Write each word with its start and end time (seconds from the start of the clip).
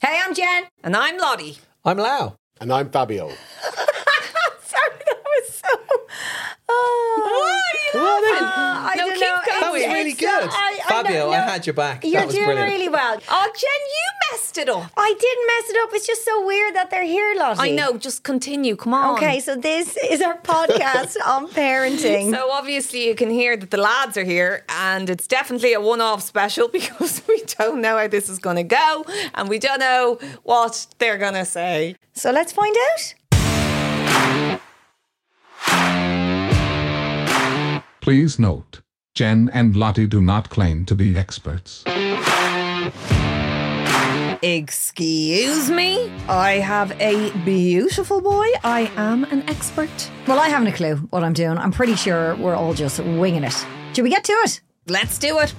Hey, 0.00 0.20
I'm 0.24 0.32
Jen. 0.34 0.64
And 0.84 0.94
I'm 0.94 1.18
Lottie. 1.18 1.58
I'm 1.84 1.98
Lau. 1.98 2.36
And 2.60 2.72
I'm 2.72 2.90
Fabio. 2.90 3.28
Sorry, 4.62 4.98
that 5.06 5.22
was 5.24 5.54
so. 5.54 5.68
Oh, 6.68 7.60
What? 7.92 8.42
Uh, 8.42 8.44
I 8.44 8.94
No, 8.96 9.04
don't 9.04 9.12
keep 9.14 9.20
know. 9.22 9.34
going. 9.46 9.60
That 9.60 9.72
was 9.72 9.80
It's- 9.82 9.94
really 9.94 10.10
it's 10.10 10.20
good. 10.20 10.50
so- 10.50 10.56
I- 10.56 10.78
I 10.84 10.88
Fabio, 10.88 11.24
don't 11.26 11.34
I 11.34 11.50
had 11.52 11.66
your 11.66 11.74
back. 11.74 12.04
You're 12.04 12.12
that 12.20 12.26
was 12.26 12.34
doing 12.34 12.46
brilliant. 12.46 12.70
really 12.72 12.88
well. 12.88 13.16
Oh, 13.30 13.44
Jen, 13.44 13.82
you 13.96 14.06
messed 14.32 14.58
it 14.58 14.68
up. 14.68 14.90
I 14.96 15.14
didn't 15.18 15.46
mess 15.46 15.70
it 15.70 15.76
up. 15.82 15.90
It's 15.94 16.06
just 16.06 16.24
so 16.24 16.44
weird 16.46 16.74
that 16.74 16.90
they're 16.90 17.02
here, 17.04 17.34
Lottie. 17.36 17.60
I 17.60 17.70
know, 17.70 17.96
just 17.96 18.22
continue. 18.22 18.76
Come 18.76 18.94
on. 18.94 19.16
Okay, 19.16 19.40
so 19.40 19.56
this 19.56 19.96
is 19.96 20.20
our 20.22 20.38
podcast 20.38 21.16
on 21.26 21.48
parenting. 21.48 22.30
So 22.34 22.50
obviously 22.50 23.06
you 23.06 23.14
can 23.14 23.30
hear 23.30 23.56
that 23.56 23.70
the 23.70 23.76
lads 23.78 24.16
are 24.16 24.24
here 24.24 24.64
and 24.68 25.08
it's 25.10 25.26
definitely 25.26 25.72
a 25.74 25.80
one-off 25.80 26.22
special 26.22 26.68
because 26.78 27.22
we 27.28 27.42
don't 27.58 27.80
know 27.80 27.96
how 27.98 28.08
this 28.08 28.28
is 28.28 28.38
going 28.38 28.56
to 28.56 28.62
go 28.64 29.04
and 29.34 29.48
we 29.48 29.58
don't 29.58 29.80
know 29.80 30.18
what 30.44 30.86
they're 30.98 31.18
going 31.18 31.34
to 31.34 31.44
say. 31.44 31.96
So 32.14 32.30
let's 32.32 32.52
find 32.52 32.76
out. 32.92 33.14
Please 38.08 38.38
note, 38.38 38.80
Jen 39.14 39.50
and 39.52 39.76
Lottie 39.76 40.06
do 40.06 40.22
not 40.22 40.48
claim 40.48 40.86
to 40.86 40.94
be 40.94 41.14
experts. 41.14 41.84
Excuse 44.42 45.68
me? 45.70 46.10
I 46.26 46.52
have 46.52 46.98
a 47.02 47.30
beautiful 47.44 48.22
boy. 48.22 48.46
I 48.64 48.90
am 48.96 49.24
an 49.24 49.46
expert. 49.46 50.10
Well, 50.26 50.40
I 50.40 50.48
haven't 50.48 50.68
a 50.68 50.72
clue 50.72 50.96
what 51.10 51.22
I'm 51.22 51.34
doing. 51.34 51.58
I'm 51.58 51.70
pretty 51.70 51.96
sure 51.96 52.34
we're 52.36 52.54
all 52.54 52.72
just 52.72 52.98
winging 52.98 53.44
it. 53.44 53.66
Should 53.92 54.04
we 54.04 54.08
get 54.08 54.24
to 54.24 54.32
it? 54.32 54.62
Let's 54.86 55.18
do 55.18 55.40
it. 55.40 55.54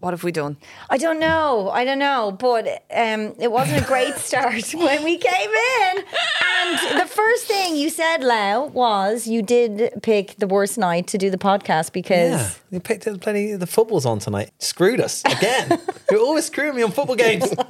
What 0.00 0.12
have 0.12 0.24
we 0.24 0.32
done? 0.32 0.56
I 0.88 0.96
don't 0.96 1.20
know. 1.20 1.70
I 1.70 1.84
don't 1.84 1.98
know. 1.98 2.36
But 2.38 2.66
um, 2.90 3.34
it 3.38 3.52
wasn't 3.52 3.82
a 3.82 3.86
great 3.86 4.14
start 4.16 4.72
when 4.72 5.04
we 5.04 5.18
came 5.18 5.50
in. 5.50 5.98
And 5.98 7.00
the 7.00 7.06
first 7.06 7.46
thing 7.46 7.76
you 7.76 7.90
said, 7.90 8.24
Lau, 8.24 8.66
was 8.66 9.26
you 9.26 9.42
did 9.42 9.90
pick 10.02 10.36
the 10.36 10.46
worst 10.46 10.78
night 10.78 11.06
to 11.08 11.18
do 11.18 11.30
the 11.30 11.38
podcast 11.38 11.92
because. 11.92 12.32
Yeah, 12.32 12.50
you 12.70 12.80
picked 12.80 13.06
up 13.06 13.20
plenty. 13.20 13.54
The 13.56 13.66
football's 13.66 14.06
on 14.06 14.18
tonight. 14.18 14.50
Screwed 14.58 15.00
us 15.00 15.22
again. 15.24 15.78
You're 16.10 16.20
always 16.20 16.46
screwing 16.46 16.74
me 16.76 16.82
on 16.82 16.92
football 16.92 17.16
games. 17.16 17.52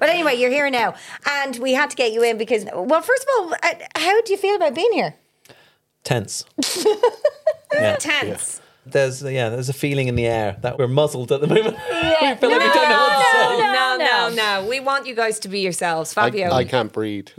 But 0.00 0.08
anyway, 0.08 0.36
you're 0.36 0.50
here 0.50 0.70
now. 0.70 0.94
And 1.28 1.56
we 1.58 1.72
had 1.72 1.90
to 1.90 1.96
get 1.96 2.12
you 2.12 2.22
in 2.22 2.38
because, 2.38 2.64
well, 2.74 3.02
first 3.02 3.22
of 3.24 3.28
all, 3.36 3.54
uh, 3.62 3.74
how 3.94 4.22
do 4.22 4.32
you 4.32 4.38
feel 4.38 4.56
about 4.56 4.74
being 4.74 4.92
here? 4.92 5.14
Tense. 6.02 6.44
yeah. 7.74 7.96
Tense. 7.96 8.62
There's 8.88 9.20
yeah, 9.22 9.48
there's 9.48 9.68
a 9.68 9.72
feeling 9.72 10.06
in 10.08 10.14
the 10.14 10.26
air 10.26 10.56
that 10.62 10.78
we're 10.78 10.86
muzzled 10.86 11.32
at 11.32 11.40
the 11.40 11.46
moment. 11.48 11.76
we 11.90 12.00
feel 12.00 12.22
like 12.22 12.40
we 12.40 12.48
don't 12.48 12.88
know 12.88 13.08
what 13.08 13.18
to 13.18 13.32
say. 13.32 13.58
No, 13.58 13.96
no, 13.98 14.28
no. 14.28 14.34
no, 14.62 14.68
We 14.68 14.78
want 14.80 15.06
you 15.06 15.14
guys 15.16 15.40
to 15.40 15.48
be 15.48 15.60
yourselves. 15.60 16.12
Fabio. 16.14 16.52
I 16.52 16.64
can't 16.64 16.92
breathe. 16.92 17.28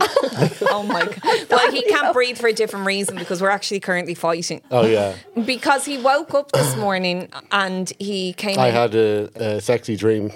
Oh 0.70 0.82
my 0.84 1.04
god. 1.04 1.46
Well, 1.50 1.72
he 1.72 1.82
can't 1.82 2.12
breathe 2.12 2.38
for 2.38 2.46
a 2.46 2.52
different 2.52 2.86
reason 2.86 3.16
because 3.16 3.40
we're 3.42 3.48
actually 3.50 3.80
currently 3.80 4.14
fighting. 4.14 4.60
Oh 4.70 4.86
yeah, 4.86 5.16
Because 5.46 5.84
he 5.84 5.98
woke 5.98 6.32
up 6.34 6.52
this 6.52 6.76
morning 6.76 7.28
and 7.50 7.90
he 7.98 8.34
came 8.34 8.58
I 8.58 8.68
in 8.68 8.74
had 8.74 8.94
a, 8.94 9.56
a 9.56 9.60
sexy 9.60 9.96
dream. 9.96 10.30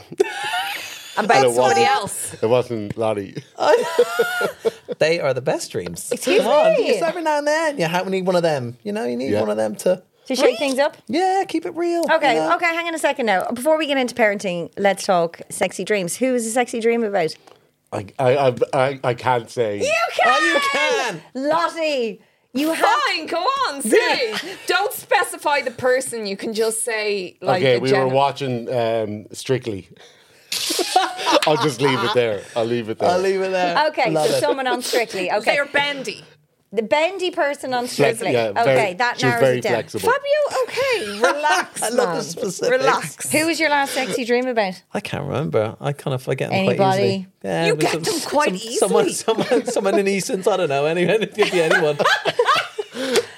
about 1.16 1.46
it 1.46 1.54
somebody 1.54 1.84
else. 1.84 2.34
It 2.42 2.46
wasn't 2.48 2.96
Lottie. 2.96 3.42
They 4.98 5.20
are 5.20 5.34
the 5.34 5.42
best 5.42 5.70
dreams. 5.70 6.10
Excuse 6.10 6.42
Come 6.42 6.48
on, 6.50 6.72
me? 6.74 6.88
just 6.88 7.02
every 7.02 7.22
now 7.22 7.38
and 7.38 7.46
then. 7.46 7.78
You 7.78 7.84
have 7.86 8.08
need 8.08 8.26
one 8.26 8.36
of 8.36 8.42
them. 8.42 8.76
You 8.82 8.92
know, 8.92 9.04
you 9.04 9.16
need 9.16 9.30
Yeah. 9.32 9.40
one 9.40 9.50
of 9.50 9.56
them 9.56 9.76
to 9.76 10.02
To 10.34 10.40
shake 10.40 10.58
things 10.58 10.78
up? 10.78 10.96
yeah, 11.08 11.44
keep 11.46 11.66
it 11.66 11.74
real. 11.76 12.04
Okay, 12.10 12.34
you 12.34 12.40
know? 12.40 12.54
okay, 12.56 12.66
hang 12.66 12.86
on 12.86 12.94
a 12.94 12.98
second 12.98 13.26
now. 13.26 13.50
Before 13.50 13.76
we 13.78 13.86
get 13.86 13.98
into 13.98 14.14
parenting, 14.14 14.70
let's 14.76 15.04
talk 15.04 15.40
sexy 15.50 15.84
dreams. 15.84 16.16
Who 16.16 16.34
is 16.34 16.46
a 16.46 16.50
sexy 16.50 16.80
dream 16.80 17.02
about? 17.04 17.34
I, 17.92 18.06
I, 18.18 18.36
I, 18.48 18.54
I, 18.72 19.00
I 19.04 19.14
can't 19.14 19.50
say. 19.50 19.82
Oh, 20.24 20.52
you 20.54 20.60
can. 20.80 21.22
Lottie, 21.34 22.22
you 22.54 22.72
have. 22.72 22.86
Fine, 23.06 23.26
go 23.26 23.38
on, 23.38 23.82
say. 23.82 24.34
Don't 24.66 24.92
specify 24.92 25.60
the 25.60 25.70
person. 25.72 26.26
You 26.26 26.36
can 26.36 26.54
just 26.54 26.84
say 26.84 27.36
like 27.42 27.60
okay, 27.62 27.76
a 27.76 27.80
we 27.80 27.90
general- 27.90 28.08
were 28.08 28.14
watching 28.14 28.72
um, 28.72 29.26
Strictly. 29.32 29.88
I'll 31.46 31.56
just 31.56 31.80
leave 31.80 31.98
it 32.02 32.14
there. 32.14 32.42
I'll 32.54 32.64
leave 32.64 32.88
it 32.88 32.98
there. 32.98 33.10
I'll 33.10 33.18
leave 33.20 33.40
it 33.40 33.50
there. 33.50 33.88
Okay, 33.88 34.10
Love 34.10 34.28
so 34.28 34.36
it. 34.36 34.40
someone 34.40 34.66
on 34.66 34.82
Strictly. 34.82 35.30
Okay, 35.32 35.54
They're 35.56 35.66
bendy. 35.66 36.24
The 36.74 36.82
bendy 36.82 37.30
person 37.30 37.74
on 37.74 37.86
Flex- 37.86 38.16
Strictly. 38.16 38.32
yeah, 38.32 38.48
okay, 38.56 38.64
very- 38.64 38.94
that 38.94 39.20
she 39.20 39.26
narrows 39.26 39.40
very 39.42 39.58
it 39.58 39.62
down. 39.62 39.72
flexible. 39.74 40.10
Fabio, 40.10 40.62
okay, 40.62 41.20
relax. 41.20 41.82
I 41.82 41.88
love 41.90 42.16
the 42.16 42.22
specifics. 42.22 42.70
Relax. 42.82 43.30
Who 43.32 43.46
was 43.46 43.60
your 43.60 43.68
last 43.68 43.92
sexy 43.92 44.24
dream 44.24 44.46
about? 44.46 44.82
I 44.94 45.00
can't 45.00 45.24
remember. 45.26 45.76
I 45.80 45.92
kind 45.92 46.14
of 46.14 46.22
forget 46.22 46.48
them 46.50 46.64
quite 46.64 46.80
Anybody? 46.80 47.02
easily. 47.02 47.26
Yeah, 47.44 47.66
You 47.66 47.72
it 47.72 47.76
was 47.76 47.92
get 47.92 48.04
them 48.04 48.20
quite 48.26 48.58
Someone, 48.60 49.04
easily. 49.06 49.12
someone, 49.12 49.66
someone 49.66 49.98
in 49.98 50.06
EastEnders. 50.06 50.50
I 50.50 50.56
don't 50.56 50.68
know. 50.70 50.86
Anyone, 50.86 51.22
it 51.22 51.34
could 51.34 51.50
be 51.50 51.60
anyone. 51.60 51.98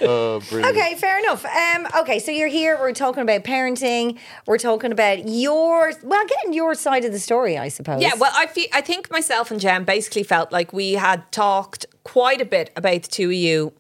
Oh, 0.15 0.41
brilliant. 0.49 0.77
Okay, 0.77 0.95
fair 0.97 1.19
enough. 1.19 1.45
Um, 1.45 1.87
okay, 2.01 2.19
so 2.19 2.31
you're 2.31 2.49
here. 2.49 2.77
We're 2.79 2.93
talking 2.93 3.23
about 3.23 3.43
parenting. 3.43 4.19
We're 4.47 4.59
talking 4.59 4.93
about 4.93 5.29
your 5.29 5.93
well, 6.03 6.27
getting 6.27 6.53
your 6.53 6.75
side 6.75 7.05
of 7.05 7.13
the 7.13 7.19
story, 7.19 7.57
I 7.57 7.69
suppose. 7.69 8.03
Yeah, 8.03 8.13
well, 8.19 8.33
I 8.35 8.47
feel, 8.47 8.67
I 8.73 8.81
think 8.81 9.11
myself 9.11 9.51
and 9.51 9.61
Jen 9.61 9.85
basically 9.85 10.23
felt 10.23 10.53
like 10.53 10.73
we 10.73 10.93
had 10.93 11.31
talked 11.33 11.87
quite 12.05 12.41
a 12.41 12.45
bit 12.45 12.71
about 12.77 13.03
the 13.03 13.09
two 13.09 13.29
of 13.29 13.35
you, 13.35 13.73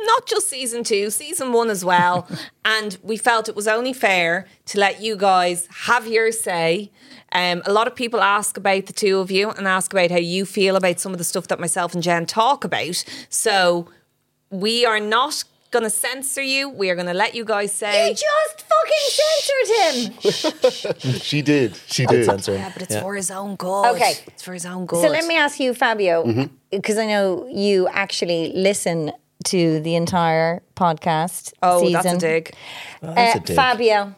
not 0.00 0.26
just 0.26 0.48
season 0.48 0.82
two, 0.82 1.10
season 1.10 1.52
one 1.52 1.70
as 1.70 1.84
well. 1.84 2.26
and 2.64 2.98
we 3.02 3.16
felt 3.16 3.48
it 3.48 3.56
was 3.56 3.68
only 3.68 3.92
fair 3.92 4.46
to 4.66 4.80
let 4.80 5.00
you 5.00 5.16
guys 5.16 5.68
have 5.84 6.06
your 6.06 6.32
say. 6.32 6.90
Um, 7.32 7.62
a 7.64 7.72
lot 7.72 7.86
of 7.86 7.94
people 7.94 8.20
ask 8.20 8.56
about 8.56 8.86
the 8.86 8.92
two 8.92 9.18
of 9.20 9.30
you 9.30 9.50
and 9.50 9.68
ask 9.68 9.92
about 9.92 10.10
how 10.10 10.18
you 10.18 10.44
feel 10.44 10.74
about 10.74 10.98
some 10.98 11.12
of 11.12 11.18
the 11.18 11.24
stuff 11.24 11.46
that 11.48 11.60
myself 11.60 11.94
and 11.94 12.02
Jen 12.02 12.26
talk 12.26 12.64
about. 12.64 13.04
So 13.28 13.88
we 14.50 14.84
are 14.84 14.98
not 14.98 15.44
going 15.70 15.84
to 15.84 15.90
censor 15.90 16.42
you. 16.42 16.68
We 16.68 16.90
are 16.90 16.94
going 16.94 17.06
to 17.06 17.14
let 17.14 17.34
you 17.34 17.44
guys 17.44 17.72
say. 17.72 18.08
you 18.08 18.14
just 18.14 18.64
fucking 18.70 20.12
censored 20.22 21.02
him. 21.04 21.20
She 21.20 21.42
did. 21.42 21.76
She 21.86 22.06
did. 22.06 22.24
Censor. 22.24 22.54
yeah, 22.54 22.70
but 22.72 22.82
it's 22.82 22.96
for 22.98 23.14
his 23.14 23.30
own 23.30 23.56
good. 23.56 23.94
Okay. 23.94 24.14
It's 24.26 24.42
for 24.42 24.52
his 24.52 24.66
own 24.66 24.86
good. 24.86 25.02
So 25.02 25.08
let 25.08 25.26
me 25.26 25.36
ask 25.36 25.60
you, 25.60 25.74
Fabio, 25.74 26.24
Mm-hmm. 26.24 26.54
because 26.70 26.98
I 26.98 27.06
know 27.06 27.46
you 27.50 27.88
actually 27.88 28.52
listen 28.54 29.12
to 29.44 29.80
the 29.80 29.94
entire 29.96 30.62
podcast. 30.76 31.52
Oh, 31.62 31.80
season. 31.80 31.92
that's 32.02 32.14
a 32.14 32.18
dig. 32.18 32.54
That's 33.00 33.36
Uh, 33.36 33.38
a 33.38 33.46
dig. 33.46 33.56
Fabio. 33.56 34.14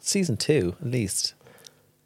Season 0.00 0.36
two, 0.36 0.74
at 0.80 0.86
least. 0.90 1.34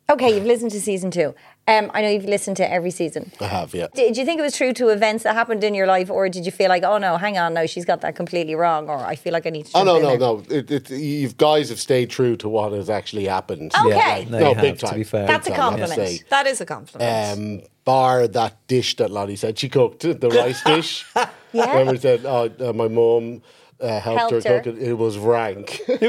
Okay, 0.09 0.35
you've 0.35 0.45
listened 0.47 0.71
to 0.73 0.81
season 0.81 1.11
two. 1.11 1.35
Um, 1.71 1.91
I 1.95 2.03
know 2.03 2.09
you've 2.09 2.25
listened 2.25 2.57
to 2.59 2.71
every 2.71 2.91
season. 2.91 3.31
I 3.41 3.45
have, 3.47 3.75
yeah. 3.75 3.87
Did 3.95 4.17
you 4.17 4.25
think 4.25 4.41
it 4.41 4.43
was 4.43 4.57
true 4.57 4.73
to 4.75 4.89
events 4.89 5.23
that 5.25 5.35
happened 5.35 5.63
in 5.63 5.75
your 5.75 5.87
life, 5.87 6.11
or 6.11 6.29
did 6.29 6.45
you 6.47 6.53
feel 6.53 6.69
like, 6.69 6.83
oh 6.83 6.99
no, 6.99 7.17
hang 7.17 7.39
on, 7.39 7.55
no, 7.55 7.67
she's 7.67 7.85
got 7.85 8.01
that 8.01 8.17
completely 8.17 8.55
wrong, 8.55 8.89
or 8.89 8.99
I 8.99 9.15
feel 9.15 9.33
like 9.33 9.47
I 9.47 9.51
need 9.51 9.67
to? 9.67 9.79
Oh 9.79 9.85
no, 9.85 9.97
in 9.97 10.03
no, 10.03 10.09
there? 10.09 10.19
no! 10.19 10.43
It, 10.59 10.71
it, 10.71 10.91
you 10.91 11.29
guys 11.29 11.69
have 11.69 11.79
stayed 11.81 12.11
true 12.11 12.37
to 12.39 12.49
what 12.49 12.73
has 12.73 12.91
actually 12.91 13.27
happened. 13.27 13.73
Okay. 13.87 14.23
Yeah, 14.25 14.29
no, 14.31 14.39
No, 14.41 14.55
big 14.55 14.65
have, 14.73 14.79
time. 14.81 14.91
To 14.91 14.97
be 14.97 15.05
fair, 15.05 15.27
That's 15.27 15.47
a 15.47 15.51
Big 15.51 15.57
time, 15.57 15.75
I 15.75 15.79
compliment. 15.79 16.09
say. 16.09 16.25
That 16.31 16.47
is 16.47 16.61
a 16.61 16.67
compliment. 16.67 17.39
Um, 17.39 17.69
bar 17.85 18.27
that 18.29 18.67
dish 18.67 18.97
that 18.97 19.11
Lottie 19.11 19.37
said 19.37 19.59
she 19.59 19.69
cooked, 19.69 20.01
the 20.03 20.29
rice 20.29 20.63
dish. 20.65 21.07
Yeah. 21.53 21.69
Remember, 21.79 22.01
said, 22.01 22.25
oh, 22.25 22.49
uh, 22.61 22.73
my 22.73 22.87
mom. 22.87 23.43
uh, 23.81 23.99
helped, 23.99 24.21
Helped 24.21 24.45
her 24.45 24.53
her. 24.55 24.61
cook 24.61 24.77
it. 24.77 24.83
It 24.91 24.93
was 24.95 25.19
rank. 25.19 25.81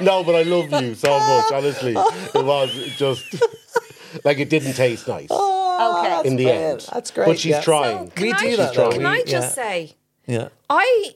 no, 0.00 0.24
but 0.24 0.34
I 0.34 0.42
love 0.44 0.70
you 0.82 0.94
so 0.94 1.18
much, 1.18 1.52
honestly. 1.52 1.92
It 1.94 2.44
was 2.44 2.70
just 2.96 3.26
like 4.24 4.38
it 4.38 4.48
didn't 4.50 4.74
taste 4.74 5.06
nice 5.08 5.28
Oh, 5.30 6.00
Okay. 6.20 6.28
in 6.28 6.36
the 6.36 6.44
brilliant. 6.44 6.82
end. 6.82 6.88
That's 6.92 7.10
great, 7.10 7.26
But 7.26 7.38
she's 7.38 7.50
yeah. 7.50 7.60
trying. 7.60 8.04
we 8.16 8.32
Can 8.32 8.38
do 8.40 8.52
I, 8.52 8.56
that. 8.56 8.74
though. 8.74 8.90
Can 8.90 9.00
We- 9.00 9.06
I 9.06 9.18
just 9.22 9.56
yeah. 9.56 9.64
say, 9.64 9.96
Yeah. 10.26 10.48
I 10.70 11.14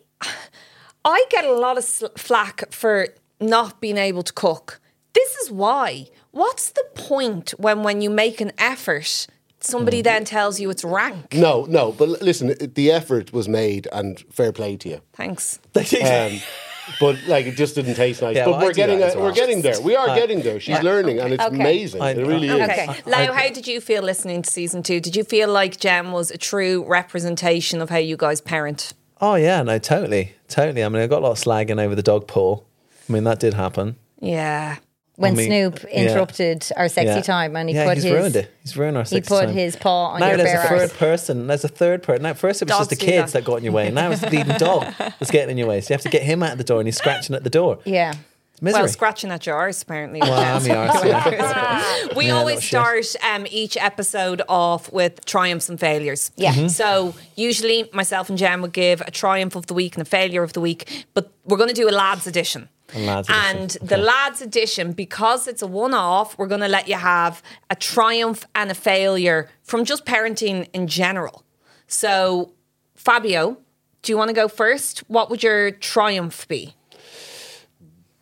I 1.04 1.24
get 1.30 1.44
a 1.44 1.52
lot 1.54 1.78
of 1.78 1.84
sl- 1.84 2.06
flack 2.16 2.72
for 2.72 3.08
not 3.40 3.80
being 3.80 3.96
able 3.96 4.22
to 4.22 4.32
cook. 4.32 4.80
This 5.14 5.34
is 5.36 5.50
why. 5.50 6.08
What's 6.30 6.70
the 6.70 6.84
point 6.94 7.50
when 7.58 7.82
when 7.82 8.00
you 8.02 8.10
make 8.10 8.40
an 8.40 8.52
effort 8.58 9.26
somebody 9.62 10.00
then 10.02 10.24
tells 10.24 10.58
you 10.60 10.70
it's 10.70 10.84
rank. 10.84 11.34
No, 11.34 11.66
no, 11.68 11.92
but 11.92 12.08
listen, 12.22 12.54
the 12.74 12.90
effort 12.90 13.30
was 13.32 13.46
made 13.46 13.86
and 13.92 14.18
fair 14.30 14.52
play 14.52 14.76
to 14.78 14.88
you. 14.88 15.00
Thanks. 15.12 15.58
Um, 15.76 16.40
but 16.98 17.16
like 17.28 17.46
it 17.46 17.56
just 17.56 17.74
didn't 17.74 17.94
taste 17.94 18.22
nice. 18.22 18.36
Yeah, 18.36 18.46
but 18.46 18.52
well, 18.52 18.62
we're 18.62 18.72
getting 18.72 18.98
that 19.00 19.14
a, 19.14 19.18
well. 19.18 19.26
we're 19.28 19.34
getting 19.34 19.62
there. 19.62 19.80
We 19.80 19.94
are 19.96 20.08
uh, 20.08 20.14
getting 20.14 20.40
there. 20.42 20.58
She's 20.60 20.82
learning 20.82 21.18
and 21.20 21.32
it's 21.34 21.44
Okay. 21.44 21.54
amazing. 21.56 22.02
I- 22.02 22.10
it 22.12 22.26
really 22.26 22.48
is. 22.48 22.60
Okay. 22.60 22.86
Lau, 23.06 23.32
how 23.32 23.48
did 23.50 23.66
you 23.66 23.80
feel 23.80 24.02
listening 24.02 24.42
to 24.42 24.50
season 24.50 24.82
two? 24.82 25.00
Did 25.00 25.14
you 25.16 25.24
feel 25.24 25.50
like 25.50 25.78
Jen 25.78 26.12
was 26.12 26.30
a 26.30 26.38
true 26.38 26.84
representation 26.86 27.80
of 27.80 27.90
how 27.90 27.98
you 27.98 28.16
guys 28.16 28.40
parent? 28.40 28.92
Oh 29.20 29.34
yeah, 29.34 29.62
no, 29.62 29.78
totally, 29.78 30.34
totally. 30.48 30.82
I 30.82 30.88
mean, 30.88 31.02
I 31.02 31.06
got 31.06 31.20
a 31.20 31.26
lot 31.26 31.32
of 31.32 31.38
slagging 31.38 31.78
over 31.80 31.94
the 31.94 32.02
dog 32.02 32.26
paw. 32.26 32.60
I 33.08 33.12
mean, 33.12 33.24
that 33.24 33.38
did 33.40 33.54
happen. 33.54 33.96
Yeah. 34.20 34.76
When 35.20 35.32
I 35.32 35.36
mean, 35.36 35.46
Snoop 35.46 35.82
yeah. 35.82 35.88
interrupted 36.02 36.66
our 36.76 36.88
sexy 36.88 37.06
Yeah. 37.14 37.20
time 37.20 37.54
and 37.56 37.68
he 37.68 37.74
yeah, 37.74 37.84
put 37.86 37.94
he's 37.98 38.04
his 38.04 38.12
ruined 38.12 38.36
it. 38.36 38.50
He's 38.62 38.76
ruined 38.76 38.96
our 38.96 39.04
he 39.04 39.20
put 39.20 39.44
time. 39.46 39.54
his 39.54 39.76
paw 39.76 40.06
on 40.12 40.20
now 40.20 40.28
your 40.28 40.36
there's 40.38 40.50
bare 40.52 40.64
a 40.64 40.68
third 40.68 40.80
arse. 40.80 40.92
person. 40.96 41.46
There's 41.46 41.64
a 41.64 41.68
third 41.68 42.02
person. 42.02 42.22
Now, 42.22 42.34
first 42.34 42.62
it 42.62 42.64
was 42.66 42.70
Dogs 42.76 42.88
just 42.88 43.00
the 43.00 43.06
kids 43.06 43.32
that. 43.32 43.40
that. 43.40 43.44
got 43.44 43.56
in 43.56 43.64
your 43.64 43.72
way. 43.72 43.90
Now 43.90 44.10
it's 44.10 44.22
the 44.22 44.28
bleeding 44.28 44.56
dog 44.58 44.92
that's 44.98 45.30
getting 45.30 45.50
in 45.52 45.58
your 45.58 45.68
way. 45.68 45.80
So 45.82 45.92
you 45.92 45.94
have 45.94 46.02
to 46.02 46.08
get 46.08 46.22
him 46.22 46.42
out 46.42 46.52
of 46.52 46.58
the 46.58 46.64
door, 46.64 46.80
and 46.80 46.86
he's 46.88 46.96
scratching 46.96 47.36
at 47.36 47.44
the 47.44 47.50
door. 47.50 47.78
Yeah. 47.84 48.14
It's 48.52 48.62
misery. 48.62 48.80
Well, 48.80 48.88
scratching 48.88 49.30
at 49.30 49.46
yours, 49.46 49.82
apparently. 49.82 50.20
Well, 50.20 50.32
I'm 50.32 50.62
the 50.62 50.74
arse, 50.74 51.04
yeah. 51.04 52.08
we 52.16 52.26
Yeah, 52.26 52.36
always 52.36 52.64
start 52.64 53.04
um, 53.30 53.46
each 53.50 53.76
episode 53.76 54.42
off 54.48 54.90
with 54.92 55.24
triumphs 55.26 55.68
and 55.68 55.78
failures. 55.78 56.30
Yeah. 56.36 56.52
Mm-hmm. 56.52 56.64
Mhm. 56.66 56.70
So 56.70 57.14
usually 57.36 57.88
myself 57.92 58.28
and 58.28 58.36
Jen 58.38 58.60
would 58.62 58.72
give 58.72 59.00
a 59.02 59.10
triumph 59.10 59.54
of 59.54 59.66
the 59.66 59.74
week 59.74 59.96
and 59.96 60.02
a 60.02 60.10
failure 60.10 60.42
of 60.42 60.52
the 60.54 60.60
week, 60.60 61.06
but 61.14 61.30
we're 61.44 61.58
going 61.58 61.68
to 61.68 61.74
do 61.74 61.88
a 61.88 61.92
lads 61.92 62.26
edition. 62.26 62.68
A 62.94 62.98
lads 63.06 63.28
edition, 63.28 63.56
And 63.58 63.70
the 63.82 63.96
lads 63.96 64.42
edition, 64.42 64.92
because 64.92 65.46
it's 65.46 65.62
a 65.62 65.66
one-off, 65.66 66.36
we're 66.38 66.46
going 66.48 66.60
to 66.62 66.68
let 66.68 66.88
you 66.88 66.96
have 66.96 67.42
a 67.68 67.76
triumph 67.76 68.46
and 68.54 68.70
a 68.70 68.74
failure 68.74 69.48
from 69.62 69.84
just 69.84 70.04
parenting 70.04 70.68
in 70.72 70.86
general. 70.88 71.44
So, 71.86 72.52
Fabio, 72.96 73.58
do 74.02 74.12
you 74.12 74.16
want 74.18 74.28
to 74.28 74.34
go 74.34 74.48
first? 74.48 75.00
What 75.08 75.30
would 75.30 75.42
your 75.42 75.70
triumph 75.70 76.46
be? 76.48 76.74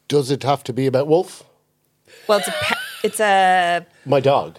Does 0.08 0.30
it 0.30 0.42
have 0.42 0.62
to 0.64 0.72
be 0.72 0.86
about 0.86 1.06
Wolf? 1.06 1.44
Well, 2.26 2.38
it's 2.38 2.48
a 2.48 2.52
pa- 2.52 2.80
it's 3.04 3.20
a 3.20 3.86
My 4.04 4.20
dog. 4.20 4.58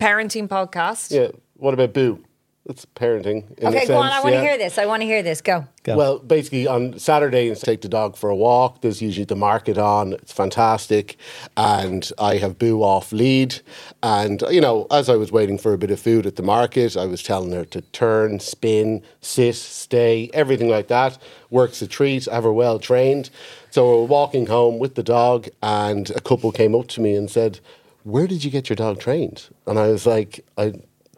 parenting 0.00 0.48
podcast. 0.48 1.10
Yeah. 1.10 1.28
What 1.54 1.74
about 1.74 1.92
Boo? 1.92 2.24
It's 2.68 2.84
parenting. 2.84 3.56
In 3.58 3.68
Okay, 3.68 3.84
a 3.84 3.86
go 3.86 3.98
on. 3.98 4.10
I 4.10 4.20
want 4.20 4.32
to 4.34 4.38
yeah. 4.38 4.40
hear 4.42 4.58
this. 4.58 4.76
I 4.76 4.86
want 4.86 5.00
to 5.02 5.06
hear 5.06 5.22
this. 5.22 5.40
Go. 5.40 5.68
Go. 5.84 5.96
Well, 5.96 6.18
basically 6.18 6.66
on 6.66 6.98
Saturdays, 6.98 7.60
take 7.60 7.80
the 7.80 7.88
dog 7.88 8.16
for 8.16 8.28
a 8.28 8.34
walk. 8.34 8.80
There's 8.80 9.00
usually 9.00 9.24
the 9.24 9.36
market 9.36 9.78
on. 9.78 10.14
It's 10.14 10.32
fantastic, 10.32 11.16
and 11.56 12.10
I 12.18 12.38
have 12.38 12.58
Boo 12.58 12.82
off 12.82 13.12
lead. 13.12 13.60
And 14.02 14.42
you 14.50 14.60
know, 14.60 14.88
as 14.90 15.08
I 15.08 15.14
was 15.14 15.30
waiting 15.30 15.58
for 15.58 15.74
a 15.74 15.78
bit 15.78 15.92
of 15.92 16.00
food 16.00 16.26
at 16.26 16.34
the 16.34 16.42
market, 16.42 16.96
I 16.96 17.06
was 17.06 17.22
telling 17.22 17.52
her 17.52 17.64
to 17.66 17.82
turn, 17.82 18.40
spin, 18.40 19.02
sit, 19.20 19.54
stay, 19.54 20.28
everything 20.34 20.68
like 20.68 20.88
that. 20.88 21.18
Works 21.50 21.80
a 21.82 21.86
treat. 21.86 22.26
I 22.26 22.34
have 22.34 22.44
her 22.44 22.52
well 22.52 22.80
trained. 22.80 23.30
So 23.70 23.88
we 23.88 24.00
we're 24.00 24.08
walking 24.08 24.46
home 24.46 24.80
with 24.80 24.96
the 24.96 25.04
dog, 25.04 25.46
and 25.62 26.10
a 26.10 26.20
couple 26.20 26.50
came 26.50 26.74
up 26.74 26.88
to 26.88 27.00
me 27.00 27.14
and 27.14 27.30
said, 27.30 27.60
"Where 28.02 28.26
did 28.26 28.42
you 28.42 28.50
get 28.50 28.68
your 28.68 28.76
dog 28.76 28.98
trained?" 28.98 29.50
And 29.68 29.78
I 29.78 29.86
was 29.86 30.04
like, 30.04 30.44
"I." 30.58 30.72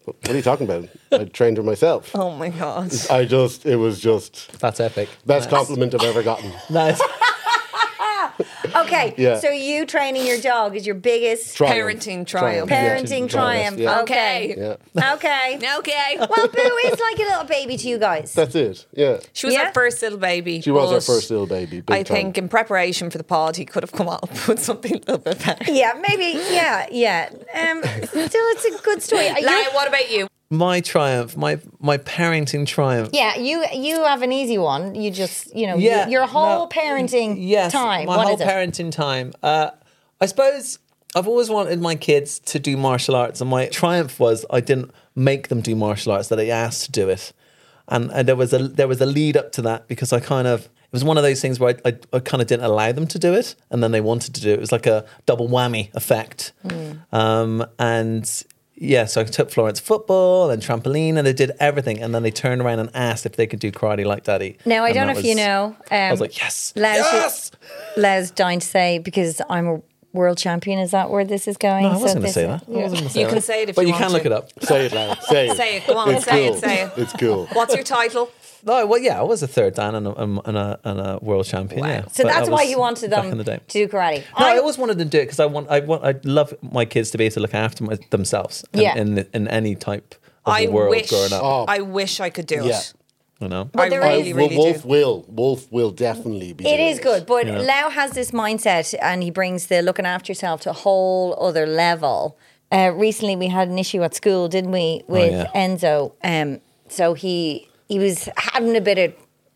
What 0.09 0.31
are 0.31 0.37
you 0.37 0.43
talking 0.43 0.67
about? 0.69 0.89
I 1.13 1.25
trained 1.25 1.57
her 1.57 1.63
myself. 1.63 2.11
Oh 2.15 2.31
my 2.37 2.49
god. 2.51 2.93
I 3.11 3.25
just, 3.25 3.65
it 3.67 3.77
was 3.77 4.01
just 4.01 4.59
That's 4.61 4.81
epic. 4.81 5.09
best 5.27 5.49
compliment 5.51 5.95
I've 5.95 6.03
ever 6.03 6.23
gotten. 6.23 6.53
Nice. 6.71 7.01
Okay. 8.85 9.15
Yeah. 9.17 9.39
So 9.39 9.51
you 9.51 9.87
training 9.87 10.27
your 10.27 10.41
dog 10.41 10.77
is 10.77 10.87
your 10.87 10.95
biggest 10.95 11.57
Triumph. 11.57 12.01
Parenting 12.01 12.27
triumph. 12.27 12.71
yeah. 12.71 12.97
parenting 12.97 13.29
triumph. 13.29 13.79
Yeah. 13.79 14.01
Okay. 14.03 14.55
Yeah. 14.57 15.15
Okay. 15.15 15.59
Okay. 15.79 16.17
Well, 16.19 16.49
Boo 16.49 16.79
is 16.87 16.99
like 17.01 17.19
a 17.19 17.23
little 17.23 17.45
baby 17.45 17.77
to 17.77 17.89
you 17.89 17.99
guys. 17.99 18.33
That's 18.33 18.55
it. 18.55 18.87
Yeah. 18.93 19.19
She 19.33 19.47
was 19.47 19.55
Yeah. 19.55 19.65
our 19.67 19.73
first 19.73 20.01
little 20.03 20.19
baby. 20.19 20.61
She 20.61 20.71
was 20.71 20.93
our 20.93 21.01
first 21.01 21.31
little 21.31 21.47
baby. 21.47 21.83
I 21.89 22.03
time. 22.03 22.17
think 22.17 22.39
in 22.39 22.49
preparation 22.49 23.11
for 23.11 23.19
the 23.19 23.25
pod, 23.25 23.57
he 23.57 23.65
could 23.65 23.83
have 23.83 23.93
come 23.93 24.09
up 24.09 24.29
with 24.49 24.59
something 24.61 24.93
a 24.95 24.99
little 24.99 25.19
bit 25.19 25.39
better. 25.45 25.73
yeah, 25.73 25.93
maybe. 26.09 26.39
Yeah, 26.51 26.87
yeah. 26.91 27.31
Um, 27.55 27.83
still, 28.05 28.47
it's 28.55 28.65
a 28.65 28.83
good 28.83 29.03
story. 29.03 29.29
Lau, 29.43 29.65
what 29.73 29.89
about 29.89 30.11
you? 30.11 30.27
My 30.51 30.81
triumph, 30.81 31.37
my 31.37 31.59
my 31.81 31.99
parenting 31.99 32.67
triumph. 32.67 33.11
yeah, 33.13 33.37
you 33.37 33.65
you 33.75 34.03
have 34.05 34.23
an 34.23 34.33
easy 34.33 34.59
one. 34.59 34.95
You 34.95 35.11
just 35.11 35.55
you 35.55 35.67
know 35.67 35.77
Yeah, 35.77 36.07
you, 36.07 36.13
your 36.13 36.27
whole 36.27 36.61
no, 36.61 36.69
parenting 36.69 37.37
yes, 37.39 37.73
time. 37.73 38.07
My 38.07 38.17
What 38.17 38.27
whole 38.27 38.35
is 38.37 38.41
it? 38.41 38.47
parenting 38.49 38.91
time. 38.91 39.33
Uh, 39.43 39.71
I 40.21 40.27
suppose 40.27 40.79
I've 41.15 41.29
always 41.29 41.51
wanted 41.51 41.81
my 41.81 41.95
kids 41.97 42.39
to 42.41 42.59
do 42.59 42.77
martial 42.77 43.15
arts, 43.15 43.41
and 43.41 43.51
my 43.51 43.67
triumph 43.67 44.19
was 44.19 44.45
I 44.51 44.61
didn't 44.61 44.91
make 45.15 45.49
them 45.49 45.61
do 45.61 45.75
martial 45.77 46.13
arts; 46.13 46.29
that 46.29 46.37
they 46.37 46.51
asked 46.51 46.85
to 46.87 46.93
do 46.93 47.09
it, 47.11 47.33
and, 47.89 48.11
and 48.13 48.27
there 48.27 48.37
was 48.37 48.53
a 48.55 48.59
there 48.69 48.89
was 48.89 49.01
a 49.03 49.07
lead 49.07 49.37
up 49.37 49.53
to 49.53 49.63
that 49.63 49.87
because 49.87 50.13
I 50.15 50.21
kind 50.21 50.49
of 50.49 50.65
it 50.65 50.93
was 50.93 51.05
one 51.05 51.19
of 51.19 51.23
those 51.23 51.43
things 51.43 51.61
where 51.61 51.75
I, 51.85 51.91
I, 51.91 51.99
I 52.15 52.19
kind 52.21 52.41
of 52.41 52.49
didn't 52.49 52.65
allow 52.65 52.93
them 52.93 53.07
to 53.09 53.19
do 53.19 53.35
it, 53.35 53.55
and 53.71 53.83
then 53.83 53.93
they 53.93 54.01
wanted 54.01 54.35
to 54.37 54.41
do 54.41 54.51
it. 54.51 54.55
It 54.55 54.61
was 54.61 54.73
like 54.73 54.87
a 54.87 55.05
double 55.27 55.47
whammy 55.49 55.95
effect, 55.95 56.53
Hmm. 56.67 56.93
um, 57.13 57.67
and. 57.79 58.45
Yeah, 58.81 59.07
so 59.07 59.23
I 59.23 59.25
took 59.25 59.51
Florence 59.51 59.81
football 59.81 60.51
and 60.51 60.63
trampoline, 60.63 61.17
and 61.17 61.27
they 61.27 61.33
did 61.33 61.51
everything. 61.59 62.01
And 62.01 62.15
then 62.15 62.23
they 62.23 62.31
turned 62.31 62.61
around 62.63 62.79
and 62.79 62.91
asked 62.95 63.27
if 63.27 63.37
they 63.37 63.47
could 63.47 63.59
do 63.59 63.73
karate 63.73 64.05
like 64.07 64.25
Daddy. 64.25 64.57
Now 64.65 64.85
I 64.85 64.89
And 64.89 64.95
don't 64.95 65.07
know 65.09 65.15
that 65.15 65.21
if 65.21 65.27
you 65.27 65.35
know. 65.35 65.77
Um, 65.91 65.97
I 65.99 66.11
was 66.13 66.21
like, 66.21 66.39
yes, 66.39 66.73
Les, 66.77 66.97
yes. 66.99 67.51
Les 67.97 68.31
dying 68.31 68.61
to 68.61 68.67
say 68.67 68.99
because 68.99 69.41
I'm 69.51 69.67
a 69.67 69.81
world 70.13 70.39
champion. 70.39 70.79
Is 70.79 70.93
that 70.93 71.11
where 71.11 71.25
this 71.25 71.49
is 71.49 71.57
going? 71.57 71.83
No, 71.85 71.91
I 71.91 71.97
wasn't 71.97 72.23
going 72.23 72.27
to 72.27 72.33
say 72.33 72.47
that. 72.47 72.63
I 72.67 72.71
wasn't 72.71 73.01
gonna 73.01 73.11
say 73.11 73.21
You 73.21 73.27
that. 73.27 73.33
can 73.33 73.43
say 73.43 73.63
it 73.63 73.69
if 73.71 73.77
but 73.77 73.83
you 73.83 73.89
you 73.89 73.93
want 73.95 74.05
can 74.05 74.13
look 74.13 74.23
to. 74.23 74.29
it 74.29 74.33
up. 74.33 74.63
Say 74.65 74.87
it, 74.87 74.93
Lara. 74.93 75.17
Say 75.23 75.49
it. 75.49 75.57
Say 75.57 75.77
it. 75.79 75.87
Go 75.87 75.97
on. 75.99 76.15
It's 76.15 76.25
say 76.25 76.47
cool. 76.47 76.57
it. 76.57 76.61
Say 76.61 76.83
it. 76.83 76.93
It's 76.97 77.13
cool. 77.15 77.47
What's 77.53 77.75
your 77.75 77.85
title? 77.85 78.31
No, 78.65 78.87
well, 78.87 78.99
yeah, 79.01 79.19
I 79.19 79.23
was 79.23 79.43
a 79.43 79.47
third 79.47 79.75
Dan 79.75 79.95
and 79.95 80.07
a, 80.07 80.15
and 80.21 80.57
a, 80.57 80.81
and 80.85 81.01
a 81.01 81.19
world 81.23 81.47
champion. 81.47 81.85
Yeah, 81.85 82.07
So 82.11 82.25
But 82.25 82.33
that's 82.33 82.49
why 82.51 82.63
you 82.63 82.79
wanted 82.79 83.11
back 83.11 83.23
them 83.23 83.33
in 83.33 83.39
the 83.39 83.45
day. 83.45 83.61
to 83.69 83.87
do 83.87 83.89
karate. 83.89 84.25
No, 84.39 84.47
I, 84.47 84.59
always 84.59 84.77
wanted 84.79 84.99
to 84.99 85.05
do 85.05 85.19
it 85.19 85.25
because 85.25 85.41
I 85.41 85.47
want, 85.47 85.69
I 85.71 85.81
want, 85.81 86.05
I 86.05 86.15
love 86.25 86.55
my 86.63 86.85
kids 86.85 87.11
to 87.13 87.19
be 87.19 87.25
able 87.25 87.35
to 87.35 87.41
look 87.41 87.55
after 87.55 87.85
my, 87.85 87.99
themselves. 88.11 88.65
In, 88.73 88.81
Yeah. 88.81 88.97
in 88.97 89.19
in 89.33 89.49
any 89.49 89.75
type 89.75 90.15
of 90.45 90.55
I 90.55 90.67
world 90.67 90.91
wish. 90.91 91.09
growing 91.11 91.33
up. 91.33 91.43
Oh. 91.43 91.65
I 91.69 91.81
wish 91.81 92.21
I 92.21 92.31
could 92.31 92.47
do 92.47 92.57
Yeah. 92.65 92.79
it. 92.81 92.93
You 93.41 93.47
know, 93.49 93.71
I 93.77 93.89
there 93.89 94.01
really, 94.01 94.31
is- 94.31 94.35
Well, 94.35 94.45
really 94.49 94.57
Wolf 94.57 94.83
do. 94.83 94.89
will. 94.89 95.25
Wolf 95.29 95.71
will 95.71 95.93
definitely 95.93 96.53
be. 96.55 96.65
It 96.67 96.77
doing 96.79 96.89
is 96.89 96.99
good, 96.99 97.25
but 97.27 97.47
Yeah. 97.47 97.59
Lau 97.61 97.89
has 97.91 98.11
this 98.11 98.33
mindset, 98.33 98.93
and 99.01 99.23
he 99.23 99.31
brings 99.31 99.69
the 99.69 99.81
looking 99.83 100.07
after 100.07 100.33
yourself 100.33 100.61
to 100.63 100.71
a 100.71 100.73
whole 100.73 101.37
other 101.41 101.65
level. 101.65 102.37
Uh, 102.73 102.91
recently, 102.93 103.37
we 103.37 103.47
had 103.47 103.69
an 103.69 103.79
issue 103.79 104.03
at 104.03 104.15
school, 104.17 104.49
didn't 104.49 104.73
we, 104.73 105.05
with 105.07 105.31
yeah. 105.33 105.47
Enzo? 105.55 106.13
Um, 106.25 106.61
so 106.89 107.15
he 107.15 107.68
he 107.89 107.99
was 107.99 108.29
having 108.37 108.77
a 108.77 108.81
bit 108.81 108.99
of 108.99 109.15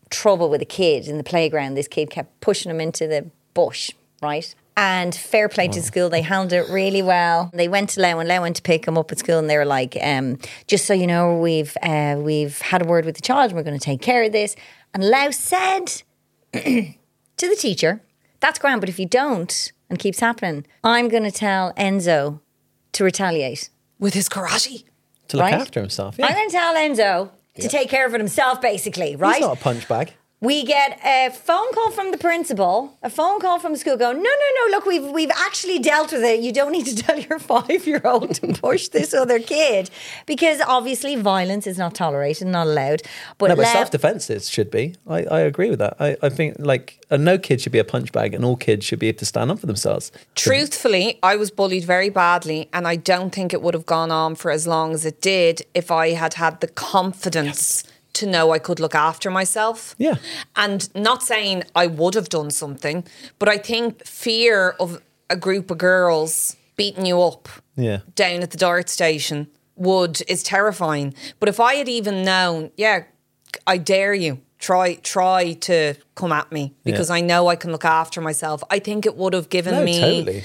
trouble 0.09 0.49
with 0.49 0.61
a 0.61 0.65
kid 0.65 1.07
in 1.07 1.17
the 1.17 1.23
playground. 1.23 1.75
This 1.75 1.87
kid 1.87 2.09
kept 2.09 2.39
pushing 2.41 2.69
him 2.69 2.79
into 2.79 3.07
the 3.07 3.29
bush, 3.53 3.91
right? 4.21 4.53
And 4.75 5.13
fair 5.13 5.49
play 5.49 5.67
to 5.67 5.81
school, 5.83 6.09
they 6.09 6.23
handled 6.23 6.51
it 6.53 6.71
really 6.71 7.03
well. 7.03 7.51
They 7.53 7.67
went 7.67 7.91
to 7.91 8.01
Lau 8.01 8.17
and 8.17 8.27
Lau 8.27 8.41
went 8.41 8.55
to 8.55 8.61
pick 8.63 8.85
him 8.85 8.97
up 8.97 9.11
at 9.11 9.19
school, 9.19 9.37
and 9.37 9.47
they 9.47 9.57
were 9.57 9.65
like, 9.65 9.95
um, 10.01 10.39
"Just 10.65 10.85
so 10.85 10.95
you 10.95 11.05
know, 11.05 11.37
we've 11.37 11.77
uh, 11.83 12.15
we've 12.17 12.59
had 12.59 12.81
a 12.81 12.85
word 12.85 13.05
with 13.05 13.15
the 13.15 13.21
child, 13.21 13.51
and 13.51 13.55
we're 13.55 13.63
going 13.63 13.77
to 13.77 13.83
take 13.83 14.01
care 14.01 14.23
of 14.23 14.31
this." 14.31 14.55
And 14.93 15.07
Lau 15.07 15.29
said 15.29 16.01
to 16.53 16.93
the 17.37 17.55
teacher, 17.55 18.01
that's 18.39 18.57
grand, 18.57 18.81
but 18.81 18.89
if 18.89 18.99
you 18.99 19.05
don't 19.05 19.71
and 19.89 19.99
keeps 19.99 20.19
happening, 20.19 20.65
I'm 20.83 21.07
going 21.07 21.23
to 21.23 21.31
tell 21.31 21.71
Enzo 21.73 22.41
to 22.93 23.03
retaliate. 23.03 23.69
With 23.99 24.15
his 24.15 24.27
karate. 24.27 24.83
to 25.29 25.37
look 25.37 25.45
right? 25.45 25.53
after 25.53 25.79
himself. 25.79 26.15
Yeah, 26.17 26.25
I'm 26.25 26.33
going 26.33 26.49
to 26.49 26.53
tell 26.53 26.75
Enzo 26.75 27.31
to 27.55 27.67
take 27.67 27.89
care 27.89 28.05
of 28.05 28.13
it 28.13 28.19
himself, 28.19 28.61
basically, 28.61 29.15
right? 29.15 29.35
he's 29.35 29.45
not 29.45 29.57
a 29.57 29.61
punch 29.61 29.87
bag. 29.87 30.13
We 30.43 30.65
get 30.65 30.99
a 31.05 31.29
phone 31.29 31.71
call 31.71 31.89
from 31.91 32.11
the 32.11 32.17
principal, 32.17 32.97
a 33.01 33.09
phone 33.09 33.39
call 33.39 33.59
from 33.59 33.71
the 33.71 33.79
school 33.79 33.95
going, 33.95 34.17
no, 34.17 34.23
no, 34.23 34.65
no, 34.65 34.71
look, 34.71 34.85
we've 34.85 35.05
we've 35.05 35.31
actually 35.31 35.79
dealt 35.79 36.11
with 36.11 36.21
it. 36.21 36.41
You 36.41 36.51
don't 36.51 36.73
need 36.73 36.85
to 36.85 36.95
tell 37.03 37.17
your 37.17 37.39
five 37.39 37.87
year 37.87 38.01
old 38.03 38.35
to 38.35 38.47
push 38.53 38.89
this 38.89 39.13
other 39.13 39.39
kid 39.39 39.89
because 40.25 40.59
obviously 40.67 41.15
violence 41.15 41.65
is 41.65 41.77
not 41.77 41.95
tolerated, 41.95 42.47
not 42.47 42.67
allowed. 42.67 43.03
But, 43.37 43.47
No, 43.47 43.55
but 43.55 43.63
Lev- 43.63 43.71
self 43.71 43.91
defense 43.91 44.29
it 44.29 44.43
should 44.43 44.69
be. 44.69 44.95
I, 45.07 45.23
I 45.23 45.39
agree 45.39 45.69
with 45.69 45.79
that. 45.79 45.95
I, 46.01 46.17
I 46.21 46.27
think 46.27 46.57
like 46.59 46.99
no 47.09 47.37
kid 47.37 47.61
should 47.61 47.71
be 47.71 47.79
a 47.79 47.85
punch 47.85 48.11
bag, 48.11 48.33
and 48.33 48.43
all 48.43 48.57
kids 48.57 48.85
should 48.85 48.99
be 48.99 49.07
able 49.07 49.19
to 49.19 49.25
stand 49.25 49.49
up 49.49 49.59
for 49.59 49.65
themselves. 49.65 50.11
Truthfully, 50.35 51.19
I 51.23 51.37
was 51.37 51.51
bullied 51.51 51.85
very 51.85 52.09
badly, 52.09 52.67
and 52.73 52.85
I 52.85 52.97
don't 52.97 53.33
think 53.33 53.53
it 53.53 53.61
would 53.61 53.73
have 53.73 53.85
gone 53.85 54.11
on 54.11 54.35
for 54.35 54.51
as 54.51 54.67
long 54.67 54.93
as 54.93 55.05
it 55.05 55.21
did 55.21 55.61
if 55.73 55.89
I 55.89 56.09
had 56.09 56.33
had 56.33 56.59
the 56.59 56.67
confidence 56.67 57.85
to 58.13 58.25
know 58.27 58.51
I 58.51 58.59
could 58.59 58.79
look 58.79 58.95
after 58.95 59.29
myself. 59.31 59.95
Yeah. 59.97 60.15
And 60.55 60.93
not 60.95 61.23
saying 61.23 61.63
I 61.75 61.87
would 61.87 62.13
have 62.15 62.29
done 62.29 62.51
something, 62.51 63.05
but 63.39 63.49
I 63.49 63.57
think 63.57 64.05
fear 64.05 64.75
of 64.79 65.01
a 65.29 65.35
group 65.35 65.71
of 65.71 65.77
girls 65.79 66.55
beating 66.75 67.05
you 67.05 67.21
up 67.21 67.47
Yeah. 67.75 67.99
down 68.15 68.41
at 68.41 68.51
the 68.51 68.57
DART 68.57 68.89
station 68.89 69.47
would 69.75 70.21
is 70.27 70.43
terrifying. 70.43 71.13
But 71.39 71.49
if 71.49 71.59
I 71.59 71.75
had 71.75 71.89
even 71.89 72.23
known, 72.23 72.71
yeah, 72.77 73.03
I 73.65 73.77
dare 73.77 74.13
you. 74.13 74.39
Try 74.59 74.93
try 74.95 75.53
to 75.53 75.95
come 76.15 76.31
at 76.31 76.49
me 76.51 76.73
because 76.85 77.09
Yeah. 77.09 77.15
I 77.17 77.21
know 77.21 77.47
I 77.47 77.57
can 77.57 77.71
look 77.71 77.83
after 77.83 78.21
myself. 78.21 78.63
I 78.69 78.79
think 78.79 79.05
it 79.05 79.17
would 79.17 79.33
have 79.33 79.49
given 79.49 79.73
No, 79.73 79.83
me 79.83 79.99
totally. 79.99 80.43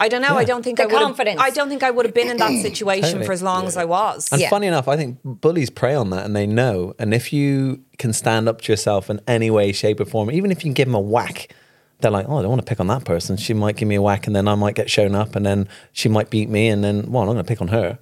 I 0.00 0.08
don't 0.08 0.22
know. 0.22 0.36
I 0.36 0.44
don't 0.44 0.62
think 0.62 0.76
The 0.78 0.84
I 0.84 0.86
would. 0.86 0.92
confidence. 1.02 1.40
I 1.40 1.50
don't 1.50 1.68
think 1.68 1.82
I 1.82 1.90
would 1.90 2.04
have 2.06 2.14
been 2.14 2.28
in 2.30 2.36
that 2.36 2.52
situation 2.62 3.10
Totally. 3.10 3.26
for 3.26 3.32
as 3.32 3.42
long 3.42 3.66
as 3.66 3.76
I 3.76 3.84
was. 3.84 4.28
And 4.30 4.40
Yeah. 4.40 4.48
funny 4.50 4.66
enough, 4.68 4.86
I 4.88 4.96
think 4.96 5.18
bullies 5.24 5.70
prey 5.70 5.94
on 5.94 6.10
that 6.10 6.24
and 6.24 6.36
they 6.36 6.46
know. 6.46 6.94
And 6.98 7.12
if 7.12 7.32
you 7.32 7.80
can 7.98 8.12
stand 8.12 8.48
up 8.48 8.60
to 8.62 8.72
yourself 8.72 9.10
in 9.10 9.20
any 9.26 9.50
way, 9.50 9.72
shape, 9.72 9.98
or 10.00 10.04
form, 10.04 10.30
even 10.30 10.50
if 10.52 10.58
you 10.58 10.68
can 10.68 10.74
give 10.74 10.86
them 10.86 10.94
a 10.94 11.00
whack, 11.00 11.52
they're 12.00 12.12
like, 12.12 12.26
oh, 12.28 12.38
I 12.38 12.42
don't 12.42 12.50
want 12.50 12.64
to 12.64 12.68
pick 12.68 12.78
on 12.78 12.86
that 12.86 13.04
person. 13.04 13.36
She 13.36 13.54
might 13.54 13.74
give 13.76 13.88
me 13.88 13.96
a 13.96 14.02
whack 14.02 14.28
and 14.28 14.36
then 14.36 14.46
I 14.46 14.54
might 14.54 14.76
get 14.76 14.88
shown 14.88 15.16
up 15.16 15.34
and 15.34 15.44
then 15.44 15.68
she 15.92 16.08
might 16.08 16.30
beat 16.30 16.48
me 16.48 16.68
and 16.68 16.84
then, 16.84 17.10
well, 17.10 17.22
I'm 17.24 17.28
going 17.34 17.38
to 17.38 17.44
pick 17.44 17.60
on 17.60 17.68
her 17.68 17.98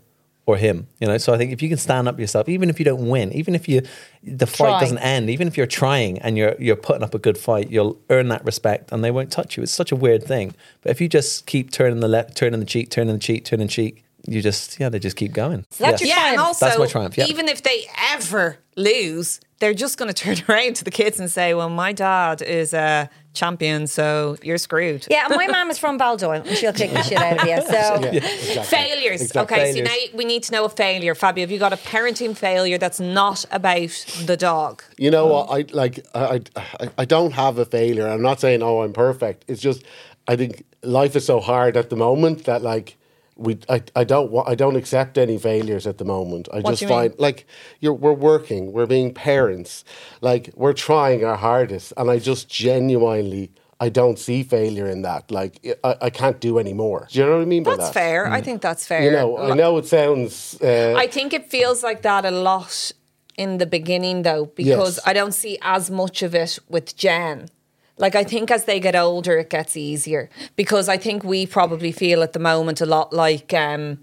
or 0.46 0.56
him. 0.56 0.86
You 1.00 1.08
know, 1.08 1.18
so 1.18 1.34
I 1.34 1.38
think 1.38 1.52
if 1.52 1.60
you 1.60 1.68
can 1.68 1.76
stand 1.76 2.08
up 2.08 2.18
yourself, 2.18 2.48
even 2.48 2.70
if 2.70 2.78
you 2.78 2.84
don't 2.84 3.08
win, 3.08 3.32
even 3.32 3.54
if 3.54 3.68
you 3.68 3.82
the 4.22 4.46
fight 4.46 4.70
Try. 4.70 4.80
doesn't 4.80 4.98
end, 4.98 5.28
even 5.28 5.48
if 5.48 5.56
you're 5.56 5.66
trying 5.66 6.18
and 6.20 6.38
you're 6.38 6.54
you're 6.58 6.76
putting 6.76 7.02
up 7.02 7.14
a 7.14 7.18
good 7.18 7.36
fight, 7.36 7.68
you'll 7.68 8.00
earn 8.08 8.28
that 8.28 8.44
respect 8.44 8.92
and 8.92 9.04
they 9.04 9.10
won't 9.10 9.30
touch 9.30 9.56
you. 9.56 9.62
It's 9.62 9.72
such 9.72 9.92
a 9.92 9.96
weird 9.96 10.24
thing. 10.24 10.54
But 10.82 10.92
if 10.92 11.00
you 11.00 11.08
just 11.08 11.46
keep 11.46 11.70
turning 11.70 12.00
the 12.00 12.08
left, 12.08 12.36
turning 12.36 12.60
the 12.60 12.66
cheek, 12.66 12.90
turning 12.90 13.14
the 13.14 13.20
cheek, 13.20 13.44
turning 13.44 13.66
the 13.66 13.72
cheek, 13.72 14.04
you 14.26 14.42
just 14.42 14.78
yeah, 14.80 14.88
they 14.88 14.98
just 14.98 15.16
keep 15.16 15.32
going. 15.32 15.64
So 15.70 15.84
that's 15.84 16.02
Yeah. 16.02 16.08
your 16.08 16.16
Yeah, 16.16 16.22
triumph. 16.22 16.40
also, 16.46 16.66
That's 16.66 16.78
my 16.78 16.86
triumph, 16.86 17.16
yeah. 17.18 17.26
even 17.26 17.48
if 17.48 17.62
they 17.62 17.86
ever 18.12 18.58
lose, 18.76 19.40
they're 19.58 19.74
just 19.74 19.96
going 19.98 20.12
to 20.12 20.14
turn 20.14 20.36
around 20.48 20.76
to 20.76 20.84
the 20.84 20.90
kids 20.90 21.18
and 21.20 21.30
say, 21.30 21.54
"Well, 21.54 21.70
my 21.70 21.92
dad 21.92 22.42
is 22.42 22.74
a 22.74 23.08
champion, 23.32 23.86
so 23.86 24.36
you're 24.42 24.58
screwed." 24.58 25.06
Yeah, 25.10 25.26
and 25.26 25.36
my 25.36 25.46
mum 25.56 25.70
is 25.70 25.78
from 25.78 25.98
Baldoyle 25.98 26.46
and 26.46 26.56
she'll 26.58 26.72
kick 26.72 26.90
the 26.92 27.02
shit 27.02 27.18
out 27.18 27.40
of 27.42 27.48
you. 27.48 27.56
So 27.62 27.72
Yeah, 27.72 28.10
exactly. 28.10 28.62
Failures. 28.64 29.22
Exactly. 29.22 29.56
Okay, 29.56 29.72
Failures. 29.72 29.88
so 29.88 29.94
now 29.94 30.16
we 30.18 30.24
need 30.24 30.42
to 30.44 30.52
know 30.52 30.64
a 30.64 30.68
failure. 30.68 31.14
Fabio, 31.14 31.42
have 31.42 31.50
you 31.50 31.58
got 31.58 31.72
a 31.72 31.76
parenting 31.76 32.36
failure 32.36 32.78
that's 32.78 33.00
not 33.00 33.44
about 33.50 33.90
the 34.26 34.36
dog? 34.36 34.82
You 34.98 35.10
know 35.10 35.26
what? 35.26 35.48
I 35.50 35.64
like. 35.72 36.04
I, 36.14 36.42
I 36.80 36.88
I 36.98 37.04
don't 37.04 37.32
have 37.32 37.58
a 37.58 37.64
failure. 37.64 38.08
I'm 38.08 38.22
not 38.22 38.40
saying 38.40 38.62
oh 38.62 38.82
I'm 38.82 38.92
perfect. 38.92 39.44
It's 39.48 39.60
just 39.62 39.82
I 40.28 40.36
think 40.36 40.64
life 40.82 41.16
is 41.16 41.24
so 41.24 41.40
hard 41.40 41.76
at 41.76 41.88
the 41.88 41.96
moment 41.96 42.44
that 42.44 42.60
like 42.62 42.96
we 43.36 43.58
I, 43.68 43.82
I 43.94 44.04
don't 44.04 44.30
want 44.30 44.48
I 44.48 44.54
don't 44.54 44.76
accept 44.76 45.18
any 45.18 45.38
failures 45.38 45.86
at 45.86 45.98
the 45.98 46.04
moment. 46.04 46.48
I 46.52 46.60
What 46.60 46.70
just 46.72 46.82
you 46.82 46.88
mean? 46.88 46.96
find 47.10 47.14
like 47.18 47.46
you're 47.80 47.92
we're 47.92 48.12
working, 48.12 48.72
we're 48.72 48.86
being 48.86 49.12
parents, 49.14 49.84
like 50.20 50.50
we're 50.54 50.72
trying 50.72 51.24
our 51.24 51.36
hardest, 51.36 51.92
and 51.96 52.10
I 52.10 52.18
just 52.18 52.48
genuinely. 52.48 53.50
I 53.78 53.90
don't 53.90 54.18
see 54.18 54.42
failure 54.42 54.88
in 54.88 55.02
that. 55.02 55.30
Like 55.30 55.54
I, 55.84 55.96
I 56.02 56.10
can't 56.10 56.40
do 56.40 56.58
any 56.58 56.72
more. 56.72 57.08
Do 57.10 57.18
you 57.18 57.26
know 57.26 57.32
what 57.36 57.42
I 57.42 57.44
mean 57.44 57.62
by 57.62 57.72
that? 57.72 57.76
That's 57.76 57.88
that? 57.90 58.00
fair. 58.00 58.26
I 58.32 58.40
think 58.40 58.62
that's 58.62 58.86
fair. 58.86 59.02
You 59.04 59.10
know, 59.10 59.36
I 59.36 59.54
know 59.54 59.76
it 59.76 59.84
sounds. 59.86 60.56
Uh, 60.62 60.94
I 60.96 61.06
think 61.06 61.34
it 61.34 61.50
feels 61.50 61.82
like 61.82 62.00
that 62.00 62.24
a 62.24 62.30
lot 62.30 62.92
in 63.36 63.58
the 63.58 63.66
beginning, 63.66 64.22
though, 64.22 64.46
because 64.46 64.96
Yes. 64.96 65.06
I 65.06 65.12
don't 65.12 65.32
see 65.34 65.58
as 65.60 65.90
much 65.90 66.22
of 66.22 66.34
it 66.34 66.58
with 66.70 66.96
Jen. 66.96 67.48
Like, 67.98 68.14
I 68.14 68.24
think 68.24 68.50
as 68.50 68.64
they 68.64 68.78
get 68.78 68.94
older, 68.94 69.38
it 69.38 69.48
gets 69.48 69.76
easier 69.76 70.28
because 70.54 70.88
I 70.88 70.98
think 70.98 71.24
we 71.24 71.46
probably 71.46 71.92
feel 71.92 72.22
at 72.22 72.34
the 72.34 72.38
moment 72.38 72.80
a 72.80 72.86
lot 72.86 73.12
like 73.12 73.54
um, 73.54 73.98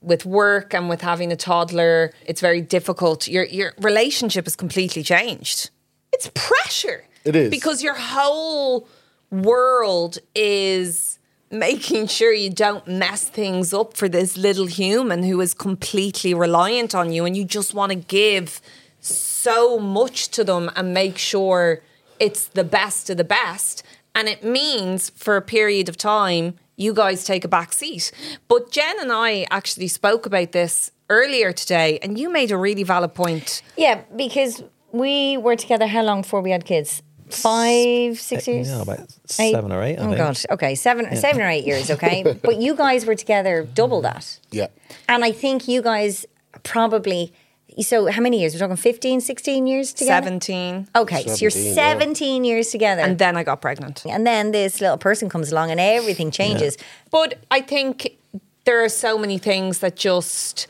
with 0.00 0.24
work 0.24 0.74
and 0.74 0.88
with 0.88 1.02
having 1.02 1.30
a 1.32 1.36
toddler, 1.36 2.12
it's 2.26 2.40
very 2.40 2.60
difficult. 2.60 3.28
Your 3.28 3.44
your 3.44 3.74
relationship 3.78 4.46
is 4.46 4.56
completely 4.56 5.02
changed. 5.02 5.70
It's 6.12 6.30
pressure. 6.34 7.04
It 7.24 7.36
is. 7.36 7.50
because 7.50 7.82
your 7.82 7.96
whole 7.96 8.88
world 9.30 10.18
is 10.34 11.18
making 11.50 12.06
sure 12.06 12.32
you 12.32 12.50
don't 12.50 12.86
mess 12.86 13.24
things 13.24 13.74
up 13.74 13.96
for 13.96 14.08
this 14.08 14.36
little 14.36 14.66
human 14.66 15.22
who 15.22 15.40
is 15.40 15.52
completely 15.52 16.32
reliant 16.32 16.94
on 16.94 17.12
you 17.12 17.24
and 17.24 17.36
you 17.36 17.44
just 17.44 17.74
want 17.74 17.90
to 17.90 17.96
give 17.96 18.60
so 19.00 19.78
much 19.78 20.28
to 20.28 20.44
them 20.44 20.70
and 20.76 20.94
make 20.94 21.18
sure 21.18 21.82
it's 22.20 22.48
the 22.48 22.64
best 22.64 23.10
of 23.10 23.16
the 23.16 23.24
best 23.24 23.82
and 24.14 24.28
it 24.28 24.42
means 24.44 25.10
for 25.10 25.36
a 25.36 25.42
period 25.42 25.88
of 25.88 25.96
time 25.96 26.54
you 26.76 26.92
guys 26.94 27.24
take 27.24 27.44
a 27.44 27.48
back 27.48 27.72
seat 27.72 28.12
but 28.48 28.70
jen 28.70 28.98
and 29.00 29.12
i 29.12 29.46
actually 29.50 29.88
spoke 29.88 30.26
about 30.26 30.52
this 30.52 30.90
earlier 31.10 31.52
today 31.52 31.98
and 32.02 32.18
you 32.18 32.28
made 32.30 32.50
a 32.50 32.56
really 32.56 32.82
valid 32.82 33.14
point 33.14 33.62
yeah, 33.76 34.02
because 34.16 34.62
we 34.92 35.36
were 35.36 35.56
together 35.56 35.86
how 35.86 36.02
long 36.02 36.22
before 36.22 36.40
we 36.40 36.50
had 36.50 36.64
kids? 36.64 37.02
Five, 37.30 38.18
six 38.18 38.48
uh, 38.48 38.50
years? 38.50 38.68
Yeah, 38.70 38.82
about 38.82 39.00
Eight? 39.38 39.52
seven 39.52 39.70
or 39.70 39.82
eight. 39.82 39.98
I 39.98 40.02
Oh 40.02 40.06
think. 40.06 40.16
god. 40.16 40.38
Okay, 40.50 40.74
seven, 40.74 41.14
seven 41.16 41.42
or 41.42 41.48
eight 41.48 41.66
years. 41.66 41.90
Okay, 41.96 42.22
but 42.42 42.56
you 42.60 42.74
guys 42.74 43.04
were 43.06 43.14
together 43.14 43.66
double 43.74 44.00
that, 44.02 44.40
yeah. 44.50 44.68
and 45.08 45.24
I 45.24 45.32
think 45.32 45.68
you 45.68 45.82
guys 45.82 46.24
probably. 46.62 47.32
So 47.80 48.10
how 48.10 48.20
many 48.20 48.40
years? 48.40 48.54
We're 48.54 48.60
talking 48.60 48.76
15, 48.76 49.20
16 49.20 49.66
years 49.66 49.92
together. 49.92 50.26
17 50.26 50.88
Okay, 50.96 51.22
so 51.26 51.36
you're 51.36 51.50
17, 51.50 51.76
yeah. 51.76 51.98
17 51.98 52.44
years 52.44 52.70
together, 52.70 53.02
and 53.02 53.18
then 53.18 53.36
i 53.36 53.44
got 53.44 53.60
pregnant 53.60 54.04
and 54.06 54.26
then 54.26 54.52
this 54.52 54.80
little 54.80 54.98
person 54.98 55.28
comes 55.28 55.52
along, 55.52 55.70
and 55.70 55.80
everything 55.80 56.30
changes. 56.30 56.76
But 57.10 57.38
I 57.50 57.60
think 57.60 58.16
there 58.64 58.84
are 58.84 58.88
so 58.88 59.16
many 59.16 59.38
things 59.38 59.78
that 59.78 59.96
just 59.96 60.66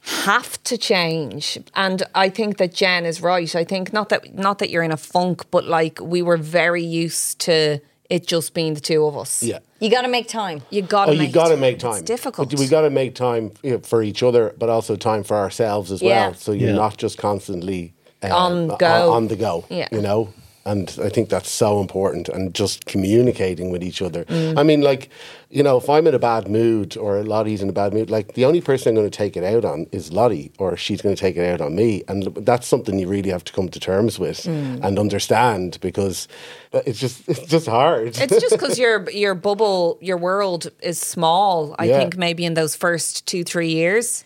have 0.00 0.62
to 0.64 0.78
change. 0.78 1.58
And 1.74 2.02
I 2.14 2.28
think 2.28 2.56
that 2.56 2.72
Jen 2.72 3.04
is 3.04 3.20
right. 3.20 3.54
I 3.54 3.64
think 3.64 3.92
not 3.92 4.08
that 4.08 4.34
not 4.34 4.58
that 4.58 4.70
you're 4.70 4.82
in 4.82 4.92
a 4.92 4.96
funk, 4.96 5.44
but 5.50 5.64
like 5.64 6.00
we 6.00 6.22
were 6.22 6.36
very 6.38 6.82
used 6.82 7.38
to 7.40 7.80
it 8.08 8.26
just 8.26 8.54
being 8.54 8.74
the 8.74 8.80
two 8.80 9.04
of 9.04 9.16
us. 9.16 9.42
Yeah. 9.42 9.58
You 9.80 9.90
got 9.90 10.02
to 10.02 10.08
make 10.08 10.28
time. 10.28 10.62
You 10.70 10.82
gotta 10.82 11.12
Oh, 11.12 11.14
make 11.14 11.28
you 11.28 11.32
got 11.34 11.48
to 11.48 11.56
make 11.56 11.78
time. 11.78 11.92
It's 11.94 12.02
difficult. 12.02 12.52
We 12.58 12.66
got 12.66 12.80
to 12.82 12.90
make 12.90 13.14
time 13.14 13.52
you 13.62 13.72
know, 13.72 13.78
for 13.80 14.02
each 14.02 14.22
other, 14.22 14.54
but 14.58 14.68
also 14.68 14.96
time 14.96 15.22
for 15.24 15.36
ourselves 15.36 15.92
as 15.92 16.00
Yeah. 16.02 16.28
well. 16.28 16.34
So 16.34 16.52
you're 16.52 16.70
Yeah. 16.70 16.76
not 16.76 16.96
just 16.96 17.18
constantly 17.18 17.92
uh, 18.22 18.34
On 18.34 18.70
o- 18.72 18.76
go. 18.76 19.12
On, 19.12 19.28
the 19.28 19.36
go. 19.36 19.64
Yeah. 19.68 19.88
You 19.92 20.00
know. 20.00 20.32
And 20.68 20.94
I 21.02 21.08
think 21.08 21.28
that's 21.30 21.50
so 21.50 21.80
important, 21.80 22.28
and 22.28 22.54
just 22.54 22.84
communicating 22.84 23.70
with 23.72 23.82
each 23.82 24.02
other. 24.02 24.24
Mm. 24.26 24.58
I 24.58 24.62
mean, 24.62 24.82
like, 24.82 25.08
you 25.50 25.62
know, 25.62 25.78
if 25.78 25.88
I'm 25.88 26.06
in 26.06 26.14
a 26.14 26.18
bad 26.18 26.46
mood 26.48 26.96
or 26.96 27.22
Lottie's 27.24 27.62
in 27.62 27.68
a 27.70 27.72
bad 27.72 27.94
mood, 27.94 28.10
like 28.10 28.34
the 28.34 28.44
only 28.44 28.60
person 28.60 28.90
I'm 28.90 28.94
going 28.96 29.10
to 29.10 29.16
take 29.16 29.34
it 29.36 29.44
out 29.44 29.64
on 29.64 29.86
is 29.92 30.12
Lottie, 30.12 30.52
or 30.58 30.76
she's 30.76 31.00
going 31.00 31.14
to 31.14 31.20
take 31.20 31.36
it 31.36 31.44
out 31.52 31.60
on 31.62 31.74
me, 31.74 32.02
and 32.08 32.24
that's 32.44 32.66
something 32.66 32.98
you 32.98 33.08
really 33.08 33.30
have 33.30 33.44
to 33.44 33.52
come 33.52 33.68
to 33.70 33.80
terms 33.80 34.18
with 34.18 34.40
Mm. 34.44 34.84
and 34.84 34.98
understand 34.98 35.78
because 35.80 36.28
it's 36.72 37.00
just 37.00 37.26
it's 37.28 37.46
just 37.46 37.66
hard. 37.66 38.08
It's 38.20 38.40
just 38.40 38.50
because 38.58 38.78
your 38.78 39.08
your 39.10 39.34
bubble, 39.34 39.98
your 40.02 40.18
world 40.18 40.70
is 40.82 40.98
small. 41.00 41.74
I 41.78 41.84
Yeah. 41.86 41.98
think 41.98 42.16
maybe 42.18 42.44
in 42.44 42.54
those 42.54 42.76
first 42.76 43.26
two 43.26 43.42
three 43.42 43.70
years, 43.72 44.24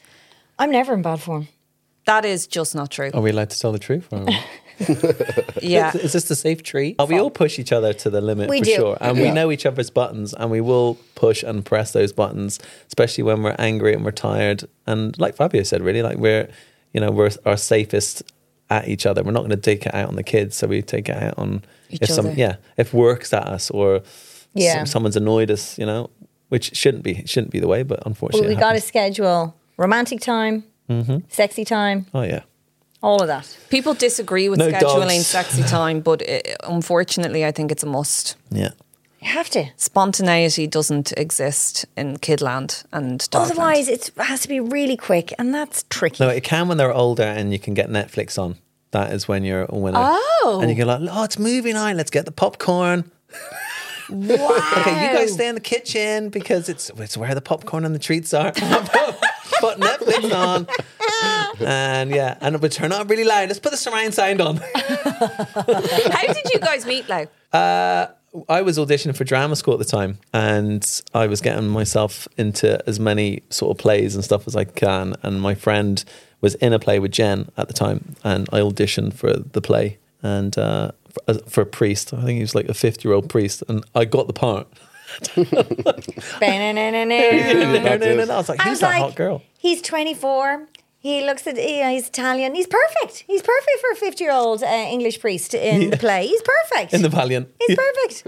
I'm 0.59 0.71
never 0.73 0.93
in 0.95 1.03
bad 1.03 1.21
form. 1.21 1.47
that 2.05 2.25
is 2.25 2.49
just 2.49 2.75
not 2.75 2.91
true. 2.91 3.11
Are 3.15 3.23
we 3.23 3.31
allowed 3.31 3.51
to 3.51 3.59
tell 3.61 3.71
the 3.73 3.79
truth? 3.79 4.09
Or- 4.81 5.14
Yeah, 5.62 5.97
Is 5.97 6.12
this 6.12 6.25
the 6.25 6.37
safe 6.37 6.62
tree? 6.62 6.95
Oh, 6.99 7.07
we 7.07 7.19
all 7.19 7.31
push 7.31 7.59
each 7.59 7.73
other 7.73 7.93
to 7.95 8.11
the 8.11 8.21
limit 8.21 8.49
We 8.49 8.59
for 8.61 8.64
do. 8.64 8.75
sure. 8.75 8.99
And 9.00 9.19
we 9.19 9.31
know 9.31 9.50
each 9.52 9.67
other's 9.67 9.91
buttons 9.91 10.35
and 10.35 10.50
we 10.50 10.61
will 10.61 10.99
push 11.14 11.43
and 11.43 11.64
press 11.64 11.93
those 11.93 12.12
buttons, 12.12 12.59
especially 12.88 13.25
when 13.25 13.43
we're 13.43 13.57
angry 13.59 13.95
and 13.95 14.05
we're 14.05 14.11
tired. 14.11 14.64
And 14.87 15.19
like 15.19 15.37
Fabio 15.37 15.62
said, 15.62 15.83
really, 15.83 16.02
like 16.02 16.17
we're, 16.19 16.49
you 16.93 17.00
know, 17.00 17.11
we're 17.11 17.31
our 17.47 17.57
safest 17.57 18.23
at 18.71 18.88
each 18.88 19.07
other. 19.07 19.23
We're 19.23 19.33
not 19.33 19.41
going 19.41 19.50
to 19.50 19.57
take 19.57 19.87
it 19.87 19.95
out 19.95 20.09
on 20.09 20.17
the 20.17 20.23
kids. 20.23 20.57
So 20.57 20.67
we 20.67 20.83
take 20.83 21.09
it 21.09 21.17
out 21.23 21.35
on 21.38 21.62
Each 21.91 22.02
if 22.02 22.09
some, 22.11 22.26
other. 22.26 22.35
yeah, 22.35 22.57
if 22.76 22.93
work's 22.95 23.33
at 23.33 23.47
us 23.47 23.71
or 23.71 24.02
Yeah. 24.55 24.79
some, 24.79 24.87
someone's 24.87 25.17
annoyed 25.17 25.50
us, 25.50 25.79
you 25.79 25.87
know, 25.87 26.11
which 26.49 26.75
shouldn't 26.76 27.02
be, 27.02 27.23
shouldn't 27.26 27.52
be 27.52 27.61
the 27.61 27.69
way, 27.69 27.83
but 27.83 28.00
Well, 28.00 28.05
unfortunately. 28.07 28.49
we 28.49 28.55
it 28.55 28.61
got 28.61 28.73
to 28.73 28.81
schedule 28.81 29.55
romantic 29.76 30.21
time, 30.21 30.64
mm-hmm. 30.88 31.19
sexy 31.29 31.64
time, 31.64 32.07
Oh, 32.14 32.23
yeah. 32.23 32.41
All 33.02 33.21
of 33.21 33.28
that. 33.28 33.56
people 33.71 33.94
disagree 33.94 34.49
with 34.49 34.59
No 34.59 34.68
scheduling 34.71 35.16
dogs. 35.16 35.26
sexy 35.26 35.62
time, 35.62 36.00
but 36.00 36.23
it, 36.23 36.56
unfortunately, 36.64 37.44
I 37.44 37.52
think 37.52 37.71
it's 37.73 37.82
a 37.82 37.87
must. 37.87 38.37
Yeah. 38.50 38.71
You 39.21 39.28
have 39.28 39.50
to. 39.50 39.66
spontaneity 39.76 40.66
doesn't 40.66 41.12
exist 41.16 41.87
in 41.97 42.16
kidland 42.18 42.85
and 42.92 43.21
dogland. 43.21 43.50
Otherwise, 43.50 43.88
it 43.88 44.11
has 44.16 44.40
to 44.42 44.49
be 44.49 44.59
really 44.59 44.97
quick, 44.97 45.32
and 45.38 45.54
that's 45.54 45.85
tricky. 45.90 46.25
No, 46.25 46.28
it 46.30 46.42
can 46.42 46.66
when 46.68 46.76
they're 46.76 46.92
older 46.92 47.23
and 47.23 47.52
you 47.52 47.59
can 47.61 47.73
get 47.75 47.88
Netflix 47.88 48.37
on. 48.37 48.56
That 48.90 49.12
is 49.12 49.28
when 49.28 49.44
you're 49.44 49.66
a 49.68 49.76
winner. 49.76 49.99
Oh. 50.02 50.59
And 50.61 50.68
you 50.71 50.76
go 50.76 50.85
like, 50.85 51.00
oh, 51.11 51.23
it's 51.25 51.38
movie 51.38 51.73
night. 51.73 51.94
Let's 51.97 52.11
get 52.11 52.25
the 52.25 52.32
popcorn. 52.32 53.11
Wow. 54.11 54.59
Okay, 54.78 55.06
you 55.06 55.16
guys 55.18 55.32
stay 55.32 55.49
in 55.49 55.54
the 55.54 55.61
kitchen 55.61 56.28
because 56.28 56.68
it's 56.68 56.90
it's 56.99 57.16
where 57.16 57.35
the 57.35 57.40
popcorn 57.40 57.85
and 57.87 57.94
the 57.94 57.99
treats 58.00 58.35
are. 58.35 58.52
put 59.61 59.79
Netflix 59.79 60.33
on. 60.33 60.67
And 61.61 62.11
yeah, 62.11 62.39
and 62.41 62.61
would 62.61 62.73
turn 62.73 62.93
up 62.93 63.09
really 63.09 63.25
loud. 63.25 63.49
Let's 63.49 63.61
put 63.61 63.71
the 63.71 63.77
surround 63.77 64.15
sound 64.15 64.41
on. 64.41 64.57
How 64.75 66.33
did 66.33 66.51
you 66.53 66.59
guys 66.61 66.87
meet, 66.87 67.09
Lau? 67.09 67.27
I 68.49 68.63
was 68.63 68.79
auditioning 68.79 69.15
for 69.15 69.25
drama 69.25 69.57
school 69.57 69.75
at 69.75 69.79
the 69.79 69.85
time, 69.85 70.19
and 70.33 71.03
I 71.13 71.27
was 71.27 71.41
getting 71.41 71.69
myself 71.69 72.27
into 72.39 72.83
as 72.89 72.99
many 72.99 73.43
sort 73.51 73.77
of 73.77 73.79
plays 73.79 74.15
and 74.15 74.25
stuff 74.25 74.47
as 74.47 74.57
I 74.57 74.65
can. 74.65 75.15
And 75.23 75.41
my 75.41 75.55
friend 75.55 76.03
was 76.41 76.55
in 76.57 76.73
a 76.73 76.79
play 76.79 76.99
with 76.99 77.13
Jen 77.13 77.51
at 77.57 77.69
the 77.69 77.75
time, 77.75 78.17
and 78.25 78.49
I 78.53 78.61
auditioned 78.61 79.15
for 79.15 79.35
the 79.35 79.61
play 79.61 79.99
and 80.23 80.57
uh, 80.57 80.93
for, 81.27 81.35
for 81.41 81.61
a 81.61 81.67
priest. 81.67 82.15
I 82.15 82.23
think 82.23 82.37
he 82.37 82.41
was 82.41 82.55
like 82.55 82.69
a 82.69 82.75
fifty-year-old 82.75 83.29
priest, 83.29 83.63
and 83.69 83.85
I 83.95 84.07
got 84.07 84.27
the 84.27 84.33
part. 84.33 84.67
Ba-na-na-na-na. 86.40 87.04
no, 87.04 87.97
no, 87.97 88.14
no, 88.16 88.25
no. 88.25 88.35
I 88.35 88.37
was 88.37 88.49
like, 88.49 88.61
I 88.61 88.69
who's 88.69 88.81
that 88.81 88.88
like, 88.90 88.99
hot 89.02 89.14
girl? 89.16 89.42
he's 89.59 89.83
24. 89.83 90.69
He 90.99 91.25
looks 91.25 91.49
at 91.49 91.57
yeah, 91.57 91.90
he's 91.90 92.07
Italian. 92.07 92.54
He's 92.54 92.69
perfect. 92.69 93.25
He's 93.26 93.42
perfect 93.42 93.81
for 93.81 93.90
a 93.90 93.97
fifty-year-old 93.97 94.62
uh, 94.62 94.66
English 94.66 95.19
priest 95.19 95.52
in 95.52 95.90
the 95.90 95.97
play. 95.97 96.28
He's 96.28 96.40
perfect 96.42 96.95
In 96.95 97.02
the 97.02 97.09
Valiant. 97.09 97.49
He's 97.66 97.76
perfect. 97.76 98.23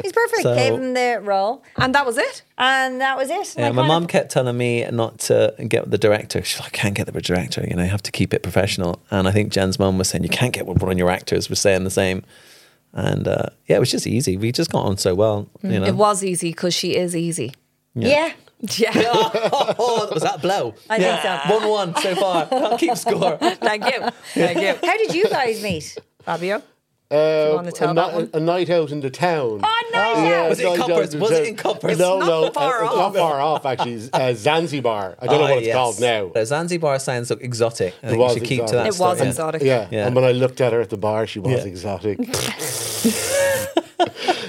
He's 0.00 0.12
perfect. 0.12 0.42
So- 0.42 0.54
Gave 0.54 0.74
him 0.74 0.94
the 0.94 1.18
role, 1.24 1.64
And 1.76 1.92
that 1.96 2.06
was 2.06 2.18
it. 2.18 2.42
and 2.56 3.00
that 3.00 3.16
was 3.16 3.30
it. 3.30 3.56
Yeah, 3.58 3.66
I 3.66 3.72
my 3.72 3.82
kind 3.82 3.88
mum 3.88 4.02
of- 4.04 4.08
kept 4.10 4.30
telling 4.30 4.56
me 4.56 4.86
not 4.92 5.18
to 5.26 5.56
get 5.66 5.90
the 5.90 5.98
director. 5.98 6.40
She's 6.44 6.60
like, 6.60 6.72
I 6.72 6.78
can't 6.78 6.94
get 6.94 7.12
the 7.12 7.20
director. 7.20 7.66
You 7.68 7.74
know, 7.74 7.82
you 7.82 7.90
have 7.90 8.02
to 8.04 8.12
keep 8.12 8.32
it 8.32 8.44
professional. 8.44 9.00
And 9.10 9.26
I 9.26 9.32
think 9.32 9.50
Jen's 9.52 9.80
mum 9.80 9.98
was 9.98 10.08
saying, 10.10 10.22
you 10.22 10.30
can't 10.30 10.52
get 10.52 10.66
one 10.66 10.80
of 10.92 10.98
your 10.98 11.10
actors. 11.10 11.50
We're 11.50 11.56
saying 11.56 11.82
the 11.82 11.90
same. 11.90 12.22
And 12.92 13.28
uh, 13.28 13.46
yeah, 13.66 13.76
it 13.76 13.80
was 13.80 13.90
just 13.90 14.06
easy. 14.06 14.36
We 14.36 14.52
just 14.52 14.70
got 14.72 14.84
on 14.84 14.96
so 14.98 15.14
well. 15.14 15.48
You 15.62 15.80
know, 15.80 15.86
It 15.86 15.94
was 15.94 16.24
easy 16.24 16.50
because 16.50 16.74
she 16.74 16.96
is 16.96 17.14
easy. 17.14 17.52
Yeah, 17.94 18.32
Yeah. 18.60 18.90
oh, 18.94 20.08
was 20.12 20.22
that 20.22 20.42
blow? 20.42 20.74
I 20.88 20.98
think 20.98 21.22
so. 21.22 21.58
One 21.58 21.68
one 21.68 21.96
so 21.96 22.14
far. 22.16 22.46
Can't 22.46 22.78
keep 22.80 22.96
score. 22.96 23.36
Thank 23.40 23.84
you. 23.86 24.10
Thank 24.34 24.60
you. 24.60 24.74
How 24.88 24.96
did 24.98 25.14
you 25.14 25.28
guys 25.28 25.62
meet? 25.62 25.96
Fabio? 26.24 26.62
Uh, 27.10 27.52
wanna 27.56 27.72
tell 27.72 27.90
a, 27.90 27.94
that 27.94 28.08
ni- 28.12 28.14
one? 28.18 28.30
a 28.34 28.38
night 28.40 28.70
out 28.70 28.92
in 28.92 29.00
the 29.00 29.10
town. 29.10 29.60
Oh, 29.64 29.88
night 29.92 29.94
out. 30.32 30.48
Was 30.50 30.60
it 30.60 30.66
in 30.66 30.68
night 30.72 30.80
out 30.80 30.86
Coppers? 30.88 31.16
Was 31.16 31.30
it 31.32 31.48
in 31.48 31.56
Coppers? 31.56 31.98
No, 31.98 32.18
no, 32.20 32.42
not 32.44 32.54
far 32.54 32.84
uh, 32.84 32.86
off. 32.86 32.96
not 32.96 33.14
far 33.16 33.40
off. 33.40 33.66
Actually, 33.66 34.08
uh, 34.12 34.32
Zanzibar. 34.34 35.16
I 35.18 35.26
don't 35.26 35.38
know 35.38 35.44
Ah, 35.46 35.48
what 35.48 35.58
it's 35.58 35.66
yes. 35.66 35.74
called 35.74 36.00
now. 36.00 36.26
Uh, 36.40 36.44
Zanzibar 36.44 36.98
sounds 37.00 37.30
like 37.30 37.40
exotic. 37.42 37.94
I 38.02 38.06
think 38.08 38.18
was 38.20 38.34
we 38.34 38.40
should 38.40 38.48
keep 38.48 38.66
to 38.66 38.72
that. 38.76 38.86
exotic. 38.86 38.86
It 38.86 38.88
was 38.88 38.96
stuff, 38.96 39.18
yeah. 39.18 39.28
exotic. 39.28 39.62
Yeah. 39.62 39.88
Yeah. 39.90 40.06
and 40.06 40.14
when 40.14 40.24
I 40.24 40.30
looked 40.32 40.60
at 40.60 40.72
her 40.72 40.80
at 40.80 40.90
the 40.90 40.96
bar, 40.98 41.26
she 41.26 41.40
was 41.40 41.50
Yeah. 41.52 41.64
exotic. 41.64 42.18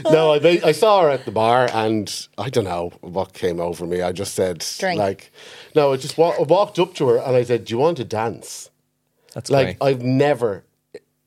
no, 0.11 0.33
I 0.33 0.61
I 0.63 0.71
saw 0.71 1.01
her 1.01 1.09
at 1.09 1.25
the 1.25 1.31
bar, 1.31 1.67
and 1.73 2.27
I 2.37 2.49
don't 2.49 2.63
know 2.65 2.91
what 3.01 3.33
came 3.33 3.59
over 3.59 3.85
me. 3.87 4.01
I 4.01 4.11
just 4.11 4.33
said, 4.35 4.63
Drink. 4.79 4.99
like, 4.99 5.31
no, 5.75 5.93
I 5.93 5.97
just 5.97 6.17
wa- 6.17 6.35
I 6.39 6.43
walked 6.43 6.79
up 6.79 6.93
to 6.95 7.07
her 7.09 7.17
and 7.17 7.35
I 7.35 7.43
said, 7.43 7.65
"Do 7.65 7.73
you 7.73 7.79
want 7.79 7.97
to 7.97 8.03
dance?" 8.03 8.69
That's 9.33 9.49
Like, 9.49 9.79
great. 9.79 9.89
I've 9.89 10.03
never, 10.03 10.63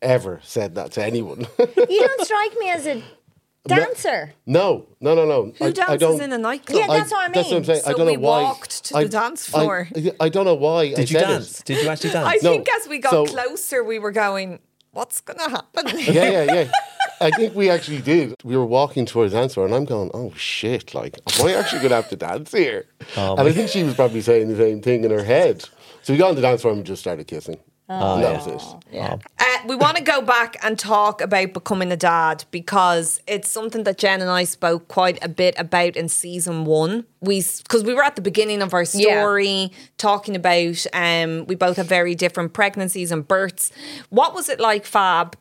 ever 0.04 0.40
said 0.44 0.75
that 0.76 0.92
to 0.92 1.04
anyone. 1.04 1.46
You 1.58 2.00
don't 2.00 2.20
strike 2.25 2.56
me 2.58 2.70
as 2.70 2.87
a 2.87 3.02
dancer. 3.66 4.32
no, 4.46 4.87
no, 5.00 5.14
no, 5.14 5.25
no. 5.25 5.52
Who 5.58 5.64
I, 5.64 5.68
I 5.68 5.70
dances 5.73 5.99
don't, 6.00 6.20
in 6.23 6.32
a 6.32 6.38
nightclub? 6.38 6.78
Yeah, 6.78 6.87
that's 6.87 7.11
what 7.11 7.30
I 7.30 7.32
That's 7.32 7.49
what 7.49 7.52
I'm 7.52 7.58
mean. 7.58 7.64
saying. 7.64 7.80
I 7.87 7.90
So 7.90 7.96
don't 7.96 8.06
know 8.06 8.12
we 8.12 8.16
why. 8.18 8.42
walked 8.42 8.84
to 8.87 8.92
the 8.92 8.99
I- 9.00 9.04
dance 9.06 9.49
floor. 9.49 9.88
I, 9.96 10.12
I 10.20 10.28
don't 10.28 10.44
know 10.44 10.54
why. 10.54 10.82
I 10.82 10.94
Did 10.94 11.11
you 11.11 11.18
said 11.18 11.26
dance? 11.28 11.61
It. 11.61 11.66
Did 11.66 11.82
you 11.82 11.88
actually 11.88 12.11
dance? 12.11 12.28
I 12.28 12.34
No. 12.42 12.50
think 12.52 12.68
as 12.78 12.88
we 12.88 12.99
got 12.99 13.11
So- 13.11 13.26
closer, 13.26 13.82
we 13.84 13.99
were 13.99 14.12
going, 14.12 14.61
what's 14.92 15.20
going 15.20 15.38
to 15.38 15.50
happen? 15.50 15.87
yeah, 15.99 16.30
yeah, 16.30 16.52
yeah. 16.52 16.70
I 17.20 17.30
think 17.30 17.54
we 17.54 17.70
actually 17.70 18.02
did. 18.02 18.34
We 18.44 18.56
were 18.56 18.66
walking 18.66 19.06
towards 19.06 19.32
the 19.32 19.38
dance 19.38 19.54
floor, 19.54 19.66
and 19.66 19.75
I'm 19.75 19.84
going, 19.84 20.11
"Oh 20.12 20.32
shit! 20.37 20.94
Like, 20.94 21.16
am 21.38 21.46
I 21.46 21.54
actually 21.54 21.78
going 21.78 21.90
to 21.90 21.96
have 21.96 22.08
to 22.11 22.16
dance 22.16 22.50
here?" 22.50 22.87
Oh, 23.16 23.37
and 23.37 23.49
I 23.49 23.52
think 23.52 23.70
she 23.70 23.84
was 23.84 23.94
probably 23.94 24.20
saying 24.20 24.49
the 24.49 24.56
same 24.56 24.82
thing 24.82 25.04
in 25.04 25.11
her 25.12 25.23
head. 25.23 25.64
So 26.02 26.12
we 26.12 26.18
got 26.18 26.30
on 26.30 26.34
the 26.34 26.42
dance 26.42 26.62
floor 26.62 26.73
and 26.73 26.80
we 26.82 26.84
just 26.84 27.00
started 27.00 27.26
kissing. 27.28 27.58
Oh, 27.88 28.14
and 28.14 28.23
yeah. 28.23 28.33
that 28.33 28.47
was 28.47 28.75
it. 28.91 29.23
Uh, 29.38 29.45
we 29.67 29.76
want 29.76 29.99
to 29.99 30.03
go 30.03 30.23
back 30.23 30.57
and 30.62 30.79
talk 30.79 31.21
about 31.21 31.53
becoming 31.53 31.93
a 31.93 31.97
dad 31.99 32.45
because 32.50 33.21
it's 33.26 33.50
something 33.50 33.85
that 33.85 33.99
Jen 33.99 34.23
and 34.23 34.31
I 34.31 34.45
spoke 34.45 34.88
quite 34.88 35.23
a 35.23 35.29
bit 35.29 35.55
about 35.59 35.95
in 35.97 36.09
season 36.09 36.64
one. 36.64 37.05
We 37.21 37.45
because 37.62 37.85
we 37.85 37.93
were 37.93 38.03
at 38.03 38.17
the 38.17 38.23
beginning 38.23 38.62
of 38.62 38.73
our 38.73 38.85
Yeah. 38.95 39.21
story 39.21 39.71
talking 39.99 40.35
about 40.35 40.87
um, 40.95 41.45
we 41.47 41.55
both 41.57 41.76
have 41.76 41.87
very 41.87 42.14
different 42.14 42.55
pregnancies 42.55 43.12
and 43.12 43.26
births. 43.29 43.71
What 44.09 44.35
was 44.35 44.49
it 44.49 44.61
like, 44.61 44.87
Fab, 44.87 45.37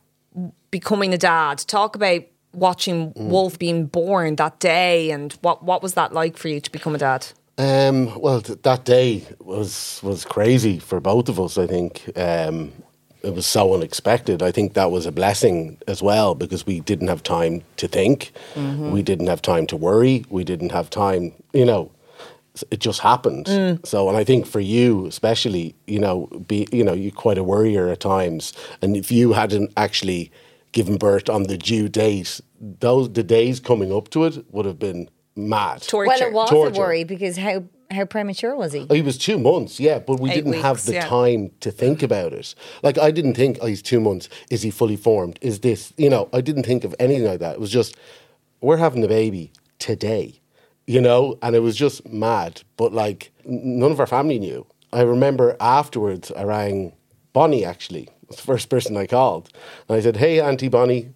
becoming 0.70 1.14
a 1.14 1.18
dad? 1.18 1.58
Talk 1.66 1.96
about 1.96 2.22
watching 2.52 3.12
Mm. 3.14 3.28
Wolf 3.30 3.58
being 3.58 3.86
born 3.86 4.36
that 4.36 4.60
day 4.60 5.10
and 5.10 5.32
what 5.40 5.62
what 5.64 5.82
was 5.82 5.94
that 5.94 6.12
like 6.12 6.36
for 6.36 6.48
you 6.48 6.60
to 6.60 6.70
become 6.70 6.94
a 6.94 6.98
dad? 6.98 7.26
Um, 7.56 8.18
well, 8.20 8.40
th- 8.40 8.62
that 8.62 8.84
day 8.84 9.22
was 9.38 10.00
was 10.02 10.24
crazy 10.24 10.78
for 10.78 11.00
both 11.00 11.28
of 11.28 11.38
us. 11.38 11.56
I 11.56 11.66
think 11.66 12.10
um, 12.16 12.72
it 13.22 13.32
was 13.32 13.46
so 13.46 13.74
unexpected. 13.74 14.42
I 14.42 14.50
think 14.50 14.74
that 14.74 14.90
was 14.90 15.06
a 15.06 15.12
blessing 15.12 15.78
as 15.86 16.02
well 16.02 16.34
because 16.34 16.66
we 16.66 16.80
didn't 16.80 17.08
have 17.08 17.22
time 17.22 17.62
to 17.76 17.86
think, 17.88 18.32
we 18.56 19.02
didn't 19.02 19.28
have 19.28 19.40
time 19.40 19.66
to 19.68 19.76
worry, 19.76 20.24
we 20.30 20.42
didn't 20.44 20.72
have 20.72 20.90
time. 20.90 21.32
You 21.52 21.64
know, 21.64 21.92
it 22.70 22.80
just 22.80 23.00
happened. 23.00 23.46
So, 23.84 24.08
and 24.08 24.16
I 24.18 24.24
think 24.24 24.46
for 24.46 24.60
you 24.60 25.06
especially, 25.06 25.74
you 25.86 26.00
know, 26.00 26.26
be 26.48 26.66
you 26.72 26.82
know, 26.84 26.92
you're 26.92 27.12
quite 27.12 27.38
a 27.38 27.44
worrier 27.44 27.88
at 27.88 28.00
times, 28.00 28.52
and 28.82 28.96
if 28.96 29.12
you 29.12 29.32
hadn't 29.32 29.72
actually 29.76 30.32
given 30.72 30.96
birth 30.96 31.28
on 31.30 31.44
the 31.44 31.56
due 31.56 31.88
date, 31.88 32.40
those 32.80 33.12
the 33.12 33.22
days 33.22 33.60
coming 33.60 33.92
up 33.92 34.10
to 34.10 34.24
it 34.24 34.44
would 34.52 34.66
have 34.66 34.78
been 34.80 35.08
mad. 35.36 35.82
Torture. 35.82 36.08
Well, 36.08 36.20
it 36.20 36.32
was 36.32 36.50
Torture. 36.50 36.74
a 36.74 36.78
worry 36.78 37.04
because 37.04 37.36
how 37.36 37.64
how 37.90 38.04
premature 38.04 38.56
was 38.56 38.72
he? 38.72 38.86
He 38.90 39.02
was 39.02 39.18
two 39.18 39.38
months, 39.38 39.78
yeah, 39.78 39.98
but 39.98 40.18
we 40.20 40.30
Eight 40.30 40.34
didn't 40.34 40.54
have 40.54 40.84
the 40.84 40.94
yeah. 40.94 41.06
time 41.06 41.50
to 41.60 41.70
think 41.70 42.02
about 42.02 42.32
it. 42.32 42.54
Like 42.82 42.98
I 42.98 43.10
didn't 43.10 43.34
think, 43.34 43.58
oh, 43.60 43.66
he's 43.66 43.82
two 43.82 44.00
months. 44.00 44.28
Is 44.50 44.62
he 44.62 44.70
fully 44.70 44.96
formed? 44.96 45.38
Is 45.40 45.60
this, 45.60 45.92
you 45.96 46.10
know? 46.10 46.28
I 46.32 46.40
didn't 46.40 46.64
think 46.64 46.84
of 46.84 46.94
anything 46.98 47.24
like 47.24 47.40
that. 47.40 47.54
It 47.54 47.60
was 47.60 47.70
just, 47.70 47.96
we're 48.60 48.78
having 48.78 49.00
the 49.02 49.08
baby 49.08 49.52
today, 49.78 50.40
you 50.86 51.00
know, 51.00 51.38
and 51.42 51.54
it 51.54 51.60
was 51.60 51.76
just 51.76 52.06
mad. 52.08 52.62
But 52.76 52.92
like, 52.92 53.30
none 53.44 53.92
of 53.92 54.00
our 54.00 54.06
family 54.06 54.38
knew. 54.38 54.66
I 54.92 55.02
remember 55.02 55.56
afterwards, 55.60 56.32
I 56.32 56.44
rang 56.44 56.94
Bonnie. 57.32 57.64
Actually, 57.64 58.04
it 58.04 58.28
was 58.28 58.36
the 58.36 58.42
first 58.42 58.68
person 58.68 58.96
I 58.96 59.06
called, 59.06 59.50
and 59.88 59.96
I 59.96 60.00
said, 60.00 60.16
"Hey, 60.16 60.40
Auntie 60.40 60.68
Bonnie," 60.68 61.10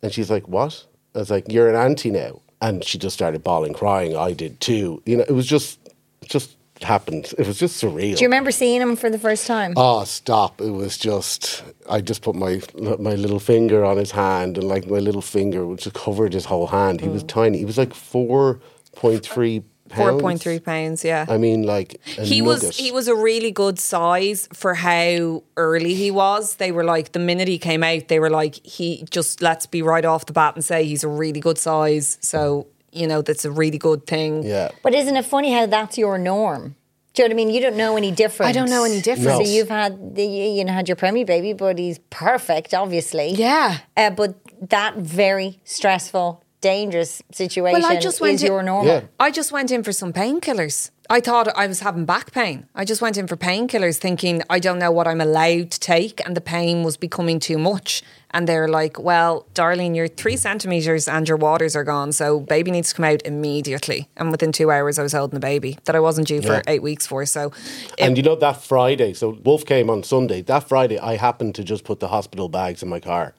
and 0.00 0.12
she's 0.12 0.30
like, 0.30 0.46
"What?" 0.48 0.86
I 1.14 1.18
was 1.18 1.30
like, 1.30 1.50
"You're 1.52 1.68
an 1.68 1.74
auntie 1.74 2.12
now," 2.12 2.40
and 2.60 2.84
she 2.84 2.98
just 2.98 3.14
started 3.14 3.42
bawling, 3.42 3.74
crying. 3.74 4.16
I 4.16 4.32
did 4.32 4.60
too. 4.60 5.02
You 5.06 5.18
know, 5.18 5.24
it 5.28 5.32
was 5.32 5.46
just, 5.46 5.78
just 6.24 6.56
happened. 6.82 7.32
It 7.38 7.46
was 7.46 7.58
just 7.58 7.82
surreal. 7.82 8.16
Do 8.16 8.22
you 8.22 8.28
remember 8.28 8.50
seeing 8.50 8.80
him 8.80 8.96
for 8.96 9.10
the 9.10 9.18
first 9.18 9.46
time? 9.46 9.74
Oh, 9.76 10.04
stop! 10.04 10.60
It 10.60 10.70
was 10.70 10.98
just 10.98 11.62
I 11.88 12.00
just 12.00 12.22
put 12.22 12.34
my 12.34 12.60
my 12.78 13.14
little 13.14 13.40
finger 13.40 13.84
on 13.84 13.96
his 13.96 14.10
hand, 14.10 14.58
and 14.58 14.68
like 14.68 14.86
my 14.86 14.98
little 14.98 15.22
finger 15.22 15.66
which 15.66 15.92
covered 15.94 16.32
his 16.32 16.44
whole 16.44 16.66
hand. 16.66 17.00
He 17.00 17.08
was 17.08 17.24
mm. 17.24 17.28
tiny. 17.28 17.58
He 17.58 17.64
was 17.64 17.78
like 17.78 17.94
four 17.94 18.60
point 18.94 19.24
three 19.24 19.62
Four 19.94 20.18
point 20.18 20.40
three 20.40 20.60
yeah. 20.66 21.26
I 21.28 21.38
mean, 21.38 21.62
like 21.62 22.00
a 22.18 22.22
he 22.22 22.42
was 22.42 22.76
he 22.76 22.90
was 22.90 23.08
a 23.08 23.14
really 23.14 23.50
good 23.50 23.78
size 23.78 24.48
for 24.52 24.74
how 24.74 25.42
early 25.56 25.94
he 25.94 26.10
was. 26.10 26.56
They 26.56 26.72
were 26.72 26.84
like 26.84 27.12
the 27.12 27.18
minute 27.18 27.48
he 27.48 27.58
came 27.58 27.82
out, 27.82 28.08
they 28.08 28.18
were 28.18 28.30
like 28.30 28.54
he 28.66 29.06
just 29.10 29.42
let's 29.42 29.66
be 29.66 29.82
right 29.82 30.04
off 30.04 30.26
the 30.26 30.32
bat 30.32 30.54
and 30.54 30.64
say 30.64 30.84
he's 30.84 31.04
a 31.04 31.08
really 31.08 31.40
good 31.40 31.58
size. 31.58 32.18
So 32.20 32.66
you 32.92 33.06
know 33.06 33.22
that's 33.22 33.44
a 33.44 33.50
really 33.50 33.78
good 33.78 34.06
thing. 34.06 34.42
Yeah. 34.42 34.70
But 34.82 34.94
isn't 34.94 35.16
it 35.16 35.24
funny 35.24 35.52
how 35.52 35.66
that's 35.66 35.98
your 35.98 36.18
norm? 36.18 36.74
Do 37.16 37.22
you 37.22 37.28
know 37.28 37.34
what 37.34 37.40
I 37.40 37.44
mean? 37.46 37.54
You 37.54 37.60
don't 37.62 37.76
know 37.76 37.96
any 37.96 38.10
different. 38.10 38.50
I 38.50 38.52
don't 38.52 38.68
know 38.68 38.84
any 38.84 39.00
different. 39.00 39.38
No. 39.38 39.44
So 39.44 39.50
you've 39.50 39.70
had 39.70 40.14
the 40.14 40.24
you 40.24 40.64
know 40.64 40.72
had 40.72 40.88
your 40.88 40.96
preemie 40.96 41.24
baby, 41.24 41.54
but 41.54 41.78
he's 41.78 41.98
perfect, 42.10 42.74
obviously. 42.74 43.30
Yeah. 43.30 43.78
Uh, 43.96 44.10
but 44.10 44.36
that 44.68 44.96
very 44.96 45.58
stressful, 45.64 46.44
dangerous 46.60 47.22
situation 47.32 48.00
just 48.00 48.20
went 48.20 48.34
is 48.34 48.42
in- 48.42 48.48
your 48.48 48.62
normal. 48.62 48.92
Yeah. 48.92 49.02
I 49.20 49.30
just 49.30 49.52
went 49.52 49.70
in 49.70 49.82
for 49.82 49.92
some 49.92 50.12
painkillers. 50.12 50.90
I 51.08 51.20
thought 51.20 51.46
I 51.56 51.66
was 51.68 51.80
having 51.80 52.04
back 52.04 52.32
pain. 52.32 52.66
I 52.74 52.84
just 52.84 53.00
went 53.00 53.16
in 53.16 53.28
for 53.28 53.36
painkillers 53.36 53.98
thinking 53.98 54.42
I 54.50 54.58
don't 54.58 54.78
know 54.78 54.90
what 54.90 55.06
I'm 55.06 55.20
allowed 55.20 55.70
to 55.70 55.80
take 55.80 56.24
and 56.26 56.36
the 56.36 56.40
pain 56.40 56.82
was 56.82 56.96
becoming 56.96 57.38
too 57.38 57.58
much. 57.58 58.02
And 58.32 58.48
they're 58.48 58.66
like, 58.68 58.98
well, 58.98 59.46
darling, 59.54 59.94
you're 59.94 60.08
three 60.08 60.36
centimetres 60.36 61.06
and 61.06 61.28
your 61.28 61.36
waters 61.36 61.76
are 61.76 61.84
gone. 61.84 62.10
So 62.12 62.40
baby 62.40 62.72
needs 62.72 62.88
to 62.90 62.96
come 62.96 63.04
out 63.04 63.22
immediately. 63.24 64.08
And 64.16 64.32
within 64.32 64.50
two 64.50 64.70
hours, 64.70 64.98
I 64.98 65.02
was 65.04 65.12
holding 65.12 65.34
the 65.34 65.40
baby 65.40 65.78
that 65.84 65.94
I 65.94 66.00
wasn't 66.00 66.26
due 66.26 66.42
for 66.42 66.62
eight 66.66 66.82
weeks 66.82 67.06
for. 67.06 67.24
So 67.24 67.52
And 67.98 68.16
you 68.16 68.22
know 68.24 68.34
that 68.36 68.62
Friday, 68.62 69.14
so 69.14 69.38
Wolf 69.44 69.64
came 69.64 69.88
on 69.88 70.02
Sunday. 70.02 70.42
That 70.42 70.68
Friday, 70.68 70.98
I 70.98 71.16
happened 71.16 71.54
to 71.54 71.64
just 71.64 71.84
put 71.84 72.00
the 72.00 72.08
hospital 72.08 72.48
bags 72.48 72.82
in 72.82 72.88
my 72.88 73.00
car. 73.00 73.34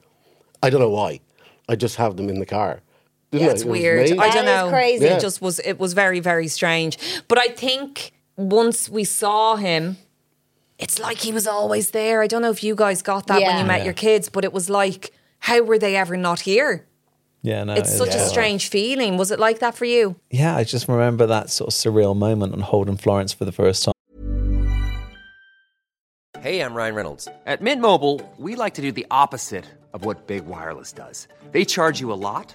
I 0.62 0.70
don't 0.70 0.80
know 0.80 0.90
why. 0.90 1.20
I 1.68 1.76
just 1.76 1.96
have 1.96 2.16
them 2.16 2.30
in 2.30 2.40
the 2.40 2.46
car. 2.46 2.80
Didn't 3.30 3.46
Yeah, 3.46 3.52
it's 3.52 3.62
It 3.62 3.68
weird. 3.68 3.98
amazing. 3.98 4.20
I 4.20 4.30
don't 4.30 4.38
is 4.38 4.44
know. 4.44 4.68
crazy. 4.70 5.04
It 5.06 5.20
just 5.20 5.42
was. 5.42 5.58
It 5.60 5.78
was 5.78 5.92
very, 5.92 6.20
very 6.20 6.48
strange. 6.48 6.96
But 7.28 7.38
I 7.38 7.48
think 7.48 8.12
once 8.36 8.88
we 8.88 9.04
saw 9.04 9.56
him, 9.56 9.96
it's 10.78 10.98
like 10.98 11.18
he 11.18 11.32
was 11.32 11.46
always 11.46 11.90
there. 11.90 12.22
I 12.22 12.26
don't 12.26 12.40
know 12.42 12.50
if 12.50 12.62
you 12.64 12.74
guys 12.74 13.02
got 13.02 13.26
that 13.26 13.42
when 13.42 13.58
you 13.58 13.64
met 13.64 13.78
Yeah. 13.80 13.84
your 13.86 13.94
kids, 13.94 14.28
but 14.28 14.44
it 14.44 14.52
was 14.52 14.70
like, 14.70 15.12
how 15.40 15.60
were 15.62 15.78
they 15.78 15.96
ever 15.96 16.16
not 16.16 16.40
here? 16.40 16.86
Yeah, 17.42 17.64
no. 17.64 17.74
It's 17.74 17.92
it- 17.92 17.98
such 17.98 18.14
a 18.14 18.18
yeah. 18.18 18.26
strange 18.26 18.68
feeling. 18.68 19.16
Was 19.16 19.30
it 19.30 19.38
like 19.38 19.58
that 19.60 19.74
for 19.74 19.84
you? 19.84 20.16
Yeah, 20.30 20.56
I 20.56 20.64
just 20.64 20.88
remember 20.88 21.26
that 21.26 21.50
sort 21.50 21.68
of 21.68 21.74
surreal 21.74 22.16
moment 22.16 22.52
on 22.52 22.60
holding 22.60 22.96
Florence 22.96 23.32
for 23.32 23.44
the 23.44 23.52
first 23.52 23.84
time. 23.84 23.92
Hey, 26.40 26.60
I'm 26.60 26.74
Ryan 26.74 26.94
Reynolds. 26.94 27.28
At 27.46 27.60
Mint 27.60 27.80
Mobile, 27.80 28.20
we 28.38 28.54
like 28.54 28.74
to 28.74 28.82
do 28.82 28.92
the 28.92 29.06
opposite 29.10 29.64
of 29.92 30.04
what 30.04 30.26
Big 30.26 30.46
Wireless 30.46 30.92
does. 30.92 31.26
They 31.52 31.64
charge 31.64 32.00
you 32.00 32.12
a 32.12 32.14
lot, 32.14 32.54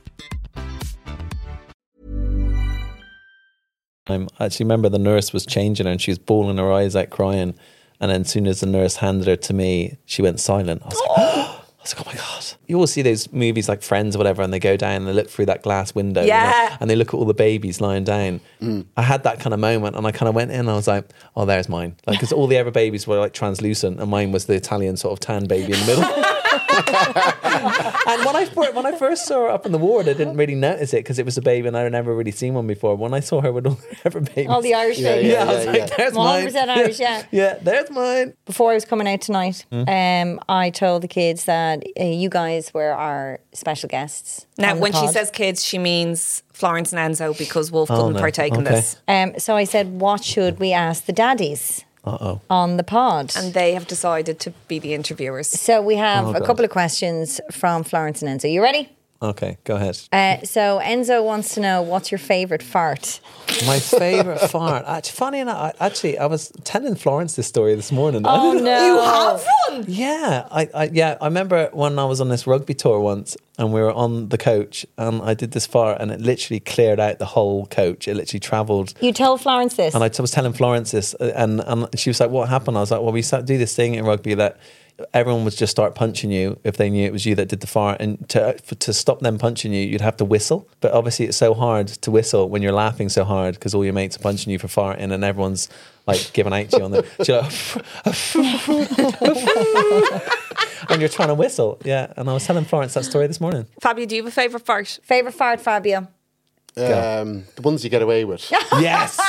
I 4.39 4.45
actually 4.45 4.65
remember 4.65 4.89
the 4.89 4.99
nurse 4.99 5.33
was 5.33 5.45
changing 5.45 5.85
her 5.85 5.91
and 5.91 6.01
she 6.01 6.11
was 6.11 6.19
bawling 6.19 6.57
her 6.57 6.71
eyes 6.71 6.95
out 6.95 7.09
crying. 7.09 7.55
And 7.99 8.09
then 8.11 8.21
as 8.21 8.29
soon 8.29 8.47
as 8.47 8.59
the 8.61 8.65
nurse 8.65 8.95
handed 8.97 9.27
her 9.27 9.35
to 9.35 9.53
me, 9.53 9.97
she 10.05 10.21
went 10.21 10.39
silent. 10.39 10.81
I 10.83 10.87
was 10.87 11.01
like, 11.07 11.17
I 11.19 11.83
was 11.83 11.95
like, 11.97 12.07
oh 12.07 12.09
my 12.11 12.15
God. 12.17 12.45
You 12.67 12.75
always 12.75 12.91
see 12.91 13.01
those 13.01 13.31
movies 13.33 13.67
like 13.67 13.81
Friends 13.81 14.15
or 14.15 14.19
whatever, 14.19 14.41
and 14.43 14.53
they 14.53 14.59
go 14.59 14.77
down 14.77 14.97
and 14.97 15.07
they 15.07 15.13
look 15.13 15.29
through 15.29 15.47
that 15.47 15.61
glass 15.63 15.93
window. 15.95 16.21
you 16.21 16.27
know, 16.27 16.33
Yeah. 16.33 16.77
and 16.79 16.89
they 16.89 16.95
look 16.95 17.09
at 17.09 17.15
all 17.15 17.25
the 17.25 17.33
babies 17.33 17.81
lying 17.81 18.03
down. 18.03 18.39
Mm. 18.61 18.85
I 18.97 19.01
had 19.01 19.23
that 19.23 19.39
kind 19.39 19.53
of 19.53 19.59
moment 19.59 19.95
and 19.95 20.05
I 20.07 20.11
kind 20.11 20.29
of 20.29 20.35
went 20.35 20.51
in 20.51 20.61
and 20.61 20.69
I 20.69 20.75
was 20.75 20.87
like, 20.87 21.09
oh, 21.35 21.45
there's 21.45 21.67
mine. 21.69 21.95
Like, 22.07 22.17
because 22.19 22.31
all 22.31 22.47
the 22.47 22.57
other 22.57 22.71
babies 22.71 23.07
were 23.07 23.17
like 23.19 23.33
translucent 23.33 23.99
and 23.99 24.09
mine 24.09 24.31
was 24.31 24.45
the 24.45 24.53
Italian 24.53 24.95
sort 24.97 25.13
of 25.13 25.19
tan 25.19 25.45
baby 25.45 25.73
in 25.73 25.79
the 25.79 25.85
middle. 25.85 26.03
and 26.87 28.25
when 28.25 28.35
I, 28.35 28.45
when 28.73 28.85
I 28.85 28.97
first 28.97 29.25
saw 29.25 29.41
her 29.41 29.49
up 29.49 29.65
in 29.65 29.71
the 29.71 29.77
ward, 29.77 30.07
I 30.09 30.13
didn't 30.13 30.37
really 30.37 30.55
notice 30.55 30.93
it 30.93 30.97
because 30.97 31.19
it 31.19 31.25
was 31.25 31.37
a 31.37 31.41
baby 31.41 31.67
and 31.67 31.77
I'd 31.77 31.91
never 31.91 32.15
really 32.15 32.31
seen 32.31 32.53
one 32.53 32.67
before. 32.67 32.95
When 32.95 33.13
I 33.13 33.19
saw 33.19 33.41
her 33.41 33.51
with 33.51 33.67
all 33.67 33.75
the 33.75 33.97
other 34.05 34.19
babies, 34.21 34.47
All 34.47 34.61
the 34.61 34.73
Irish 34.73 34.99
Yeah, 34.99 35.15
babies. 35.15 35.31
yeah, 35.31 35.41
I 35.43 35.45
was 35.45 35.65
yeah, 35.65 35.71
like, 35.71 35.79
yeah. 35.89 35.95
there's 35.97 36.13
mine. 36.13 36.47
100% 36.47 36.67
Irish, 36.69 36.99
yeah. 36.99 37.23
yeah, 37.31 37.57
there's 37.61 37.89
mine. 37.91 38.33
Before 38.45 38.71
I 38.71 38.73
was 38.75 38.85
coming 38.85 39.07
out 39.07 39.21
tonight, 39.21 39.65
Hmm? 39.71 39.87
um, 39.87 40.39
I 40.49 40.69
told 40.69 41.03
the 41.03 41.07
kids 41.07 41.45
that 41.45 41.83
uh, 41.99 42.03
you 42.03 42.29
guys 42.29 42.73
were 42.73 42.91
our 42.91 43.39
special 43.53 43.89
guests. 43.89 44.45
Now, 44.57 44.71
on 44.71 44.75
the 44.77 44.81
when 44.81 44.93
she 44.93 45.07
says 45.07 45.31
kids, 45.31 45.63
she 45.63 45.77
means 45.77 46.43
Florence 46.53 46.93
and 46.93 47.13
Enzo 47.13 47.37
because 47.37 47.71
Wolf 47.71 47.89
couldn't 47.89 48.13
no. 48.13 48.19
partake 48.19 48.53
in 48.53 48.63
this. 48.63 48.97
Um, 49.07 49.33
so 49.37 49.55
I 49.55 49.63
said, 49.63 49.99
what 49.99 50.23
should 50.23 50.59
we 50.59 50.73
ask 50.73 51.05
the 51.05 51.13
daddies 51.13 51.83
on 52.03 52.77
the 52.77 52.83
pod? 52.83 53.33
And 53.35 53.53
they 53.53 53.73
have 53.73 53.87
decided 53.87 54.39
to 54.41 54.51
be 54.67 54.79
the 54.79 54.93
interviewers. 54.93 55.47
so 55.49 55.81
we 55.81 55.95
have 55.95 56.25
Oh, 56.27 56.29
a 56.31 56.39
God. 56.39 56.45
couple 56.45 56.65
of 56.65 56.71
questions 56.71 57.39
from 57.51 57.83
Florence 57.83 58.21
and 58.21 58.39
Enzo. 58.39 58.51
You 58.51 58.61
ready? 58.61 58.89
Okay, 59.23 59.57
go 59.65 59.75
ahead. 59.75 59.99
Uh, 60.11 60.37
so 60.43 60.79
Enzo 60.83 61.23
wants 61.23 61.53
to 61.53 61.59
know 61.59 61.83
what's 61.83 62.11
your 62.11 62.17
favourite 62.17 62.63
fart? 62.63 63.19
My 63.67 63.79
favorite 63.79 64.39
fart. 64.49 64.83
Actually, 64.87 65.11
funny 65.15 65.39
enough, 65.39 65.75
I, 65.79 65.85
actually, 65.85 66.17
I 66.17 66.25
was 66.25 66.51
telling 66.63 66.95
Florence 66.95 67.35
this 67.35 67.45
story 67.45 67.75
this 67.75 67.91
morning. 67.91 68.25
I 68.25 68.35
Oh 68.39 68.51
didn't- 68.53 68.65
no! 68.65 68.85
You 68.95 68.99
have 69.01 69.45
one? 69.69 69.85
Yeah, 69.87 70.47
I, 70.49 70.69
I 70.73 70.89
yeah, 70.91 71.17
I 71.21 71.25
remember 71.25 71.69
when 71.71 71.99
I 71.99 72.05
was 72.05 72.19
on 72.19 72.29
this 72.29 72.47
rugby 72.47 72.73
tour 72.73 72.99
once, 72.99 73.37
and 73.59 73.71
we 73.71 73.79
were 73.81 73.91
on 73.93 74.29
the 74.29 74.39
coach, 74.39 74.87
and 74.97 75.21
I 75.21 75.35
did 75.35 75.51
this 75.51 75.67
fart, 75.67 76.01
and 76.01 76.09
it 76.11 76.19
literally 76.19 76.59
cleared 76.59 76.99
out 76.99 77.19
the 77.19 77.25
whole 77.27 77.67
coach. 77.67 78.07
It 78.07 78.15
literally 78.15 78.39
travelled. 78.39 78.95
You 79.01 79.13
told 79.13 79.39
Florence 79.41 79.75
this. 79.75 79.93
And 79.93 80.03
I 80.03 80.09
t- 80.09 80.19
was 80.21 80.31
telling 80.31 80.53
Florence 80.53 80.89
this, 80.91 81.13
uh, 81.19 81.31
and, 81.35 81.61
and 81.67 81.87
she 81.99 82.09
was 82.09 82.19
like, 82.19 82.31
"What 82.31 82.49
happened?" 82.49 82.75
I 82.75 82.79
was 82.79 82.89
like, 82.89 83.01
"Well, 83.01 83.11
we 83.11 83.21
sat, 83.21 83.45
do 83.45 83.59
this 83.59 83.75
thing 83.75 83.93
in 83.93 84.03
rugby 84.05 84.33
that 84.33 84.57
everyone 85.13 85.43
would 85.45 85.55
just 85.55 85.71
start 85.71 85.95
punching 85.95 86.31
you 86.31 86.59
if 86.63 86.77
they 86.77 86.89
knew 86.89 87.05
it 87.05 87.11
was 87.11 87.25
you 87.25 87.35
that 87.35 87.49
did 87.49 87.59
the 87.59 87.67
fart, 87.67 88.01
and 88.01 88.27
to 88.29 88.57
for, 88.63 88.75
to 88.75 88.93
stop 88.93 89.19
them 89.19 89.37
punching 89.37 89.73
you, 89.73 89.85
you'd 89.85 90.01
have 90.01 90.17
to 90.17 90.25
whistle. 90.25 90.67
But 90.79 90.93
obviously, 90.93 91.25
it's 91.25 91.37
so 91.37 91.53
hard 91.53 91.87
to 91.87 92.11
whistle 92.11 92.49
when 92.49 92.61
you're 92.61 92.71
laughing 92.71 93.09
so 93.09 93.23
hard 93.23 93.55
because 93.55 93.73
all 93.73 93.83
your 93.83 93.93
mates 93.93 94.15
are 94.15 94.21
punching 94.21 94.51
you 94.51 94.59
for 94.59 94.67
farting, 94.67 95.11
and 95.11 95.23
everyone's 95.23 95.69
like 96.07 96.31
giving 96.33 96.53
out 96.53 96.69
to 96.71 96.77
you 96.77 96.83
on 96.83 96.91
the. 96.91 97.05
and 100.89 101.01
you're 101.01 101.09
trying 101.09 101.29
to 101.29 101.35
whistle, 101.35 101.79
yeah. 101.83 102.13
And 102.17 102.29
I 102.29 102.33
was 102.33 102.45
telling 102.45 102.65
Florence 102.65 102.93
that 102.95 103.05
story 103.05 103.27
this 103.27 103.41
morning. 103.41 103.67
Fabio, 103.81 104.05
do 104.05 104.15
you 104.15 104.23
have 104.23 104.31
a 104.31 104.35
favourite 104.35 104.65
fart? 104.65 104.99
Favorite 105.03 105.33
fart, 105.33 105.61
Fabio? 105.61 106.07
Um, 106.77 107.43
the 107.55 107.61
ones 107.61 107.83
you 107.83 107.89
get 107.89 108.01
away 108.01 108.25
with. 108.25 108.49
Yes. 108.79 109.19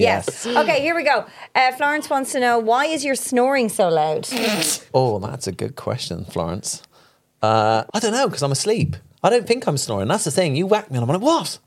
Yes. 0.00 0.46
Okay, 0.46 0.80
here 0.80 0.94
we 0.94 1.02
go. 1.04 1.26
Uh, 1.54 1.72
Florence 1.72 2.08
wants 2.08 2.32
to 2.32 2.40
know 2.40 2.58
why 2.58 2.86
is 2.86 3.04
your 3.04 3.14
snoring 3.14 3.68
so 3.68 3.88
loud? 3.88 4.28
Oh, 4.94 5.18
that's 5.18 5.46
a 5.46 5.52
good 5.52 5.76
question, 5.76 6.24
Florence. 6.24 6.82
Uh, 7.42 7.84
I 7.94 7.98
don't 8.00 8.12
know 8.12 8.26
because 8.28 8.42
I'm 8.42 8.52
asleep. 8.52 8.96
I 9.22 9.30
don't 9.30 9.46
think 9.46 9.66
I'm 9.66 9.76
snoring. 9.78 10.08
That's 10.08 10.24
the 10.24 10.30
thing. 10.30 10.54
You 10.56 10.66
whack 10.66 10.90
me 10.90 10.98
and 10.98 11.04
I'm 11.04 11.08
like, 11.08 11.20
what? 11.22 11.58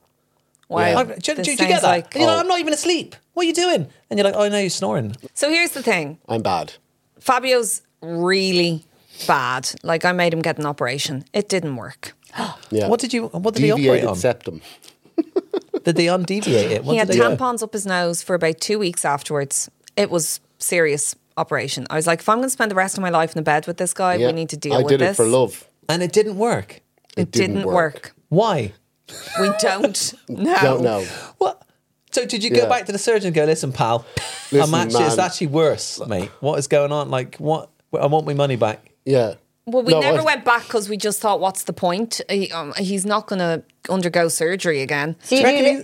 Wow. 0.70 0.82
I- 0.84 1.04
do, 1.04 1.14
do- 1.16 1.36
This 1.36 1.46
do 1.46 1.52
you 1.52 1.58
sounds 1.58 1.70
get 1.70 1.82
that? 1.82 1.88
like- 1.88 2.16
And 2.16 2.22
you're 2.22 2.30
like, 2.32 2.38
Oh. 2.38 2.42
I'm 2.42 2.48
not 2.48 2.60
even 2.60 2.74
asleep. 2.74 3.16
What 3.34 3.44
are 3.44 3.48
you 3.48 3.54
doing? 3.54 3.88
And 4.10 4.18
you're 4.20 4.24
like, 4.26 4.36
oh, 4.36 4.48
no, 4.50 4.58
you're 4.60 4.70
snoring. 4.70 5.16
So 5.34 5.50
here's 5.50 5.72
the 5.72 5.84
thing 5.84 6.18
I'm 6.30 6.42
bad. 6.42 6.74
Fabio's 7.20 7.82
really 8.02 8.86
bad. 9.28 9.70
Like, 9.84 10.06
I 10.06 10.12
made 10.12 10.34
him 10.34 10.42
get 10.42 10.58
an 10.60 10.66
operation, 10.66 11.26
it 11.34 11.50
didn't 11.50 11.76
work. 11.76 12.14
Yeah. 12.72 12.88
What 12.90 13.00
did 13.00 13.14
you? 13.14 13.28
What 13.28 13.54
did 13.54 13.64
he 13.64 13.72
operate 13.72 13.84
Deviated 13.86 14.10
on? 14.10 14.16
septum. 14.16 14.62
Did 15.86 15.95
they 15.95 16.06
undeviate 16.08 16.71
it? 16.71 16.84
What 16.84 16.91
he 16.93 16.98
had 16.98 17.08
did 17.10 17.21
they 17.21 17.28
do? 17.30 17.36
tampons 17.38 17.63
up 17.63 17.71
his 17.74 17.86
nose 17.86 18.21
for 18.21 18.34
about 18.36 18.60
two 18.60 18.78
weeks 18.80 19.06
afterwards. 19.06 19.69
It 19.95 20.10
was 20.12 20.41
serious 20.60 21.15
operation. 21.38 21.88
I 21.89 21.95
was 21.95 22.08
like, 22.08 22.19
if 22.19 22.28
I'm 22.30 22.38
going 22.38 22.48
to 22.48 22.50
spend 22.52 22.71
the 22.71 22.76
rest 22.76 22.98
of 22.98 23.02
my 23.02 23.10
life 23.10 23.30
in 23.32 23.36
the 23.36 23.43
bed 23.43 23.67
with 23.67 23.78
this 23.78 23.93
guy, 23.93 24.15
Yeah. 24.15 24.28
we 24.28 24.34
need 24.34 24.50
to 24.50 24.58
deal 24.58 24.74
I 24.74 24.78
with 24.80 24.88
did 24.89 25.00
this. 25.00 25.12
it 25.12 25.24
for 25.24 25.26
love. 25.26 25.67
And 25.88 26.02
it 26.04 26.12
didn't 26.12 26.38
work. 26.38 26.82
It, 27.15 27.32
didn't, 27.32 27.63
work. 27.65 28.13
Why? 28.30 28.74
We 29.39 29.50
don't 29.60 30.13
know. 30.30 30.56
Don't 30.62 30.82
know. 30.82 31.06
What? 31.38 31.62
So 32.12 32.26
did 32.26 32.43
you 32.43 32.50
go 32.50 32.63
Yeah. 32.63 32.69
back 32.69 32.86
to 32.88 32.91
the 32.91 32.98
surgeon 32.98 33.28
and 33.28 33.36
go, 33.36 33.43
listen, 33.45 33.71
pal, 33.71 34.06
I'm 34.52 34.58
Listen, 34.58 34.76
actually, 34.76 35.04
it's 35.04 35.17
actually 35.17 35.48
worse, 35.48 36.00
mate. 36.08 36.30
What 36.39 36.58
is 36.60 36.67
going 36.67 36.91
on? 36.91 37.10
Like, 37.10 37.36
what? 37.38 37.69
I 37.98 38.08
want 38.08 38.26
my 38.26 38.34
money 38.34 38.56
back. 38.56 38.91
Yeah. 39.06 39.36
Well, 39.65 39.84
we 39.84 39.93
No, 39.93 39.99
never 39.99 40.19
I- 40.19 40.23
went 40.23 40.45
back 40.45 40.63
because 40.63 40.88
we 40.89 40.97
just 40.97 41.19
thought, 41.21 41.39
what's 41.39 41.63
the 41.63 41.73
point? 41.73 42.21
He, 42.30 42.51
um, 42.51 42.73
he's 42.78 43.06
not 43.06 43.25
going 43.28 43.39
to 43.39 43.63
undergo 43.89 44.28
surgery 44.28 44.82
again. 44.82 45.15
Do 45.28 45.36
you 45.36 45.41
you, 45.41 45.45
reckon 45.47 45.63
do 45.63 45.69
he, 45.71 45.78
do 45.78 45.84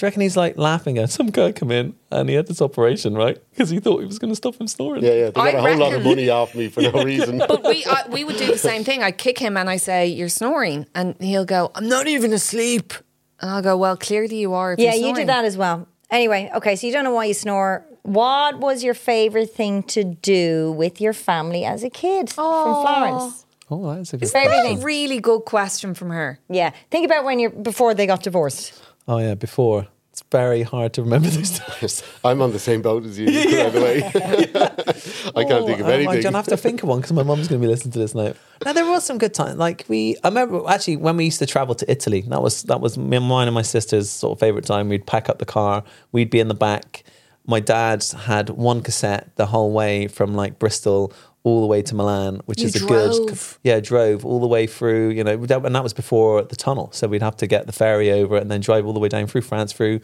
you 0.00 0.06
reckon 0.06 0.20
he's 0.22 0.36
like 0.36 0.56
laughing 0.58 0.98
at 0.98 1.10
some 1.10 1.28
guy 1.28 1.52
come 1.52 1.70
in 1.70 1.94
and 2.10 2.28
he 2.28 2.34
had 2.34 2.46
this 2.48 2.60
operation, 2.60 3.14
right? 3.14 3.38
Because 3.50 3.70
he 3.70 3.78
thought 3.78 4.00
he 4.00 4.06
was 4.06 4.18
going 4.18 4.32
to 4.32 4.36
stop 4.36 4.56
him 4.60 4.66
snoring. 4.66 5.04
Yeah, 5.04 5.10
yeah. 5.12 5.24
They 5.26 5.32
got 5.32 5.46
I 5.46 5.50
a 5.50 5.60
whole 5.60 5.76
lot 5.76 5.86
of 5.88 5.92
reckon- 5.98 6.04
money 6.08 6.28
off 6.30 6.54
me 6.54 6.68
for 6.68 6.80
no 6.82 6.90
reason. 7.04 7.38
But 7.38 7.62
we 7.64 7.84
uh, 7.84 8.08
we 8.10 8.24
would 8.24 8.36
do 8.38 8.46
the 8.46 8.58
same 8.58 8.82
thing. 8.84 9.02
I 9.02 9.12
kick 9.12 9.38
him 9.38 9.56
and 9.56 9.70
I 9.70 9.76
say, 9.76 10.06
"You're 10.08 10.28
snoring," 10.28 10.86
and 10.94 11.14
he'll 11.20 11.44
go, 11.44 11.70
"I'm 11.74 11.88
not 11.88 12.06
even 12.08 12.32
asleep." 12.32 12.92
And 13.40 13.50
I'll 13.50 13.62
go, 13.62 13.76
"Well, 13.76 13.96
clearly 13.96 14.38
you 14.38 14.52
are." 14.54 14.72
If 14.72 14.78
Yeah, 14.80 14.86
you're 14.86 14.94
you 14.94 15.00
snoring." 15.00 15.14
did 15.16 15.28
that 15.28 15.44
as 15.44 15.56
well. 15.56 15.86
Anyway, 16.10 16.50
okay, 16.56 16.74
so 16.76 16.86
you 16.86 16.92
don't 16.92 17.04
know 17.04 17.12
why 17.14 17.26
you 17.26 17.34
snore. 17.34 17.84
What 18.02 18.58
was 18.58 18.82
your 18.82 18.94
favourite 18.94 19.50
thing 19.52 19.82
to 19.84 20.02
do 20.04 20.72
with 20.72 21.00
your 21.00 21.12
family 21.12 21.64
as 21.64 21.84
a 21.84 21.90
kid 21.90 22.30
from 22.30 22.44
Florence? 22.84 23.46
Oh, 23.70 23.94
that's 23.94 24.12
a 24.12 24.18
good 24.18 24.28
Favourite 24.28 24.56
That's 24.56 24.68
thing? 24.68 24.82
a 24.82 24.84
really 24.84 25.20
good 25.20 25.40
question 25.46 25.94
from 25.94 26.10
her. 26.10 26.38
Yeah, 26.50 26.72
think 26.90 27.06
about 27.06 27.24
when 27.24 27.38
you're 27.38 27.50
before 27.50 27.94
they 27.94 28.06
got 28.06 28.22
divorced. 28.22 28.82
Oh, 29.08 29.18
yeah, 29.18 29.34
before. 29.34 29.86
It's 30.10 30.22
very 30.30 30.62
hard 30.62 30.92
to 30.94 31.02
remember 31.02 31.28
those 31.28 31.58
times. 31.58 32.02
I'm 32.22 32.42
on 32.42 32.52
the 32.52 32.58
same 32.58 32.82
boat 32.82 33.06
as 33.06 33.18
you, 33.18 33.26
by 33.28 33.70
the 33.70 33.80
way. 33.80 34.02
I 35.34 35.44
can't 35.44 35.64
think 35.66 35.80
of 35.80 35.86
Oh, 35.86 35.88
uh, 35.88 35.92
I 35.92 35.94
anything. 35.94 36.20
don't 36.22 36.34
have 36.34 36.48
to 36.48 36.56
think 36.58 36.82
of 36.82 36.88
one 36.90 36.98
because 36.98 37.12
my 37.14 37.22
mum's 37.22 37.48
going 37.48 37.62
to 37.62 37.66
be 37.66 37.70
listening 37.70 37.92
to 37.92 37.98
this 38.00 38.14
now. 38.14 38.34
Now 38.64 38.74
there 38.74 38.84
was 38.84 39.04
some 39.04 39.16
good 39.16 39.32
time. 39.32 39.56
Like 39.56 39.86
we, 39.88 40.16
I 40.22 40.28
remember 40.28 40.62
actually 40.68 40.96
when 40.98 41.16
we 41.16 41.24
used 41.24 41.38
to 41.38 41.46
travel 41.46 41.74
to 41.76 41.90
Italy. 41.90 42.22
That 42.28 42.42
was 42.42 42.64
that 42.64 42.82
was 42.82 42.98
me, 42.98 43.20
mine 43.20 43.48
and 43.48 43.54
my 43.54 43.62
sister's 43.62 44.10
sort 44.10 44.36
of 44.36 44.40
favorite 44.40 44.66
time. 44.66 44.90
We'd 44.90 45.06
pack 45.06 45.30
up 45.30 45.38
the 45.38 45.46
car. 45.46 45.82
We'd 46.10 46.28
be 46.30 46.40
in 46.40 46.48
the 46.48 46.54
back. 46.54 47.04
My 47.46 47.60
dad 47.60 48.04
had 48.26 48.50
one 48.50 48.82
cassette 48.82 49.34
the 49.36 49.46
whole 49.46 49.72
way 49.72 50.06
from 50.06 50.34
like 50.34 50.58
Bristol 50.58 51.12
all 51.44 51.60
the 51.60 51.66
way 51.66 51.82
to 51.82 51.94
Milan, 51.94 52.40
which 52.46 52.60
You 52.60 52.66
is 52.68 52.76
a 52.76 52.86
good 52.86 53.36
yeah 53.64 53.80
drove 53.80 54.24
all 54.24 54.38
the 54.40 54.46
way 54.46 54.66
through. 54.68 55.10
You 55.10 55.24
know, 55.24 55.36
that- 55.36 55.64
and 55.66 55.74
that 55.74 55.82
was 55.82 55.92
before 55.92 56.42
the 56.42 56.54
tunnel, 56.56 56.90
so 56.92 57.08
we'd 57.08 57.22
have 57.22 57.36
to 57.38 57.46
get 57.48 57.66
the 57.66 57.72
ferry 57.72 58.12
over 58.12 58.36
it 58.36 58.42
and 58.42 58.50
then 58.50 58.60
drive 58.60 58.86
all 58.86 58.92
the 58.92 59.00
way 59.00 59.08
down 59.08 59.26
through 59.26 59.40
France 59.42 59.72
through. 59.72 60.00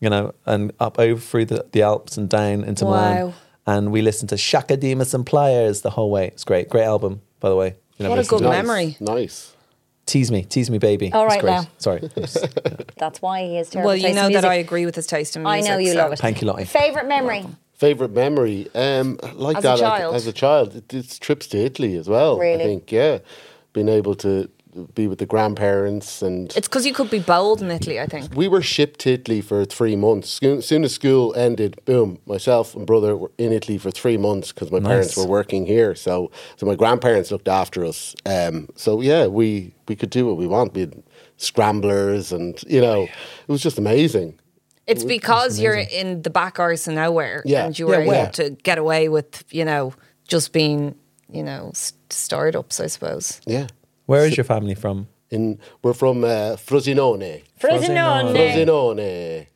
You 0.00 0.08
know, 0.08 0.32
and 0.46 0.72
up 0.80 0.98
over 0.98 1.20
through 1.20 1.46
the, 1.46 1.66
the 1.72 1.82
Alps 1.82 2.16
and 2.16 2.28
down 2.28 2.62
into 2.64 2.84
Milan 2.84 3.34
and 3.66 3.92
we 3.92 4.00
listened 4.00 4.28
to 4.30 4.36
Chaka 4.38 4.76
Demus 4.78 5.12
and 5.12 5.26
Pliers 5.26 5.82
the 5.82 5.90
whole 5.90 6.10
way. 6.10 6.28
It's 6.28 6.44
great, 6.44 6.68
great 6.70 6.84
album, 6.84 7.20
by 7.40 7.48
the 7.50 7.56
way. 7.56 7.74
You 7.98 8.04
never 8.04 8.10
What 8.10 8.18
a 8.18 8.20
listened 8.20 8.38
good 8.38 8.44
to 8.44 8.50
nice, 8.50 8.64
memory. 8.66 8.96
Nice. 9.00 9.54
Tease 10.08 10.30
me, 10.32 10.42
tease 10.42 10.70
me, 10.70 10.78
baby. 10.78 11.12
All 11.12 11.26
It's 11.26 11.34
right 11.34 11.40
great. 11.42 11.50
now. 11.50 11.66
Sorry. 11.76 12.00
That's 12.96 13.20
why 13.20 13.42
he 13.42 13.58
is 13.58 13.68
terrible. 13.68 13.88
Well, 13.88 13.96
you 13.96 14.14
know 14.14 14.30
that. 14.30 14.44
I 14.44 14.54
agree 14.54 14.86
with 14.86 14.94
his 14.94 15.06
taste 15.06 15.36
in 15.36 15.42
music. 15.42 15.52
I 15.52 15.56
music. 15.56 15.70
know 15.72 15.78
you 15.78 15.92
so- 15.92 15.98
love 15.98 16.12
it. 16.14 16.18
Thank 16.18 16.40
you, 16.40 16.46
Lottie. 16.48 16.64
Favorite 16.64 17.06
memory? 17.06 17.44
Favorite 17.74 18.12
memory, 18.12 18.68
um, 18.74 19.18
like 19.34 19.58
As 19.58 19.64
a 19.64 19.68
that 19.68 19.78
like, 19.78 19.80
child? 20.00 20.14
as 20.16 20.26
a 20.26 20.32
child, 20.32 20.82
it's 20.92 21.18
trips 21.18 21.46
to 21.48 21.58
Italy 21.58 21.94
as 21.96 22.08
well. 22.08 22.38
Really? 22.38 22.62
I 22.62 22.66
think, 22.66 22.90
yeah, 22.90 23.18
being 23.74 23.88
able 23.90 24.14
to 24.16 24.48
be 24.94 25.06
with 25.08 25.18
the 25.18 25.26
grandparents 25.26 26.22
and 26.22 26.52
It's 26.56 26.68
because 26.68 26.86
you 26.86 26.92
could 26.94 27.10
be 27.10 27.18
bold 27.20 27.62
in 27.62 27.70
Italy, 27.70 27.98
I 28.00 28.06
think. 28.06 28.34
we 28.34 28.48
were 28.48 28.62
shipped 28.62 29.00
to 29.00 29.10
Italy 29.12 29.40
for 29.40 29.64
three 29.64 29.96
months. 29.96 30.38
Soon, 30.42 30.62
soon 30.62 30.84
as 30.84 30.92
school 30.94 31.34
ended, 31.34 31.80
boom, 31.84 32.18
myself 32.26 32.74
and 32.74 32.86
brother 32.86 33.16
were 33.16 33.32
in 33.38 33.52
Italy 33.52 33.78
for 33.78 33.90
three 33.90 34.16
months 34.16 34.52
because 34.52 34.70
my 34.70 34.80
parents 34.80 35.16
were 35.16 35.26
working 35.26 35.66
here. 35.66 35.94
So, 35.94 36.30
so 36.56 36.66
my 36.66 36.74
grandparents 36.76 37.30
looked 37.30 37.48
after 37.48 37.84
us. 37.84 38.14
Um, 38.26 38.68
so 38.76 39.00
yeah, 39.00 39.26
we 39.26 39.74
we 39.88 39.96
could 39.96 40.10
do 40.10 40.26
what 40.26 40.36
we 40.36 40.46
want. 40.46 40.74
We 40.74 40.80
had 40.82 41.02
scramblers, 41.38 42.32
and 42.32 42.62
you 42.66 42.80
know, 42.80 43.02
it 43.04 43.48
was 43.48 43.62
just 43.62 43.78
amazing. 43.78 44.38
It's 44.86 45.04
because 45.04 45.60
you're 45.60 45.76
in 45.76 46.22
the 46.22 46.30
back 46.30 46.58
arse 46.58 46.88
of 46.88 46.94
nowhere 46.94 47.42
Yeah. 47.44 47.66
and 47.66 47.78
you 47.78 47.86
were 47.86 47.94
Yeah, 47.94 48.00
able 48.00 48.08
where? 48.12 48.30
to 48.32 48.50
get 48.62 48.78
away 48.78 49.10
with, 49.10 49.44
you 49.50 49.64
know, 49.66 49.92
just 50.26 50.52
being, 50.54 50.94
you 51.30 51.42
know, 51.42 51.72
s- 51.74 51.92
startups, 52.08 52.80
I 52.80 52.86
suppose. 52.86 53.42
Yeah. 53.46 53.66
Where 54.08 54.24
is 54.24 54.38
your 54.38 54.44
family 54.44 54.74
from? 54.74 55.06
In 55.30 55.58
we're 55.82 55.92
from 55.92 56.24
uh, 56.24 56.56
Frosinone. 56.56 57.42
Frosinone. 57.60 58.32
Frosinone, 58.34 59.46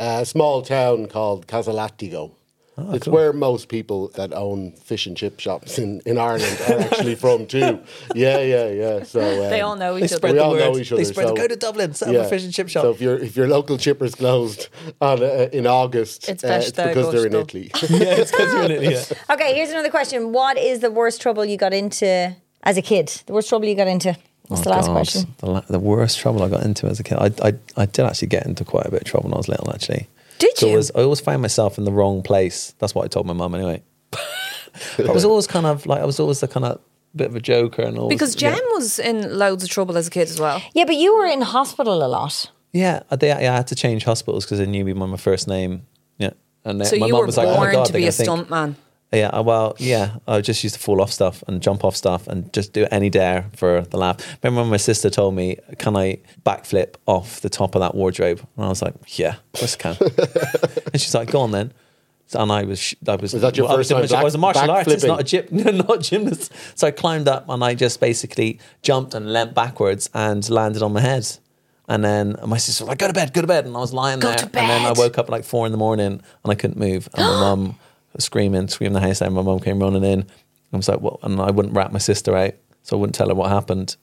a 0.00 0.26
small 0.26 0.62
town 0.62 1.06
called 1.06 1.46
Casalattico. 1.46 2.32
Ah, 2.76 2.90
it's 2.92 3.06
where 3.06 3.32
most 3.32 3.68
people 3.68 4.08
that 4.16 4.32
own 4.32 4.72
fish 4.72 5.06
and 5.06 5.16
chip 5.16 5.38
shops 5.38 5.78
in, 5.78 6.00
in 6.06 6.18
Ireland 6.18 6.58
are 6.68 6.80
actually 6.88 7.14
from 7.14 7.46
too. 7.46 7.78
Yeah, 8.16 8.40
yeah, 8.40 8.68
yeah. 8.70 9.02
So 9.04 9.20
They 9.20 9.60
um, 9.60 9.68
all 9.70 9.76
know 9.76 9.94
They 9.96 10.06
each 10.06 10.10
spread 10.10 10.30
other. 10.30 10.32
we 10.32 10.38
the 10.38 10.44
all 10.44 10.52
word. 10.54 10.74
know 10.74 10.78
each 10.80 10.88
They 10.90 10.96
other. 10.96 11.04
spread 11.04 11.28
so, 11.28 11.34
go 11.36 11.46
to 11.46 11.54
Dublin, 11.56 11.94
set 11.94 12.08
up 12.12 12.26
a 12.26 12.28
fish 12.28 12.42
and 12.42 12.52
chip 12.52 12.68
shop. 12.68 12.82
So 12.82 12.90
if 12.90 13.00
your 13.00 13.16
if 13.16 13.36
your 13.36 13.46
local 13.46 13.78
chipper's 13.78 14.16
closed 14.16 14.68
on 15.00 15.22
uh, 15.22 15.48
in 15.52 15.68
August, 15.68 16.28
It's 16.28 16.42
uh, 16.42 16.48
best 16.48 16.68
it's 16.70 16.76
to 16.78 16.88
because 16.88 17.12
they're 17.12 17.26
in 17.26 17.34
Italy. 17.34 17.70
yeah, 17.90 18.22
it's 18.22 18.32
because 18.32 18.52
you're 18.54 18.64
in 18.64 18.72
it. 18.72 18.82
Yeah. 18.90 19.34
Okay, 19.34 19.54
here's 19.54 19.70
another 19.70 19.90
question. 19.90 20.32
What 20.32 20.58
is 20.58 20.80
the 20.80 20.90
worst 20.90 21.20
trouble 21.20 21.44
you 21.44 21.56
got 21.56 21.72
into 21.72 22.34
as 22.62 22.76
a 22.76 22.82
kid? 22.82 23.08
The 23.26 23.32
worst 23.32 23.48
trouble 23.48 23.66
you 23.66 23.74
got 23.74 23.88
into? 23.88 24.16
What's 24.48 24.62
oh, 24.62 24.64
the 24.64 24.70
last 24.70 24.86
God, 24.86 24.92
question? 24.94 25.34
The, 25.38 25.46
la- 25.46 25.60
the 25.60 25.78
worst 25.78 26.18
trouble 26.18 26.42
I 26.42 26.48
got 26.48 26.64
into 26.64 26.86
as 26.86 26.98
a 26.98 27.02
kid. 27.04 27.18
I, 27.18 27.30
I, 27.48 27.52
I 27.76 27.86
did 27.86 28.04
actually 28.04 28.28
get 28.28 28.46
into 28.46 28.64
quite 28.64 28.86
a 28.86 28.90
bit 28.90 29.02
of 29.02 29.06
trouble 29.06 29.28
when 29.28 29.34
I 29.34 29.36
was 29.36 29.48
little, 29.48 29.72
actually. 29.72 30.08
Did 30.38 30.56
So 30.56 30.66
it 30.66 30.70
you? 30.70 30.76
was, 30.76 30.90
I 30.94 31.02
always 31.02 31.20
found 31.20 31.42
myself 31.42 31.78
in 31.78 31.84
the 31.84 31.92
wrong 31.92 32.22
place. 32.22 32.74
That's 32.78 32.94
what 32.94 33.04
I 33.04 33.08
told 33.08 33.26
my 33.26 33.32
mum 33.32 33.54
anyway. 33.54 33.82
I 34.98 35.10
was 35.12 35.24
always 35.24 35.46
kind 35.46 35.66
of 35.66 35.86
like, 35.86 36.00
I 36.00 36.04
was 36.04 36.18
always 36.18 36.40
the 36.40 36.48
kind 36.48 36.64
of 36.66 36.80
bit 37.14 37.26
of 37.28 37.36
a 37.36 37.40
joker 37.40 37.82
and 37.82 37.98
all. 37.98 38.08
Because 38.08 38.34
Jen 38.34 38.58
was 38.70 38.98
in 38.98 39.38
loads 39.38 39.62
of 39.64 39.70
trouble 39.70 39.96
as 39.96 40.06
a 40.08 40.10
kid 40.10 40.28
as 40.28 40.40
well. 40.40 40.62
Yeah, 40.74 40.84
but 40.84 40.96
you 40.96 41.16
were 41.16 41.26
in 41.26 41.42
hospital 41.42 42.04
a 42.04 42.08
lot. 42.08 42.50
Yeah, 42.72 43.02
I, 43.10 43.16
they, 43.16 43.32
I 43.32 43.40
had 43.42 43.66
to 43.68 43.74
change 43.74 44.04
hospitals 44.04 44.44
because 44.44 44.58
they 44.58 44.66
knew 44.66 44.84
me 44.84 44.92
by 44.92 45.06
my 45.06 45.16
first 45.16 45.48
name. 45.48 45.86
Yeah. 46.18 46.30
And 46.64 46.84
So 46.86 46.96
my 46.98 47.06
you 47.06 47.12
mum 47.12 47.20
were 47.20 47.26
was 47.26 47.36
like, 47.36 47.48
oh 47.48 47.52
my 47.56 47.58
born 47.66 47.72
God, 47.72 47.86
to 47.86 47.92
be 47.92 47.98
a 47.98 48.02
gonna 48.02 48.12
think- 48.12 48.28
stuntman. 48.48 48.74
Yeah, 49.12 49.28
uh, 49.28 49.42
well, 49.42 49.74
yeah, 49.78 50.18
I 50.28 50.40
just 50.40 50.62
used 50.62 50.76
to 50.76 50.80
fall 50.80 51.00
off 51.02 51.10
stuff 51.10 51.42
and 51.48 51.60
jump 51.60 51.84
off 51.84 51.96
stuff 51.96 52.28
and 52.28 52.52
just 52.52 52.72
do 52.72 52.86
any 52.92 53.10
dare 53.10 53.46
for 53.56 53.82
the 53.82 53.96
laugh. 53.96 54.18
Remember 54.42 54.62
when 54.62 54.70
my 54.70 54.76
sister 54.76 55.10
told 55.10 55.34
me, 55.34 55.56
"Can 55.78 55.96
I 55.96 56.18
backflip 56.46 56.94
off 57.06 57.40
the 57.40 57.50
top 57.50 57.74
of 57.74 57.80
that 57.80 57.96
wardrobe?" 57.96 58.40
And 58.56 58.66
I 58.66 58.68
was 58.68 58.82
like, 58.82 58.94
"Yeah, 59.18 59.36
of 59.54 59.60
course 59.60 59.74
I 59.74 59.78
can." 59.78 59.96
and 60.92 61.00
she's 61.00 61.14
like, 61.14 61.30
"Go 61.30 61.40
on 61.40 61.50
then." 61.50 61.72
And 62.34 62.52
I 62.52 62.62
was, 62.62 62.94
I 63.08 63.16
was. 63.16 63.32
Was 63.32 63.42
that 63.42 63.56
your 63.56 63.66
I 63.66 63.74
first 63.74 63.92
was, 63.92 64.10
time 64.10 64.20
I 64.20 64.22
was 64.22 64.36
a 64.36 64.38
martial 64.38 64.70
artist, 64.70 65.04
not 65.04 65.20
a 65.20 65.24
gym, 65.24 65.46
not 65.50 65.96
a 65.96 65.98
gymnast. 65.98 66.52
So 66.76 66.86
I 66.86 66.92
climbed 66.92 67.26
up 67.26 67.48
and 67.48 67.64
I 67.64 67.74
just 67.74 67.98
basically 67.98 68.60
jumped 68.82 69.14
and 69.14 69.32
leant 69.32 69.54
backwards 69.54 70.08
and 70.14 70.48
landed 70.48 70.82
on 70.82 70.92
my 70.92 71.00
head. 71.00 71.26
And 71.88 72.04
then 72.04 72.36
my 72.46 72.58
sister 72.58 72.84
was 72.84 72.90
like, 72.90 72.98
"Go 72.98 73.08
to 73.08 73.12
bed, 73.12 73.32
go 73.32 73.40
to 73.40 73.48
bed," 73.48 73.66
and 73.66 73.76
I 73.76 73.80
was 73.80 73.92
lying 73.92 74.20
Go 74.20 74.28
there. 74.28 74.44
And 74.44 74.70
then 74.70 74.86
I 74.86 74.92
woke 74.92 75.18
up 75.18 75.24
at 75.26 75.30
like 75.30 75.42
four 75.42 75.66
in 75.66 75.72
the 75.72 75.78
morning 75.78 76.06
and 76.44 76.52
I 76.52 76.54
couldn't 76.54 76.78
move. 76.78 77.08
And 77.14 77.26
my 77.26 77.40
mum 77.40 77.76
screaming, 78.18 78.68
screaming 78.68 78.94
the 78.94 79.00
house 79.00 79.22
out. 79.22 79.32
My 79.32 79.42
mum 79.42 79.60
came 79.60 79.80
running 79.80 80.04
in. 80.04 80.26
I 80.72 80.76
was 80.76 80.88
like, 80.88 81.00
"What?" 81.00 81.18
And 81.22 81.40
I 81.40 81.50
wouldn't 81.50 81.74
rat 81.74 81.92
my 81.92 81.98
sister 81.98 82.36
out, 82.36 82.54
so 82.82 82.96
I 82.96 83.00
wouldn't 83.00 83.14
tell 83.14 83.28
her 83.28 83.34
what 83.34 83.50
happened. 83.50 83.96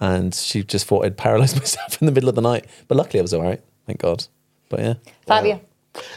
And 0.00 0.34
she 0.34 0.64
just 0.64 0.86
thought 0.86 1.04
I'd 1.04 1.16
paralyzed 1.16 1.56
myself 1.58 2.00
in 2.00 2.06
the 2.06 2.12
middle 2.12 2.28
of 2.28 2.34
the 2.34 2.40
night. 2.42 2.66
But 2.88 2.96
luckily, 2.96 3.20
I 3.20 3.22
was 3.22 3.34
all 3.34 3.42
right. 3.42 3.60
Thank 3.86 4.00
God. 4.00 4.26
But 4.68 4.80
yeah, 4.80 4.94
Fabio. 5.26 5.60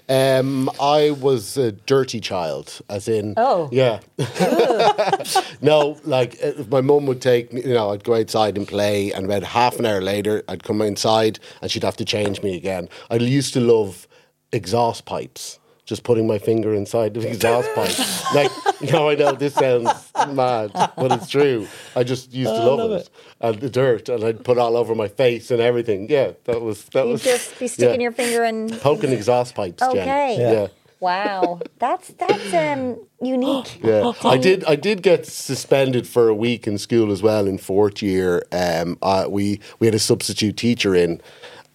Um, 0.07 0.69
I 0.79 1.11
was 1.11 1.57
a 1.57 1.73
dirty 1.73 2.21
child, 2.21 2.79
as 2.89 3.09
in, 3.09 3.33
Oh. 3.35 3.67
yeah. 3.73 3.99
no, 5.61 5.97
like 6.05 6.35
uh, 6.35 6.53
if 6.59 6.69
my 6.69 6.81
mum 6.81 7.05
would 7.07 7.21
take 7.21 7.51
me, 7.51 7.61
you 7.61 7.73
know, 7.73 7.89
I'd 7.91 8.03
go 8.03 8.15
outside 8.15 8.57
and 8.57 8.67
play, 8.67 9.11
and 9.11 9.25
about 9.25 9.43
half 9.43 9.77
an 9.77 9.85
hour 9.85 10.01
later, 10.01 10.43
I'd 10.47 10.63
come 10.63 10.81
inside 10.81 11.39
and 11.61 11.69
she'd 11.69 11.83
have 11.83 11.97
to 11.97 12.05
change 12.05 12.41
me 12.41 12.55
again. 12.55 12.87
I 13.09 13.15
used 13.15 13.53
to 13.55 13.59
love 13.59 14.07
exhaust 14.51 15.05
pipes. 15.05 15.59
Just 15.85 16.03
putting 16.03 16.25
my 16.25 16.39
finger 16.39 16.73
inside 16.73 17.13
the 17.13 17.27
exhaust 17.27 17.69
pipe. 17.75 17.95
Like, 18.33 18.51
now 18.81 19.07
I 19.07 19.15
know 19.15 19.33
this 19.33 19.53
sounds 19.53 20.11
mad, 20.33 20.71
but 20.73 21.11
it's 21.11 21.29
true. 21.29 21.67
I 21.95 22.03
just 22.03 22.33
used 22.33 22.49
to 22.49 22.57
love, 22.57 22.91
it. 22.91 23.09
And 23.39 23.59
the 23.59 23.69
dirt, 23.69 24.09
and 24.09 24.23
I'd 24.23 24.43
put 24.43 24.57
all 24.57 24.77
over 24.77 24.95
my 24.95 25.07
face 25.07 25.51
and 25.51 25.61
everything. 25.61 26.09
Yeah, 26.09 26.31
that 26.45 26.61
was, 26.61 26.85
that 26.85 27.05
You'd 27.05 27.11
was. 27.11 27.23
just 27.23 27.59
be 27.59 27.67
sticking 27.67 28.01
yeah. 28.01 28.05
your 28.05 28.11
finger 28.11 28.43
in. 28.43 28.71
Poking 28.79 29.11
exhaust 29.11 29.53
pipes, 29.53 29.79
Jen. 29.79 29.89
Okay. 29.91 30.37
yeah. 30.39 30.67
Wow, 30.99 31.59
that's 31.77 32.07
that's 32.17 32.53
um 32.53 33.05
unique. 33.21 33.79
Yeah, 33.83 34.13
I 34.23 34.37
did. 34.37 34.63
I 34.63 34.75
did 34.75 35.03
get 35.03 35.27
suspended 35.27 36.07
for 36.07 36.29
a 36.29 36.33
week 36.33 36.65
in 36.65 36.79
school 36.79 37.11
as 37.11 37.21
well 37.21 37.45
in 37.47 37.59
fourth 37.59 38.01
year. 38.01 38.43
Um, 38.51 38.97
uh, 39.03 39.27
we 39.29 39.59
we 39.77 39.85
had 39.85 39.93
a 39.93 39.99
substitute 39.99 40.57
teacher 40.57 40.95
in, 40.95 41.21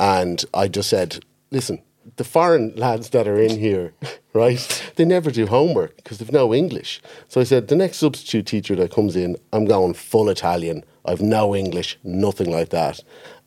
and 0.00 0.44
I 0.52 0.66
just 0.66 0.88
said, 0.88 1.24
"Listen, 1.52 1.80
the 2.16 2.24
foreign 2.24 2.74
lads 2.76 3.10
that 3.10 3.28
are 3.28 3.40
in 3.40 3.58
here, 3.58 3.92
right? 4.32 4.92
They 4.96 5.04
never 5.04 5.30
do 5.30 5.46
homework 5.46 5.96
because 5.96 6.18
they've 6.18 6.32
no 6.32 6.54
English." 6.54 7.00
So 7.28 7.40
I 7.40 7.44
said, 7.44 7.68
"The 7.68 7.76
next 7.76 7.98
substitute 7.98 8.46
teacher 8.46 8.76
that 8.76 8.92
comes 8.92 9.16
in, 9.16 9.36
I'm 9.52 9.64
going 9.64 9.94
full 9.94 10.28
Italian. 10.28 10.84
I've 11.04 11.22
no 11.22 11.54
English, 11.54 11.98
nothing 12.04 12.50
like 12.50 12.70
that." 12.70 13.00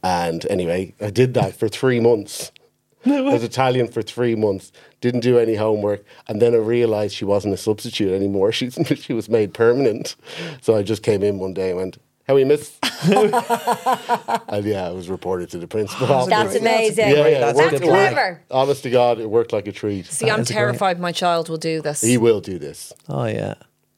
And 0.03 0.45
anyway, 0.49 0.93
I 0.99 1.09
did 1.09 1.33
that 1.35 1.55
for 1.55 1.69
three 1.69 1.99
months. 1.99 2.51
No 3.05 3.27
I 3.27 3.33
was 3.33 3.43
Italian 3.43 3.89
for 3.89 4.01
three 4.01 4.33
months, 4.33 4.71
didn't 5.01 5.19
do 5.19 5.37
any 5.37 5.55
homework, 5.55 6.05
and 6.29 6.41
then 6.41 6.53
I 6.53 6.57
realised 6.57 7.13
she 7.13 7.25
wasn't 7.25 7.53
a 7.53 7.57
substitute 7.57 8.13
anymore. 8.13 8.51
She, 8.53 8.69
she 8.69 9.11
was 9.11 9.27
made 9.27 9.53
permanent. 9.53 10.15
So 10.61 10.77
I 10.77 10.83
just 10.83 11.03
came 11.03 11.21
in 11.21 11.37
one 11.37 11.53
day 11.53 11.71
and 11.71 11.77
went, 11.77 11.97
How 12.27 12.35
we 12.35 12.45
missed? 12.45 12.81
miss? 12.81 13.09
and 13.09 14.65
yeah, 14.65 14.89
it 14.89 14.95
was 14.95 15.09
reported 15.09 15.49
to 15.51 15.57
the 15.57 15.67
principal. 15.67 16.07
Oh, 16.09 16.25
That's 16.25 16.55
amazing. 16.55 17.09
Yeah, 17.09 17.27
yeah, 17.27 17.39
That's 17.39 17.59
it 17.59 17.61
worked- 17.61 17.71
good 17.71 17.87
worked- 17.89 18.13
clever. 18.13 18.41
Honest 18.49 18.83
to 18.83 18.89
God, 18.89 19.19
it 19.19 19.29
worked 19.29 19.51
like 19.53 19.67
a 19.67 19.71
treat. 19.71 20.05
See, 20.05 20.29
I'm 20.29 20.41
is 20.41 20.47
great. 20.47 20.55
terrified 20.55 20.99
my 20.99 21.11
child 21.11 21.49
will 21.49 21.57
do 21.57 21.81
this. 21.81 22.01
He 22.01 22.17
will 22.17 22.39
do 22.41 22.57
this. 22.59 22.93
oh 23.09 23.25
yeah. 23.25 23.55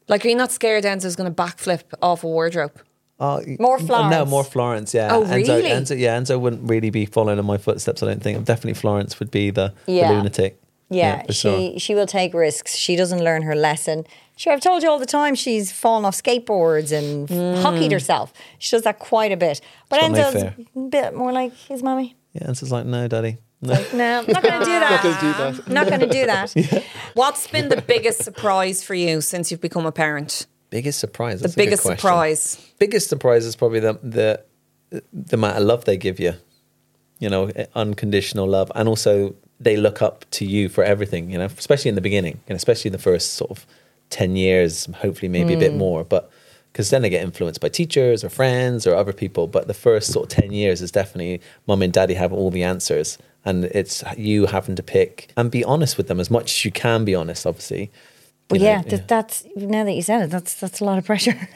Like, 0.07 0.23
are 0.25 0.29
you 0.29 0.35
not 0.35 0.51
scared 0.51 0.83
Enzo's 0.83 1.15
going 1.15 1.33
to 1.33 1.43
backflip 1.43 1.81
off 2.01 2.23
a 2.23 2.27
wardrobe? 2.27 2.79
Oh, 3.19 3.41
More 3.59 3.79
No, 3.79 4.25
more 4.25 4.43
Florence. 4.43 4.93
Yeah. 4.93 5.09
Oh, 5.15 5.23
Enzo, 5.23 5.35
really? 5.35 5.69
Enzo, 5.69 5.97
yeah, 5.97 6.19
Enzo 6.19 6.39
wouldn't 6.39 6.69
really 6.69 6.89
be 6.91 7.05
following 7.05 7.39
in 7.39 7.45
my 7.45 7.57
footsteps. 7.57 8.03
I 8.03 8.07
don't 8.07 8.21
think. 8.21 8.43
Definitely, 8.45 8.73
Florence 8.73 9.19
would 9.19 9.31
be 9.31 9.51
the, 9.51 9.73
Yeah. 9.87 10.09
the 10.09 10.15
lunatic. 10.17 10.59
Yeah, 10.89 11.23
for 11.23 11.33
she 11.33 11.39
sure. 11.71 11.79
she 11.79 11.95
will 11.95 12.05
take 12.05 12.33
risks. 12.35 12.75
She 12.75 12.95
doesn't 12.95 13.23
learn 13.23 13.41
her 13.43 13.55
lesson. 13.55 14.05
Sure, 14.37 14.51
I've 14.51 14.61
told 14.61 14.83
you 14.83 14.89
all 14.89 14.99
the 14.99 15.05
time 15.05 15.35
she's 15.35 15.71
fallen 15.71 16.03
off 16.03 16.15
skateboards 16.15 16.91
and 16.91 17.27
mm. 17.27 17.61
hockeyed 17.61 17.91
herself. 17.91 18.33
She 18.59 18.75
does 18.75 18.83
that 18.83 18.99
quite 18.99 19.31
a 19.31 19.37
bit. 19.37 19.61
But 19.89 20.01
It's 20.03 20.19
Enzo's 20.19 20.43
a 20.75 20.79
bit 20.79 21.15
more 21.15 21.31
like 21.31 21.53
his 21.53 21.81
mummy. 21.81 22.15
Yeah, 22.33 22.47
Enzo's 22.47 22.71
like, 22.71 22.85
no, 22.85 23.07
daddy. 23.07 23.37
No. 23.61 23.73
No, 23.93 24.19
I'm 24.19 24.25
not 24.27 24.43
going 24.43 24.59
to 24.59 24.65
do 24.65 24.79
that. 24.79 24.91
Not 24.91 25.03
going 25.03 25.15
to 25.15 25.21
do 25.21 25.33
that. 25.33 25.69
Not 25.69 25.87
going 25.87 25.99
to 26.01 26.07
do 26.07 26.25
that. 26.25 26.83
What's 27.13 27.47
been 27.47 27.69
the 27.69 27.81
biggest 27.81 28.23
surprise 28.23 28.83
for 28.83 28.93
you 28.93 29.21
since 29.21 29.51
you've 29.51 29.61
become 29.61 29.85
a 29.85 29.91
parent? 29.91 30.47
biggest 30.75 30.99
surprise. 30.99 31.39
The 31.39 31.43
That's 31.43 31.53
a 31.53 31.57
good 31.57 31.65
biggest 31.65 31.83
surprise. 31.83 32.73
Biggest 32.79 33.09
surprise 33.09 33.45
is 33.45 33.55
probably 33.55 33.79
the 33.79 33.99
the 34.03 34.43
the 35.13 35.37
amount 35.37 35.57
of 35.57 35.63
love 35.63 35.85
they 35.85 35.97
give 35.97 36.19
you. 36.19 36.33
You 37.19 37.29
know, 37.29 37.49
unconditional 37.75 38.47
love, 38.47 38.71
and 38.75 38.89
also 38.89 39.35
they 39.59 39.77
look 39.77 40.01
up 40.01 40.25
to 40.31 40.45
you 40.45 40.67
for 40.67 40.83
everything. 40.83 41.31
You 41.31 41.37
know, 41.37 41.45
especially 41.45 41.89
in 41.89 41.95
the 41.95 42.01
beginning, 42.01 42.41
and 42.47 42.55
especially 42.57 42.89
in 42.89 42.91
the 42.91 43.05
first 43.11 43.33
sort 43.33 43.51
of 43.51 43.65
ten 44.09 44.35
years. 44.35 44.85
Hopefully, 44.97 45.29
maybe 45.29 45.53
a 45.53 45.59
bit 45.59 45.71
hmm. 45.71 45.79
more, 45.79 46.03
but. 46.03 46.31
Because 46.71 46.89
then 46.89 47.05
I 47.05 47.07
get 47.07 47.23
influenced 47.23 47.61
by 47.61 47.69
teachers 47.69 48.21
or 48.21 48.27
friends 48.27 48.85
or 48.85 48.95
other 48.95 49.13
people. 49.13 49.47
But 49.47 49.67
the 49.67 49.73
first 49.73 50.11
sort 50.11 50.25
of 50.25 50.43
10 50.43 50.51
years 50.51 50.81
is 50.81 50.91
definitely 50.91 51.39
mum 51.67 51.81
and 51.81 51.93
daddy 51.93 52.15
have 52.15 52.33
all 52.33 52.51
the 52.51 52.63
answers. 52.63 53.17
And 53.45 53.63
it's 53.63 54.03
you 54.17 54.47
having 54.47 54.75
to 54.75 54.83
pick 54.83 55.31
and 55.37 55.49
be 55.49 55.63
honest 55.63 55.95
with 55.95 56.09
them 56.09 56.19
as 56.19 56.29
much 56.29 56.51
as 56.51 56.65
you 56.65 56.71
can 56.71 57.05
be 57.05 57.15
honest, 57.15 57.47
obviously. 57.47 57.91
But 58.47 58.59
You 58.59 58.65
know, 58.65 58.83
yeah, 58.87 58.99
that's 59.07 59.45
now 59.55 59.83
that 59.83 59.93
you 59.93 60.01
said 60.01 60.23
it, 60.23 60.29
that's 60.29 60.55
that's 60.55 60.79
a 60.79 60.83
lot 60.83 60.97
of 60.97 61.05
pressure. 61.05 61.47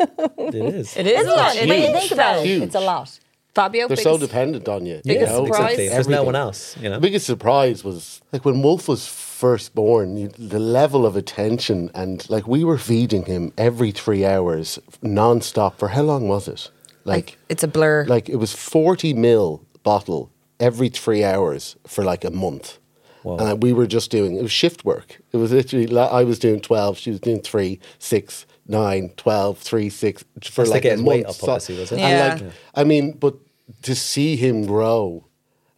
it 0.00 0.54
is. 0.54 0.96
It 0.96 1.06
is 1.06 1.26
a 1.26 1.30
lot. 1.30 1.56
it? 1.56 1.68
It 1.68 1.88
you 1.88 1.98
think 1.98 2.12
about 2.12 2.38
it, 2.38 2.46
Huge. 2.46 2.62
it's 2.62 2.74
a 2.74 2.80
lot. 2.80 3.18
Fabio, 3.54 3.86
They're 3.86 3.96
biggest, 3.96 4.02
so 4.02 4.18
dependent 4.18 4.68
on 4.68 4.84
you. 4.86 4.96
you 4.96 5.02
biggest 5.04 5.32
know? 5.32 5.44
surprise? 5.46 5.62
Exactly. 5.78 5.88
There's 5.88 6.08
no 6.08 6.24
one 6.24 6.34
else, 6.36 6.76
you 6.78 6.88
know. 6.88 6.96
The 6.96 7.00
biggest 7.00 7.26
surprise 7.26 7.84
was 7.84 8.20
like 8.32 8.44
when 8.44 8.62
Wolf 8.62 8.88
was 8.88 9.06
first 9.06 9.74
born, 9.74 10.16
you, 10.16 10.28
the 10.28 10.58
level 10.58 11.06
of 11.06 11.14
attention 11.16 11.90
and 11.94 12.28
like 12.28 12.46
we 12.48 12.64
were 12.64 12.78
feeding 12.78 13.24
him 13.26 13.52
every 13.56 13.90
three 13.92 14.24
hours 14.24 14.78
non-stop 15.02 15.78
for 15.78 15.88
how 15.88 16.02
long 16.02 16.28
was 16.28 16.48
it? 16.48 16.70
Like, 17.04 17.36
it's 17.48 17.62
a 17.62 17.68
blur. 17.68 18.04
like 18.06 18.28
it 18.28 18.36
was 18.36 18.52
40 18.54 19.12
mil 19.14 19.62
bottle 19.82 20.30
every 20.58 20.88
three 20.88 21.22
hours 21.22 21.76
for 21.86 22.02
like 22.02 22.24
a 22.24 22.30
month. 22.30 22.78
Wow. 23.22 23.36
And 23.38 23.62
we 23.62 23.72
were 23.72 23.86
just 23.86 24.10
doing, 24.10 24.36
it 24.36 24.42
was 24.42 24.52
shift 24.52 24.84
work. 24.84 25.20
It 25.32 25.36
was 25.38 25.52
literally, 25.52 25.86
la- 25.86 26.08
I 26.08 26.24
was 26.24 26.38
doing 26.38 26.60
12, 26.60 26.98
she 26.98 27.10
was 27.10 27.20
doing 27.20 27.40
three, 27.40 27.78
six, 27.98 28.46
nine, 28.66 29.10
12, 29.16 29.58
three, 29.58 29.88
six, 29.90 30.24
for 30.42 30.62
Has 30.62 30.70
like 30.70 30.84
a 30.84 30.90
his 30.92 31.02
weight 31.02 31.24
month. 31.24 31.42
up, 31.42 31.48
obviously, 31.48 31.78
was 31.78 31.92
it? 31.92 32.00
And 32.00 32.40
Yeah. 32.42 32.46
like, 32.46 32.54
I 32.74 32.84
mean, 32.84 33.12
but 33.12 33.34
to 33.82 33.94
see 33.94 34.36
him 34.36 34.66
grow, 34.66 35.26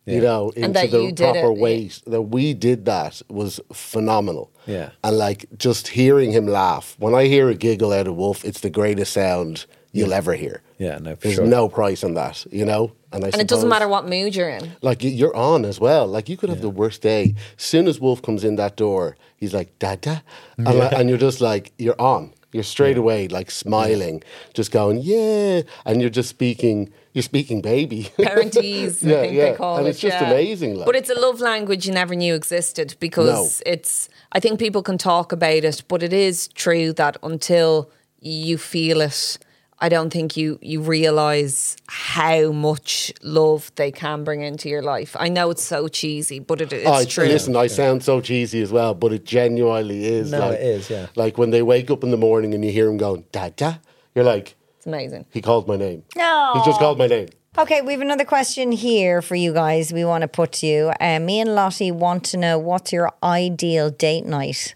you 0.04 0.20
know, 0.20 0.50
into 0.50 0.72
that 0.72 0.90
the 0.90 1.12
proper 1.12 1.50
it. 1.52 1.58
weight, 1.58 2.02
that 2.06 2.22
we 2.22 2.54
did 2.54 2.84
that 2.86 3.22
was 3.28 3.60
phenomenal. 3.72 4.50
Yeah. 4.66 4.90
And 5.04 5.16
like 5.18 5.46
just 5.58 5.88
hearing 5.88 6.32
him 6.32 6.46
laugh, 6.46 6.96
when 6.98 7.14
I 7.14 7.24
hear 7.26 7.48
a 7.48 7.54
giggle 7.54 7.92
out 7.92 8.06
of 8.08 8.16
Wolf, 8.16 8.44
it's 8.44 8.60
the 8.60 8.70
greatest 8.70 9.12
sound 9.12 9.66
you'll 9.92 10.12
ever 10.12 10.34
hear. 10.34 10.62
Yeah, 10.78 10.98
no, 10.98 11.14
for 11.16 11.22
There's 11.22 11.36
sure. 11.36 11.46
no 11.46 11.68
price 11.68 12.04
on 12.04 12.14
that, 12.14 12.44
you 12.52 12.64
know? 12.66 12.92
I 13.12 13.16
And 13.16 13.36
it 13.36 13.48
doesn't 13.48 13.68
matter 13.70 13.88
what 13.88 14.06
mood 14.06 14.36
you're 14.36 14.50
in. 14.50 14.72
like 14.82 15.02
you're 15.02 15.34
on 15.34 15.64
as 15.64 15.80
well. 15.80 16.06
Like 16.06 16.28
you 16.28 16.36
could 16.36 16.50
have 16.50 16.60
the 16.60 16.68
worst 16.68 17.00
day. 17.00 17.34
Soon 17.56 17.86
as 17.88 17.98
Wolf 17.98 18.20
comes 18.20 18.44
in 18.44 18.56
that 18.56 18.76
door, 18.76 19.16
he's 19.38 19.54
like 19.54 19.78
Dada, 19.78 20.22
and, 20.58 20.66
like- 20.78 20.92
and 20.92 21.08
you're 21.08 21.16
just 21.18 21.40
like 21.40 21.72
you're 21.78 21.98
on. 22.00 22.34
You're 22.56 22.62
straight 22.76 22.96
away 22.96 23.28
like 23.28 23.50
smiling, 23.50 24.22
just 24.54 24.70
going 24.72 24.98
yeah, 25.02 25.60
and 25.84 26.00
you're 26.00 26.10
just 26.20 26.30
speaking. 26.30 26.90
You're 27.12 27.22
speaking 27.22 27.60
baby. 27.62 28.04
Parentese, 28.18 29.04
I 29.06 29.10
Yeah, 29.10 29.20
think 29.22 29.32
yeah. 29.34 29.50
they 29.52 29.56
call 29.56 29.76
And 29.78 29.86
it. 29.86 29.90
it's 29.90 30.00
just 30.00 30.20
yeah. 30.20 30.30
amazing, 30.30 30.74
like. 30.76 30.86
But 30.86 30.96
it's 30.96 31.10
a 31.10 31.14
love 31.26 31.40
language 31.40 31.86
you 31.86 31.92
never 31.92 32.14
knew 32.14 32.34
existed 32.34 32.94
because 33.00 33.62
it's. 33.66 34.08
I 34.32 34.40
think 34.40 34.58
people 34.58 34.82
can 34.82 34.98
talk 34.98 35.32
about 35.32 35.64
it, 35.64 35.82
but 35.88 36.02
it 36.02 36.12
is 36.12 36.48
true 36.48 36.92
that 36.94 37.16
until 37.22 37.90
you 38.20 38.58
feel 38.58 39.00
it, 39.00 39.38
I 39.78 39.88
don't 39.90 40.10
think 40.10 40.36
you 40.36 40.58
you 40.62 40.80
realize 40.80 41.76
how 41.86 42.50
much 42.52 43.12
love 43.22 43.70
they 43.76 43.92
can 43.92 44.24
bring 44.24 44.40
into 44.40 44.68
your 44.70 44.82
life. 44.82 45.14
I 45.20 45.28
know 45.28 45.50
it's 45.50 45.62
so 45.62 45.88
cheesy, 45.88 46.38
but 46.38 46.60
it, 46.62 46.72
it's 46.72 46.88
Oh, 46.88 47.04
true. 47.04 47.26
Listen, 47.26 47.54
I 47.56 47.66
sound 47.66 48.02
so 48.02 48.20
cheesy 48.22 48.62
as 48.62 48.72
well, 48.72 48.94
but 48.94 49.12
it 49.12 49.24
genuinely 49.24 50.06
is. 50.06 50.30
No, 50.32 50.38
like, 50.38 50.52
it 50.58 50.62
is, 50.62 50.88
yeah. 50.90 51.06
Like 51.14 51.36
when 51.36 51.50
they 51.50 51.62
wake 51.62 51.90
up 51.90 52.02
in 52.02 52.10
the 52.10 52.16
morning 52.16 52.54
and 52.54 52.64
you 52.64 52.72
hear 52.72 52.88
him 52.88 52.96
going 52.96 53.24
Dada, 53.32 53.80
you're 54.14 54.24
like, 54.24 54.56
it's 54.78 54.86
amazing. 54.86 55.26
he 55.30 55.42
called 55.42 55.68
my 55.68 55.76
name. 55.76 56.04
No. 56.16 56.52
He 56.54 56.64
just 56.64 56.78
called 56.80 56.96
my 56.98 57.06
name. 57.06 57.28
Okay, 57.58 57.80
we 57.82 57.92
have 57.92 58.02
another 58.02 58.24
question 58.26 58.72
here 58.72 59.20
for 59.22 59.34
you 59.34 59.52
guys. 59.52 59.92
We 59.92 60.04
want 60.04 60.22
to 60.22 60.28
put 60.28 60.52
to 60.52 60.66
you. 60.66 60.92
Uh, 61.00 61.18
me 61.20 61.40
and 61.40 61.54
Lottie 61.54 61.90
want 61.90 62.24
to 62.24 62.36
know 62.36 62.58
what's 62.58 62.92
your 62.92 63.10
ideal 63.22 63.90
date 63.90 64.24
night. 64.26 64.74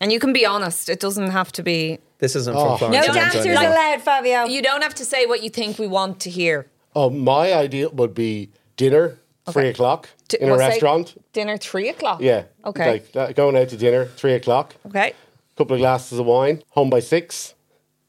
And 0.00 0.10
you 0.12 0.18
can 0.18 0.32
be 0.32 0.44
honest. 0.46 0.88
It 0.88 1.00
doesn't 1.00 1.30
have 1.30 1.52
to 1.52 1.62
be. 1.62 1.98
This 2.22 2.36
isn't 2.36 2.54
Oh. 2.56 2.76
from 2.76 2.92
No 2.92 3.02
Florence. 3.02 3.06
Don't- 3.06 3.16
dancers 3.16 3.46
like- 3.56 3.66
allowed, 3.68 4.00
Fabio. 4.02 4.44
You 4.44 4.62
don't 4.62 4.82
have 4.82 4.94
to 4.94 5.04
say 5.04 5.26
what 5.26 5.42
you 5.42 5.50
think 5.50 5.76
we 5.80 5.88
want 5.88 6.20
to 6.20 6.30
hear. 6.30 6.68
Oh, 6.94 7.10
my 7.10 7.52
idea 7.52 7.88
would 7.88 8.14
be 8.14 8.50
dinner, 8.76 9.18
three 9.50 9.68
o'clock 9.70 10.08
D- 10.28 10.36
in 10.40 10.48
a 10.48 10.52
well, 10.52 10.60
say 10.60 10.68
restaurant. 10.68 11.20
Dinner 11.32 11.56
three 11.56 11.88
o'clock. 11.88 12.20
Yeah. 12.20 12.44
Okay. 12.64 12.92
Like 12.92 13.10
that, 13.12 13.34
going 13.34 13.56
out 13.56 13.70
to 13.70 13.76
dinner, 13.76 14.04
three 14.06 14.34
o'clock. 14.34 14.76
okay. 14.86 15.14
couple 15.58 15.74
of 15.74 15.80
glasses 15.80 16.18
of 16.20 16.26
wine, 16.26 16.62
home 16.70 16.90
by 16.90 17.00
six, 17.00 17.54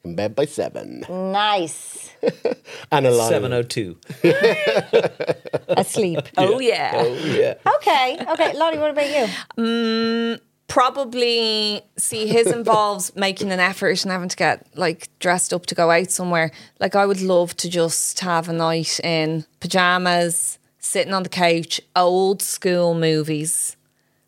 in 0.05 0.15
bed 0.15 0.35
by 0.35 0.45
seven. 0.45 1.03
nice. 1.09 2.11
And 2.91 3.07
a 3.07 3.11
lot. 3.11 3.29
702. 3.29 3.97
Asleep. 5.69 6.19
Oh 6.37 6.59
yeah. 6.59 6.91
Oh, 6.95 7.13
yeah. 7.25 7.55
Okay, 7.77 8.17
okay. 8.29 8.53
Lottie, 8.55 8.77
what 8.77 8.91
about 8.91 9.09
you? 9.09 9.25
Mm, 9.57 10.39
probably 10.73 11.83
see 11.97 12.25
his 12.25 12.47
involves 12.59 13.15
making 13.15 13.51
an 13.51 13.59
effort 13.59 14.03
and 14.03 14.11
having 14.11 14.27
to 14.27 14.35
get 14.35 14.65
like 14.75 15.07
dressed 15.19 15.53
up 15.53 15.67
to 15.67 15.75
go 15.75 15.91
out 15.91 16.09
somewhere. 16.09 16.49
Like 16.79 16.95
I 16.95 17.05
would 17.05 17.21
love 17.21 17.55
to 17.57 17.69
just 17.69 18.19
have 18.21 18.49
a 18.49 18.53
night 18.53 18.99
in 19.03 19.45
pajamas, 19.59 20.57
sitting 20.79 21.13
on 21.13 21.21
the 21.21 21.29
couch, 21.29 21.79
old 21.95 22.41
school 22.41 22.95
movies. 22.95 23.77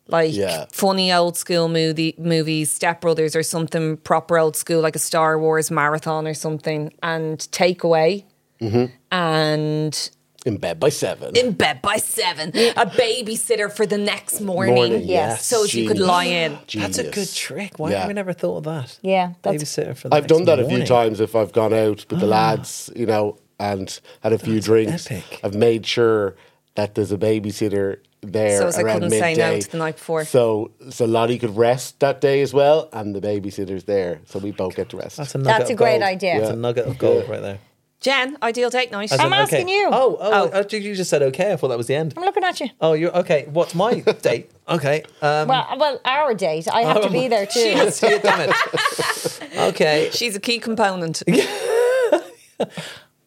Like 0.06 0.34
Yeah. 0.34 0.66
funny 0.70 1.12
old 1.12 1.36
school 1.36 1.68
movie 1.68 2.14
movies, 2.16 2.70
Step 2.70 3.00
Brothers 3.00 3.34
or 3.34 3.42
something 3.42 3.96
proper 3.96 4.38
old 4.38 4.54
school, 4.54 4.80
like 4.80 4.94
a 4.94 5.00
Star 5.00 5.36
Wars 5.40 5.68
marathon 5.68 6.28
or 6.28 6.34
something, 6.34 6.92
and 7.02 7.40
takeaway. 7.50 8.22
Mm-hmm. 8.60 8.84
And 9.10 10.10
In 10.46 10.56
bed 10.58 10.78
by 10.80 10.88
seven. 10.88 11.36
in 11.36 11.52
bed 11.52 11.82
by 11.82 11.96
seven, 11.96 12.50
a 12.50 12.86
babysitter 12.86 13.70
for 13.70 13.84
the 13.84 13.98
next 13.98 14.40
morning. 14.40 14.74
Morning, 14.76 15.02
yes. 15.02 15.44
So 15.44 15.64
as 15.64 15.74
you 15.74 15.88
could 15.88 15.98
lie 15.98 16.24
in. 16.24 16.58
That's 16.72 16.98
a 16.98 17.10
good 17.10 17.30
trick. 17.32 17.78
Why 17.78 17.90
Yeah. 17.90 17.98
have 17.98 18.08
we 18.08 18.14
never 18.14 18.32
thought 18.32 18.58
of 18.58 18.64
that? 18.64 18.98
Yeah, 19.02 19.32
that's- 19.42 19.62
Babysitter 19.62 19.96
for 19.96 20.08
the 20.08 20.14
I've 20.14 20.22
next 20.22 20.32
done 20.32 20.44
that 20.44 20.60
a 20.60 20.68
few 20.68 20.86
times 20.86 21.20
if 21.20 21.34
I've 21.34 21.52
gone 21.52 21.74
out 21.74 22.06
with 22.08 22.20
the 22.20 22.26
ah. 22.26 22.38
lads, 22.38 22.90
you 22.94 23.06
know, 23.06 23.38
and 23.58 23.98
had 24.22 24.32
a 24.32 24.38
few 24.38 24.60
drinks. 24.60 25.10
epic. 25.10 25.40
I've 25.42 25.54
made 25.54 25.84
sure 25.84 26.36
that 26.76 26.94
there's 26.94 27.10
a 27.10 27.18
babysitter 27.18 27.98
there 28.22 28.58
So 28.58 28.66
as 28.66 28.76
I 28.76 28.82
couldn't 28.82 29.10
say 29.10 29.34
no 29.34 29.58
to 29.58 29.70
the 29.70 29.78
night 29.78 29.96
before. 29.96 30.24
So 30.24 30.70
so 30.90 31.04
Lottie 31.06 31.38
could 31.38 31.56
rest 31.56 32.00
that 32.00 32.20
day 32.20 32.40
as 32.42 32.52
well, 32.52 32.88
and 32.92 33.14
the 33.14 33.20
babysitter's 33.20 33.84
there, 33.84 34.20
so 34.26 34.38
we 34.38 34.50
both 34.52 34.76
get 34.76 34.90
to 34.90 34.96
rest. 34.96 35.16
That's 35.16 35.34
a 35.34 35.38
nugget 35.38 35.58
That's 35.58 35.70
a 35.70 35.74
great 35.74 36.00
gold. 36.00 36.02
idea. 36.02 36.38
That's 36.40 36.52
a 36.52 36.56
nugget 36.56 36.86
of 36.86 36.98
gold 36.98 37.28
right 37.28 37.40
there. 37.42 37.58
Jen, 38.06 38.38
ideal 38.40 38.70
date 38.70 38.92
night. 38.92 39.10
As 39.10 39.18
I'm 39.18 39.26
in, 39.26 39.32
asking 39.32 39.68
you. 39.68 39.88
Oh, 39.90 40.16
oh, 40.20 40.50
Oh. 40.54 40.62
oh, 40.72 40.76
you 40.76 40.94
just 40.94 41.10
said 41.10 41.22
okay. 41.22 41.52
I 41.52 41.56
thought 41.56 41.66
that 41.68 41.76
was 41.76 41.88
the 41.88 41.96
end. 41.96 42.14
I'm 42.16 42.22
looking 42.22 42.44
at 42.44 42.60
you. 42.60 42.68
Oh, 42.80 42.92
you're 42.92 43.10
okay. 43.16 43.48
What's 43.50 43.74
my 43.74 43.98
date? 44.22 44.48
Okay. 44.68 45.02
Um, 45.20 45.48
Well, 45.48 45.66
well, 45.76 46.00
our 46.04 46.32
date. 46.32 46.68
I 46.72 46.82
have 46.82 47.02
to 47.02 47.10
be 47.10 47.26
there 47.26 47.46
too. 47.46 47.58
Shit, 47.58 47.94
see 47.94 48.06
it, 48.06 48.22
damn 48.22 48.48
it. 48.48 49.42
Okay. 49.74 50.10
She's 50.12 50.36
a 50.36 50.40
key 50.40 50.60
component. 50.60 51.24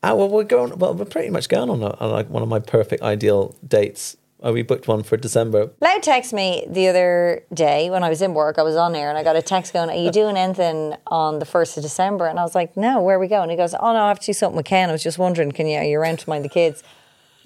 Ah, 0.02 0.16
well, 0.16 0.30
we're 0.30 0.46
going. 0.46 0.78
Well, 0.80 0.94
we're 0.94 1.04
pretty 1.04 1.30
much 1.30 1.50
going 1.50 1.70
on, 1.70 1.84
a, 1.84 1.90
on 2.00 2.10
like 2.12 2.30
one 2.30 2.42
of 2.42 2.48
my 2.48 2.60
perfect 2.60 3.04
ideal 3.04 3.58
dates. 3.68 4.16
Oh, 4.42 4.54
we 4.54 4.62
booked 4.62 4.88
one 4.88 5.04
for 5.04 5.18
December. 5.18 5.72
Lau 5.82 5.98
texted 6.00 6.34
me 6.34 6.66
the 6.70 6.88
other 6.88 7.44
day 7.54 7.90
when 7.90 8.04
I 8.04 8.10
was 8.10 8.22
in 8.22 8.34
work. 8.34 8.58
I 8.58 8.64
was 8.64 8.78
on 8.78 8.96
air 8.96 9.10
and 9.10 9.18
I 9.18 9.24
got 9.24 9.36
a 9.36 9.42
text 9.42 9.74
going, 9.74 9.90
Are 9.90 9.96
you 9.96 10.12
doing 10.12 10.38
anything 10.38 10.96
on 11.08 11.40
the 11.40 11.46
1st 11.46 11.78
of 11.78 11.84
December? 11.84 12.26
And 12.28 12.40
I 12.40 12.44
was 12.44 12.56
like, 12.56 12.78
No, 12.78 13.02
where 13.02 13.18
are 13.18 13.20
we 13.20 13.28
going? 13.28 13.44
And 13.44 13.52
he 13.52 13.58
goes, 13.58 13.76
Oh, 13.76 13.92
no, 13.92 14.04
I 14.04 14.08
have 14.08 14.20
to 14.20 14.26
do 14.28 14.34
something 14.34 14.56
with 14.56 14.66
Ken. 14.66 14.88
I 14.90 14.94
was 14.94 15.04
just 15.04 15.20
wondering, 15.20 15.52
can 15.52 15.68
you, 15.68 15.78
are 15.78 15.84
you 15.84 16.00
around 16.00 16.20
to 16.20 16.30
mind 16.30 16.46
the 16.46 16.50
kids? 16.50 16.84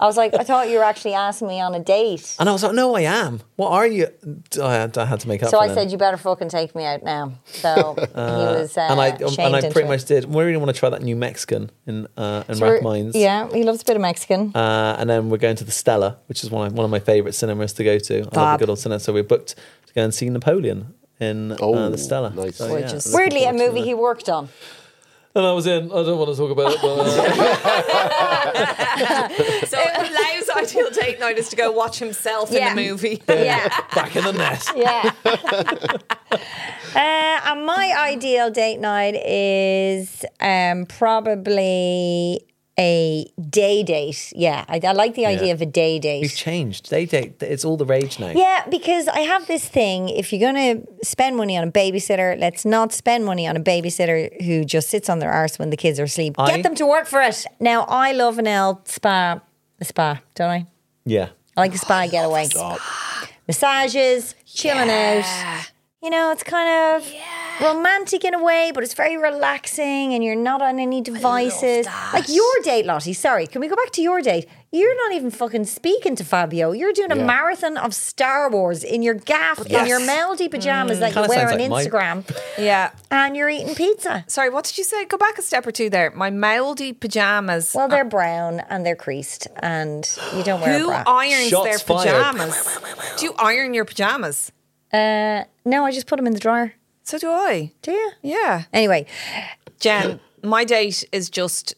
I 0.04 0.06
was 0.06 0.18
like, 0.18 0.34
I 0.34 0.44
thought 0.44 0.68
you 0.68 0.76
were 0.76 0.84
actually 0.84 1.14
asking 1.14 1.48
me 1.48 1.62
on 1.62 1.74
a 1.74 1.80
date. 1.80 2.36
And 2.38 2.46
I 2.46 2.52
was 2.52 2.62
like, 2.62 2.74
no, 2.74 2.94
I 2.94 3.00
am. 3.02 3.40
What 3.56 3.70
are 3.70 3.86
you? 3.86 4.08
I 4.62 4.74
had, 4.74 4.98
I 4.98 5.06
had 5.06 5.20
to 5.20 5.28
make 5.28 5.42
up 5.42 5.48
So 5.48 5.56
for 5.56 5.64
I 5.64 5.68
them. 5.68 5.76
said, 5.76 5.90
You 5.92 5.96
better 5.96 6.18
fucking 6.18 6.50
take 6.50 6.74
me 6.74 6.84
out 6.84 7.02
now. 7.02 7.32
So 7.46 7.94
he 7.96 8.02
was. 8.14 8.76
Uh, 8.76 8.80
and 8.82 9.00
I 9.00 9.16
shamed 9.16 9.38
and 9.38 9.56
I 9.56 9.60
pretty 9.62 9.80
it. 9.80 9.88
much 9.88 10.04
did. 10.04 10.26
We 10.26 10.44
really 10.44 10.58
want 10.58 10.68
to 10.74 10.78
try 10.78 10.90
that 10.90 11.00
new 11.02 11.16
Mexican 11.16 11.70
in 11.86 12.06
uh, 12.18 12.44
in 12.48 12.56
So 12.56 12.66
we're- 12.66 12.80
Rathmines. 12.80 13.12
Yeah, 13.14 13.48
he 13.50 13.62
loves 13.62 13.80
a 13.80 13.84
bit 13.86 13.96
of 13.96 14.02
Mexican. 14.02 14.52
Uh, 14.54 14.96
and 14.98 15.08
then 15.08 15.30
we're 15.30 15.38
going 15.38 15.56
to 15.56 15.64
the 15.64 15.72
Stella, 15.72 16.18
which 16.26 16.44
is 16.44 16.50
one 16.50 16.66
of, 16.66 16.72
one 16.74 16.84
of 16.84 16.90
my 16.90 17.00
favourite 17.00 17.34
cinemas 17.34 17.72
to 17.74 17.84
go 17.84 17.98
to. 17.98 18.14
I 18.16 18.20
love 18.24 18.32
Fab. 18.34 18.56
a 18.56 18.62
good 18.62 18.68
old 18.68 18.78
cinema. 18.80 19.00
So 19.00 19.14
we 19.14 19.22
booked 19.22 19.54
to 19.86 19.94
go 19.94 20.02
and 20.04 20.12
see 20.12 20.28
Napoleon 20.28 20.92
in 21.18 21.52
uh, 21.52 21.56
Oh, 21.60 21.88
the 21.88 21.96
Stella. 21.96 22.30
nice. 22.34 22.56
So, 22.56 22.70
Which 22.74 22.84
yeah, 22.90 22.94
is- 22.96 23.10
Weirdly, 23.14 23.44
a 23.44 23.54
movie 23.54 23.80
he 23.82 23.94
worked 23.94 24.28
on. 24.28 24.50
And 25.36 25.44
I 25.44 25.50
was 25.52 25.66
in. 25.66 25.90
I 25.90 26.02
don't 26.04 26.16
want 26.18 26.30
to 26.30 26.36
talk 26.36 26.50
about 26.52 26.72
it, 26.72 26.78
but 26.80 28.08
uh, 28.08 29.28
So 29.66 29.78
Lau's 29.78 30.50
ideal 30.70 30.90
date 30.90 31.18
night 31.18 31.38
is 31.38 31.48
to 31.48 31.56
go 31.56 31.72
watch 31.72 31.98
himself 31.98 32.50
Yeah. 32.52 32.70
in 32.72 32.78
a 32.78 32.88
movie. 32.88 33.20
Yeah. 33.28 33.68
back 33.94 34.14
in 34.14 34.22
the 34.24 34.32
nest. 34.32 34.70
Yeah. 34.76 35.10
uh, 35.24 35.98
and 36.96 37.66
my 37.66 37.92
ideal 37.98 38.50
date 38.50 38.78
night 38.78 39.14
is 39.16 40.24
um, 40.40 40.86
probably 40.86 42.40
a 42.78 43.26
day 43.50 43.82
date. 43.84 44.32
Yeah, 44.34 44.64
I, 44.68 44.80
I 44.84 44.92
like 44.92 45.14
the 45.14 45.26
idea 45.26 45.46
Yeah. 45.48 45.52
of 45.54 45.62
a 45.62 45.66
day 45.66 45.94
We've 45.94 46.02
date. 46.02 46.30
changed. 46.34 46.90
They 46.90 47.06
date. 47.06 47.40
It's 47.40 47.64
all 47.64 47.76
the 47.76 47.84
rage 47.86 48.18
now. 48.18 48.30
Yeah, 48.30 48.66
because 48.68 49.06
I 49.08 49.20
have 49.20 49.46
this 49.46 49.66
thing. 49.68 50.08
If 50.08 50.32
you're 50.32 50.40
going 50.52 50.82
to 50.84 51.04
spend 51.04 51.36
money 51.36 51.56
on 51.56 51.68
a 51.68 51.70
babysitter, 51.70 52.38
let's 52.38 52.64
not 52.64 52.92
spend 52.92 53.24
money 53.24 53.46
on 53.46 53.56
a 53.56 53.60
babysitter 53.60 54.42
who 54.44 54.64
just 54.64 54.88
sits 54.90 55.08
on 55.08 55.20
their 55.20 55.30
arse 55.30 55.58
when 55.58 55.70
the 55.70 55.76
kids 55.76 56.00
are 56.00 56.04
asleep. 56.04 56.34
I- 56.38 56.50
Get 56.50 56.62
them 56.64 56.74
to 56.76 56.86
work 56.86 57.06
for 57.06 57.22
it. 57.22 57.46
Now, 57.60 57.82
I 57.88 58.12
love 58.12 58.38
an 58.38 58.46
L 58.48 58.82
spa, 58.86 59.40
a 59.80 59.84
spa, 59.84 60.20
don't 60.34 60.50
I? 60.50 60.66
Yeah. 61.04 61.28
I 61.56 61.60
like 61.60 61.74
a 61.74 61.78
spa 61.78 62.04
oh, 62.06 62.10
getaway. 62.10 62.48
Massages, 63.46 64.34
chilling 64.46 64.90
out. 64.90 65.24
You 66.02 66.10
know, 66.10 66.32
it's 66.32 66.42
kind 66.42 66.68
of 66.96 67.12
romantic 67.60 68.24
in 68.24 68.34
a 68.34 68.42
way, 68.42 68.70
but 68.74 68.82
it's 68.82 68.94
very 68.94 69.16
relaxing 69.16 70.14
and 70.14 70.22
you're 70.24 70.36
not 70.36 70.62
on 70.62 70.78
any 70.78 71.00
devices. 71.00 71.86
Like 72.12 72.28
your 72.28 72.52
date, 72.62 72.86
Lottie, 72.86 73.12
sorry, 73.12 73.46
can 73.46 73.60
we 73.60 73.68
go 73.68 73.76
back 73.76 73.90
to 73.92 74.02
your 74.02 74.20
date? 74.20 74.46
You're 74.72 74.96
not 74.96 75.12
even 75.14 75.30
fucking 75.30 75.66
speaking 75.66 76.16
to 76.16 76.24
Fabio. 76.24 76.72
You're 76.72 76.92
doing 76.92 77.12
a 77.12 77.16
Yeah. 77.16 77.24
marathon 77.26 77.76
of 77.76 77.94
Star 77.94 78.50
Wars 78.50 78.82
in 78.82 79.02
your 79.02 79.14
gaff, 79.14 79.64
in 79.66 79.86
your 79.86 80.00
melody 80.00 80.48
pajamas 80.48 80.98
that 80.98 81.10
you 81.10 81.14
Kinda 81.14 81.28
wear 81.28 81.38
sounds 81.48 81.52
on 81.52 81.58
like 81.60 81.70
my- 81.70 81.84
Instagram, 81.84 82.36
Yeah. 82.58 82.90
and 83.10 83.36
you're 83.36 83.48
eating 83.48 83.74
pizza. 83.76 84.24
Sorry, 84.26 84.50
what 84.50 84.64
did 84.64 84.76
you 84.76 84.82
say? 84.84 85.04
Go 85.04 85.16
back 85.16 85.38
a 85.38 85.42
step 85.42 85.64
or 85.64 85.70
two 85.70 85.88
there. 85.90 86.10
My 86.10 86.30
mouldy 86.30 86.92
pajamas. 86.92 87.72
Well, 87.72 87.86
they're 87.88 88.04
brown 88.04 88.62
and 88.68 88.84
they're 88.84 88.96
creased, 88.96 89.46
and 89.60 90.08
you 90.36 90.42
don't 90.42 90.60
wear 90.60 90.74
a 90.74 90.78
Who 90.80 90.86
bra. 90.86 91.04
irons 91.06 91.48
Shots 91.50 91.64
their 91.68 91.78
fired. 91.78 92.08
pajamas? 92.08 92.78
Do 93.16 93.26
you 93.26 93.34
iron 93.38 93.74
your 93.74 93.84
pajamas? 93.84 94.50
Uh, 94.92 95.44
no, 95.64 95.84
I 95.84 95.92
just 95.92 96.06
put 96.08 96.16
them 96.16 96.26
in 96.26 96.32
the 96.34 96.40
dryer. 96.40 96.74
So 97.04 97.18
do 97.18 97.30
I. 97.30 97.70
Do 97.82 97.92
you? 97.92 98.12
Yeah. 98.22 98.64
Anyway, 98.72 99.06
Jen, 99.78 100.20
my 100.42 100.64
date 100.64 101.04
is 101.12 101.30
just. 101.30 101.74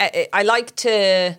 I, 0.00 0.28
I 0.32 0.42
like 0.42 0.74
to. 0.76 1.38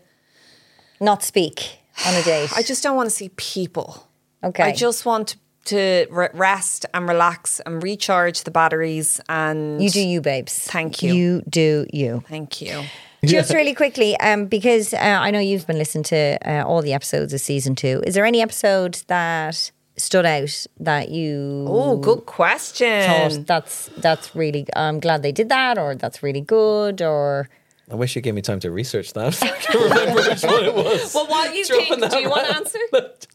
not 1.00 1.22
speak 1.24 1.80
on 2.08 2.16
a 2.16 2.24
date. 2.24 2.50
I 2.56 2.64
just 2.64 2.82
don't 2.82 2.96
want 2.96 3.10
to 3.10 3.16
see 3.16 3.30
people. 3.36 4.08
Okay. 4.44 4.64
I 4.64 4.72
just 4.72 5.06
want 5.06 5.28
to 5.30 5.38
to 5.66 6.06
rest 6.10 6.86
and 6.94 7.08
relax 7.10 7.60
and 7.66 7.82
recharge 7.84 8.44
the 8.44 8.52
batteries. 8.52 9.20
And 9.28 9.82
You 9.82 9.90
do 9.90 10.00
you, 10.00 10.22
babes. 10.22 10.60
Thank 10.60 11.02
you. 11.02 11.14
You 11.14 11.42
do 11.50 11.88
you. 11.92 12.24
Thank 12.30 12.62
you. 12.62 12.84
Just 13.26 13.52
really 13.52 13.74
quickly, 13.74 14.16
um, 14.20 14.46
because 14.46 14.94
uh, 14.94 14.98
I 15.00 15.32
know 15.32 15.40
you've 15.40 15.66
been 15.66 15.80
listening 15.80 16.04
to 16.04 16.38
uh, 16.46 16.64
all 16.64 16.84
the 16.84 16.94
episodes 16.94 17.34
of 17.34 17.42
season 17.42 17.74
two. 17.74 18.04
Is 18.06 18.14
there 18.14 18.24
any 18.24 18.40
episode 18.40 19.02
that 19.08 19.72
stood 19.98 20.26
out 20.26 20.66
that 20.80 21.10
you 21.10 21.66
Oh, 21.70 21.98
good 21.98 22.26
question. 22.26 23.02
thought 23.32 23.46
that's 23.48 23.90
that's 23.98 24.36
really? 24.36 24.66
I'm 24.76 25.00
glad 25.00 25.22
they 25.24 25.32
did 25.32 25.50
that, 25.50 25.78
or 25.78 25.96
that's 25.96 26.22
really 26.24 26.42
good, 26.42 27.02
or 27.02 27.50
I 27.92 27.96
wish 27.96 28.16
you 28.16 28.22
gave 28.22 28.34
me 28.34 28.42
time 28.42 28.60
to 28.62 28.72
research 28.72 29.14
that. 29.14 29.34
to 29.72 29.78
remember 29.78 30.22
which 30.30 30.44
one 30.44 30.64
it 30.66 30.74
was. 30.76 31.14
Well, 31.16 31.28
while 31.28 31.54
you 31.54 31.64
Dropping 31.66 31.86
think, 31.88 32.02
that 32.02 32.12
do 32.12 32.20
you 32.20 32.30
want 32.30 32.46
to 32.48 32.52
around. 32.54 32.66
answer? 32.66 32.80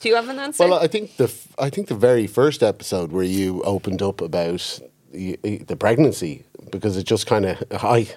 Do 0.01 0.09
you 0.09 0.15
have 0.17 0.29
an 0.29 0.39
answer? 0.39 0.65
Well, 0.69 0.75
I 0.79 0.87
think 0.87 1.17
the 1.17 1.25
f- 1.25 1.49
I 1.59 1.71
think 1.71 1.89
the 1.89 1.95
very 1.95 2.27
first 2.27 2.63
episode 2.63 3.13
where 3.13 3.25
you 3.25 3.63
opened 3.63 4.03
up 4.03 4.21
about 4.21 4.81
the, 5.13 5.37
the 5.67 5.77
pregnancy 5.77 6.45
because 6.71 6.97
it 6.97 7.03
just 7.05 7.27
kind 7.27 7.45
of 7.47 7.63
I 7.73 8.09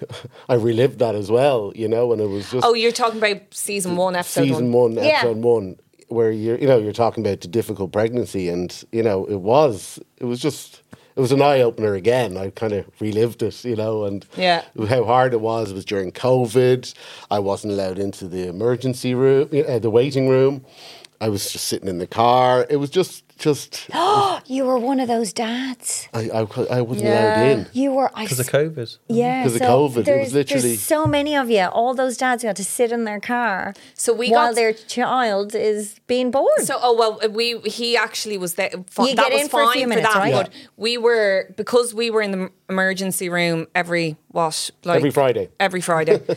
I 0.48 0.54
relived 0.54 0.98
that 1.00 1.14
as 1.14 1.30
well, 1.30 1.72
you 1.74 1.88
know, 1.88 2.12
and 2.12 2.20
it 2.20 2.26
was 2.28 2.50
just 2.50 2.64
oh, 2.66 2.74
you're 2.74 2.92
talking 2.92 3.18
about 3.18 3.40
season 3.52 3.96
one, 3.96 4.14
episode 4.16 4.44
season 4.48 4.72
one. 4.72 4.94
one, 4.94 5.04
Yeah. 5.04 5.18
episode 5.20 5.38
one, 5.38 5.76
where 6.14 6.30
you're 6.30 6.58
you 6.58 6.66
know 6.66 6.78
you're 6.78 6.92
talking 6.92 7.24
about 7.26 7.40
the 7.40 7.48
difficult 7.48 7.92
pregnancy, 7.92 8.48
and 8.48 8.84
you 8.92 9.02
know 9.02 9.24
it 9.26 9.40
was 9.40 9.98
it 10.18 10.24
was 10.24 10.40
just 10.40 10.82
it 11.16 11.20
was 11.20 11.32
an 11.32 11.42
eye 11.42 11.60
opener 11.60 11.94
again. 11.94 12.36
I 12.36 12.50
kind 12.50 12.72
of 12.72 12.86
relived 13.00 13.42
it, 13.42 13.64
you 13.64 13.76
know, 13.76 14.04
and 14.04 14.24
Yeah. 14.36 14.62
how 14.88 15.04
hard 15.04 15.32
it 15.32 15.40
was. 15.40 15.70
It 15.70 15.74
was 15.74 15.84
during 15.84 16.10
COVID. 16.12 16.92
I 17.30 17.38
wasn't 17.38 17.72
allowed 17.74 17.98
into 17.98 18.26
the 18.26 18.48
emergency 18.48 19.14
room, 19.14 19.48
uh, 19.68 19.78
the 19.78 19.90
waiting 19.90 20.28
room. 20.28 20.64
I 21.20 21.28
was 21.28 21.52
just 21.52 21.66
sitting 21.68 21.88
in 21.88 21.98
the 21.98 22.06
car. 22.06 22.66
It 22.68 22.76
was 22.76 22.90
just 22.90 23.23
just 23.38 23.88
Oh, 23.94 24.40
you 24.46 24.64
were 24.64 24.78
one 24.78 25.00
of 25.00 25.08
those 25.08 25.32
dads. 25.32 26.08
I 26.14 26.30
I, 26.30 26.40
I 26.70 26.80
wasn't 26.80 27.08
allowed 27.08 27.42
in. 27.46 27.66
You 27.72 27.92
were. 27.92 28.10
I 28.14 28.24
Because 28.24 28.40
of 28.40 28.46
COVID. 28.48 28.96
Yeah, 29.08 29.42
'Cause 29.42 29.54
of 29.54 29.58
so 29.58 29.66
COVID, 29.66 29.90
it 29.90 29.96
was 29.96 30.04
there's- 30.06 30.32
literally- 30.32 30.62
there's 30.68 30.80
so 30.82 31.06
many 31.06 31.36
of 31.36 31.50
you. 31.50 31.62
All 31.64 31.94
those 31.94 32.16
dads 32.16 32.42
who 32.42 32.46
had 32.48 32.56
to 32.56 32.64
sit 32.64 32.92
in 32.92 33.04
their 33.04 33.20
car. 33.20 33.74
So 33.94 34.12
we 34.12 34.30
while 34.30 34.48
got- 34.48 34.54
their 34.56 34.72
child 34.72 35.54
is 35.54 35.96
being 36.06 36.30
born. 36.30 36.64
So, 36.64 36.78
oh 36.80 36.94
well, 36.96 37.20
we 37.30 37.58
he 37.64 37.96
actually 37.96 38.38
was 38.38 38.54
there. 38.54 38.70
Fi- 38.88 39.08
You 39.10 39.14
that 39.16 39.28
get 39.30 39.32
was 39.34 39.42
in 39.42 39.48
for 39.48 39.62
a 39.62 39.70
few 39.72 39.86
minutes, 39.88 40.08
that, 40.12 40.18
right? 40.18 40.32
but 40.32 40.50
we 40.76 40.96
were 40.98 41.52
because 41.56 41.92
we 41.94 42.10
were 42.10 42.22
in 42.22 42.30
the 42.30 42.50
emergency 42.68 43.28
room 43.28 43.66
every 43.74 44.16
what 44.28 44.70
like 44.84 44.96
Every 44.96 45.10
Friday. 45.10 45.48
every 45.60 45.80
Friday. 45.80 46.20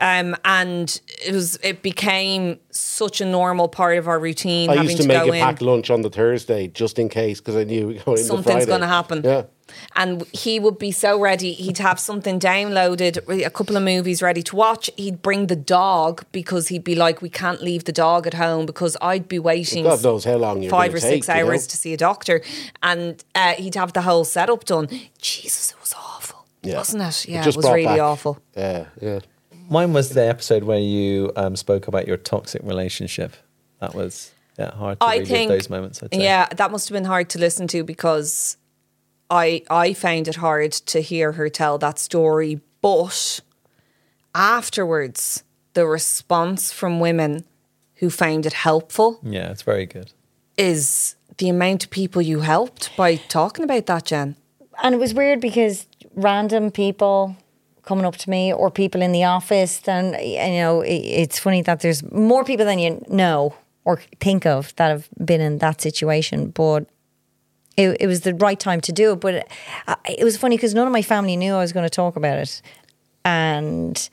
Um, 0.00 0.36
and 0.44 1.00
it 1.24 1.32
was 1.32 1.56
it 1.62 1.82
became 1.82 2.58
such 2.70 3.20
a 3.20 3.24
normal 3.26 3.68
part 3.68 3.98
of 3.98 4.08
our 4.08 4.18
routine. 4.18 4.70
I 4.70 4.74
having 4.76 4.90
used 4.90 4.96
to, 4.98 5.02
to 5.04 5.08
make 5.08 5.24
go 5.24 5.32
a 5.32 5.36
in. 5.36 5.42
packed 5.42 5.62
lunch 5.62 5.90
on 5.90 6.02
the 6.02 6.10
Thursday 6.10 6.68
just 6.68 6.98
in 6.98 7.08
case 7.08 7.40
because 7.40 7.56
I 7.56 7.64
knew 7.64 7.98
going 8.04 8.16
something's 8.18 8.66
going 8.66 8.80
to 8.80 8.86
happen. 8.86 9.22
Yeah. 9.24 9.44
And 9.96 10.24
he 10.32 10.60
would 10.60 10.78
be 10.78 10.92
so 10.92 11.18
ready. 11.18 11.52
He'd 11.54 11.78
have 11.78 11.98
something 11.98 12.38
downloaded, 12.38 13.16
a 13.44 13.48
couple 13.50 13.76
of 13.78 13.82
movies 13.82 14.20
ready 14.22 14.42
to 14.42 14.54
watch. 14.54 14.90
He'd 14.96 15.22
bring 15.22 15.46
the 15.46 15.56
dog 15.56 16.24
because 16.32 16.68
he'd 16.68 16.84
be 16.84 16.94
like, 16.94 17.22
"We 17.22 17.30
can't 17.30 17.62
leave 17.62 17.84
the 17.84 17.92
dog 17.92 18.26
at 18.26 18.34
home 18.34 18.66
because 18.66 18.94
I'd 19.00 19.26
be 19.26 19.38
waiting." 19.38 19.84
God 19.84 20.02
knows 20.04 20.24
how 20.24 20.36
long 20.36 20.68
five 20.68 20.92
or 20.94 21.00
six 21.00 21.26
take, 21.26 21.36
you 21.36 21.42
know? 21.44 21.48
hours 21.50 21.66
to 21.68 21.76
see 21.78 21.94
a 21.94 21.96
doctor, 21.96 22.42
and 22.82 23.24
uh, 23.34 23.54
he'd 23.54 23.74
have 23.74 23.94
the 23.94 24.02
whole 24.02 24.24
setup 24.24 24.64
done. 24.66 24.86
Jesus, 25.18 25.70
it 25.72 25.80
was 25.80 25.94
awful, 25.94 26.44
Yeah. 26.62 26.76
wasn't 26.76 27.02
it? 27.04 27.26
Yeah, 27.26 27.40
it, 27.40 27.44
just 27.44 27.56
was 27.56 27.66
really 27.66 27.84
back- 27.86 28.00
awful. 28.00 28.38
Yeah, 28.54 28.84
yeah. 29.00 29.20
Mine 29.70 29.92
was 29.92 30.10
the 30.10 30.26
episode 30.26 30.64
where 30.64 30.78
you 30.78 31.32
um, 31.36 31.56
spoke 31.56 31.88
about 31.88 32.06
your 32.06 32.16
toxic 32.16 32.62
relationship. 32.64 33.34
That 33.80 33.94
was 33.94 34.32
yeah, 34.58 34.72
hard 34.72 35.00
to 35.00 35.06
I 35.06 35.24
think 35.24 35.48
those 35.50 35.70
moments. 35.70 36.02
I'd 36.02 36.14
say. 36.14 36.22
Yeah, 36.22 36.46
that 36.56 36.70
must 36.70 36.88
have 36.88 36.94
been 36.94 37.04
hard 37.04 37.28
to 37.30 37.38
listen 37.38 37.66
to 37.68 37.82
because 37.84 38.56
I 39.30 39.62
I 39.70 39.94
found 39.94 40.28
it 40.28 40.36
hard 40.36 40.72
to 40.72 41.00
hear 41.00 41.32
her 41.32 41.48
tell 41.48 41.78
that 41.78 41.98
story. 41.98 42.60
But 42.82 43.40
afterwards, 44.34 45.42
the 45.74 45.86
response 45.86 46.72
from 46.72 47.00
women 47.00 47.44
who 47.96 48.10
found 48.10 48.46
it 48.46 48.52
helpful 48.52 49.18
Yeah, 49.22 49.50
it's 49.50 49.62
very 49.62 49.86
good. 49.86 50.12
is 50.58 51.16
the 51.38 51.48
amount 51.48 51.84
of 51.84 51.90
people 51.90 52.20
you 52.22 52.40
helped 52.40 52.94
by 52.96 53.16
talking 53.16 53.64
about 53.64 53.86
that, 53.86 54.04
Jen. 54.06 54.36
and 54.82 54.94
it 54.94 54.98
was 54.98 55.14
weird 55.14 55.40
because 55.40 55.86
random 56.14 56.70
people 56.70 57.36
coming 57.84 58.04
up 58.04 58.16
to 58.16 58.30
me 58.30 58.52
or 58.52 58.70
people 58.70 59.02
in 59.02 59.12
the 59.12 59.24
office 59.24 59.78
then 59.78 60.04
you 60.22 60.60
know 60.62 60.82
it's 60.86 61.38
funny 61.38 61.62
that 61.62 61.80
there's 61.80 62.02
more 62.12 62.44
people 62.44 62.64
than 62.66 62.78
you 62.78 63.04
know 63.08 63.54
or 63.84 64.00
think 64.20 64.46
of 64.46 64.74
that 64.76 64.88
have 64.88 65.08
been 65.24 65.40
in 65.40 65.58
that 65.58 65.80
situation 65.80 66.48
but 66.50 66.86
it, 67.76 67.96
it 68.00 68.06
was 68.06 68.20
the 68.22 68.34
right 68.34 68.58
time 68.58 68.80
to 68.80 68.92
do 68.92 69.12
it 69.12 69.20
but 69.20 69.34
it, 69.34 69.48
it 70.18 70.24
was 70.24 70.36
funny 70.36 70.56
because 70.56 70.74
none 70.74 70.86
of 70.86 70.92
my 70.92 71.02
family 71.02 71.36
knew 71.36 71.52
I 71.54 71.58
was 71.58 71.72
going 71.72 71.84
to 71.86 71.90
talk 71.90 72.16
about 72.16 72.38
it 72.38 72.62
and 73.24 74.08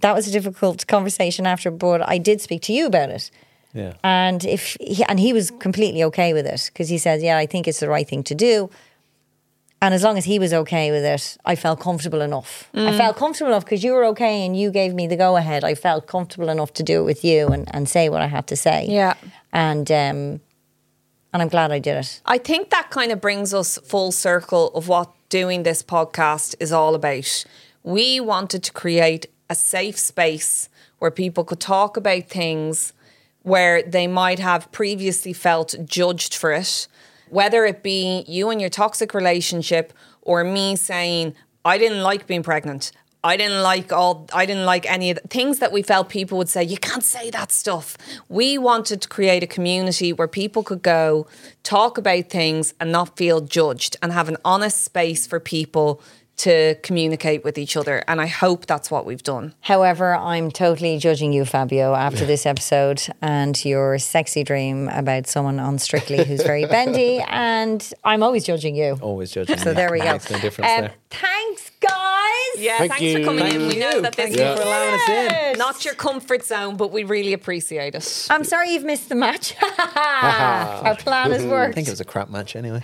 that 0.00 0.14
was 0.14 0.28
a 0.28 0.32
difficult 0.32 0.86
conversation 0.86 1.46
after 1.46 1.70
but 1.70 2.06
I 2.08 2.18
did 2.18 2.40
speak 2.40 2.62
to 2.62 2.72
you 2.72 2.86
about 2.86 3.10
it 3.10 3.30
Yeah. 3.74 3.94
and 4.04 4.44
if 4.44 4.76
he, 4.80 5.04
and 5.04 5.18
he 5.20 5.32
was 5.32 5.50
completely 5.50 6.02
okay 6.04 6.32
with 6.32 6.46
it 6.46 6.70
because 6.72 6.88
he 6.88 6.98
says, 6.98 7.22
"Yeah, 7.22 7.36
I 7.36 7.46
think 7.46 7.66
it's 7.68 7.80
the 7.80 7.88
right 7.88 8.08
thing 8.08 8.22
to 8.24 8.34
do." 8.34 8.70
And 9.86 9.94
as 9.94 10.02
long 10.02 10.18
as 10.18 10.24
he 10.24 10.40
was 10.40 10.52
okay 10.52 10.90
with 10.90 11.04
it, 11.04 11.38
I 11.44 11.54
felt 11.54 11.78
comfortable 11.78 12.20
enough. 12.20 12.68
I 12.74 12.78
Mm. 12.90 12.96
felt 12.96 13.16
comfortable 13.16 13.52
enough 13.52 13.64
because 13.64 13.84
you 13.84 13.92
were 13.92 14.04
okay 14.06 14.44
and 14.44 14.58
you 14.58 14.72
gave 14.72 14.92
me 14.94 15.06
the 15.06 15.14
go 15.16 15.36
ahead. 15.36 15.62
I 15.62 15.76
felt 15.76 16.08
comfortable 16.08 16.48
enough 16.48 16.72
to 16.72 16.82
do 16.82 17.02
it 17.02 17.04
with 17.04 17.22
you 17.24 17.46
and, 17.54 17.72
and 17.72 17.88
say 17.88 18.08
what 18.08 18.20
I 18.20 18.26
had 18.26 18.48
to 18.48 18.56
say. 18.56 18.86
Yeah. 18.88 19.14
And 19.52 19.88
um, 19.92 20.40
and 21.32 21.40
I'm 21.42 21.48
glad 21.48 21.70
I 21.70 21.78
did 21.78 21.96
it. 21.98 22.20
I 22.26 22.38
think 22.38 22.70
that 22.70 22.90
kind 22.90 23.12
of 23.12 23.20
brings 23.20 23.54
us 23.54 23.78
full 23.84 24.10
circle 24.10 24.72
of 24.74 24.88
what 24.88 25.08
doing 25.28 25.62
this 25.62 25.82
podcast 25.84 26.56
is 26.58 26.72
all 26.72 26.94
about. 26.96 27.44
We 27.84 28.18
wanted 28.18 28.64
to 28.64 28.72
create 28.72 29.26
a 29.48 29.54
safe 29.54 29.98
space 29.98 30.68
where 30.98 31.12
people 31.12 31.44
could 31.44 31.60
talk 31.60 31.96
about 31.96 32.24
things 32.28 32.92
where 33.42 33.82
they 33.82 34.08
might 34.08 34.40
have 34.40 34.72
previously 34.72 35.32
felt 35.32 35.76
judged 35.84 36.34
for 36.34 36.50
it, 36.52 36.88
whether 37.28 37.64
it 37.64 37.82
be 37.82 38.24
you 38.26 38.50
and 38.50 38.60
your 38.60 38.70
toxic 38.70 39.14
relationship 39.14 39.92
or 40.22 40.44
me 40.44 40.76
saying, 40.76 41.34
I 41.64 41.78
didn't 41.78 42.02
like 42.02 42.26
being 42.26 42.42
pregnant. 42.42 42.92
I 43.24 43.36
didn't 43.36 43.62
like 43.62 43.92
all 43.92 44.28
I 44.32 44.46
didn't 44.46 44.66
like 44.66 44.88
any 44.88 45.10
of 45.10 45.18
the 45.20 45.26
things 45.26 45.58
that 45.58 45.72
we 45.72 45.82
felt 45.82 46.08
people 46.08 46.38
would 46.38 46.48
say, 46.48 46.62
you 46.62 46.76
can't 46.76 47.02
say 47.02 47.28
that 47.30 47.50
stuff. 47.50 47.96
We 48.28 48.56
wanted 48.56 49.02
to 49.02 49.08
create 49.08 49.42
a 49.42 49.48
community 49.48 50.12
where 50.12 50.28
people 50.28 50.62
could 50.62 50.82
go 50.82 51.26
talk 51.64 51.98
about 51.98 52.28
things 52.28 52.72
and 52.78 52.92
not 52.92 53.16
feel 53.16 53.40
judged 53.40 53.96
and 54.00 54.12
have 54.12 54.28
an 54.28 54.36
honest 54.44 54.84
space 54.84 55.26
for 55.26 55.40
people 55.40 56.00
to 56.38 56.74
communicate 56.82 57.44
with 57.44 57.56
each 57.58 57.76
other. 57.76 58.04
And 58.06 58.20
I 58.20 58.26
hope 58.26 58.66
that's 58.66 58.90
what 58.90 59.06
we've 59.06 59.22
done. 59.22 59.54
However, 59.60 60.14
I'm 60.14 60.50
totally 60.50 60.98
judging 60.98 61.32
you, 61.32 61.44
Fabio, 61.44 61.94
after 61.94 62.24
this 62.26 62.44
episode 62.46 63.02
and 63.22 63.62
your 63.64 63.98
sexy 63.98 64.44
dream 64.44 64.88
about 64.88 65.26
someone 65.26 65.58
on 65.58 65.78
Strictly 65.78 66.24
who's 66.24 66.42
very 66.42 66.66
bendy. 66.66 67.22
And 67.28 67.92
I'm 68.04 68.22
always 68.22 68.44
judging 68.44 68.76
you. 68.76 68.98
Always 69.00 69.30
judging. 69.30 69.58
So 69.58 69.70
me. 69.70 69.76
there 69.76 69.90
we 69.90 69.98
go. 70.00 70.12
Makes 70.12 70.30
no 70.30 70.38
difference 70.40 70.70
Um, 70.70 70.80
there. 70.82 70.94
Thanks, 71.10 71.65
guys. 71.80 71.92
Yeah, 72.58 72.78
Thank 72.78 72.92
thanks 72.92 73.02
you. 73.02 73.18
for 73.18 73.24
coming 73.24 73.44
in. 73.46 73.50
Thank 73.60 73.72
We 73.74 73.78
know 73.78 74.00
that 74.00 74.14
this 74.16 74.34
Thank 74.34 74.38
you 74.38 74.56
for 74.56 74.62
allowing 74.62 74.94
us 74.94 75.08
in. 75.08 75.58
Not 75.58 75.84
your 75.84 75.94
comfort 75.94 76.44
zone, 76.44 76.76
but 76.76 76.90
we 76.90 77.04
really 77.04 77.32
appreciate 77.32 77.94
it. 77.94 78.26
I'm 78.30 78.44
sorry 78.44 78.70
you've 78.72 78.84
missed 78.84 79.08
the 79.08 79.14
match. 79.14 79.54
Our 79.96 80.96
plan 80.96 81.32
has 81.32 81.42
worked. 81.42 81.44
I 81.44 81.50
worked. 81.50 81.74
think 81.74 81.88
it 81.88 81.90
was 81.90 82.00
a 82.00 82.04
crap 82.04 82.30
match 82.30 82.56
anyway. 82.56 82.82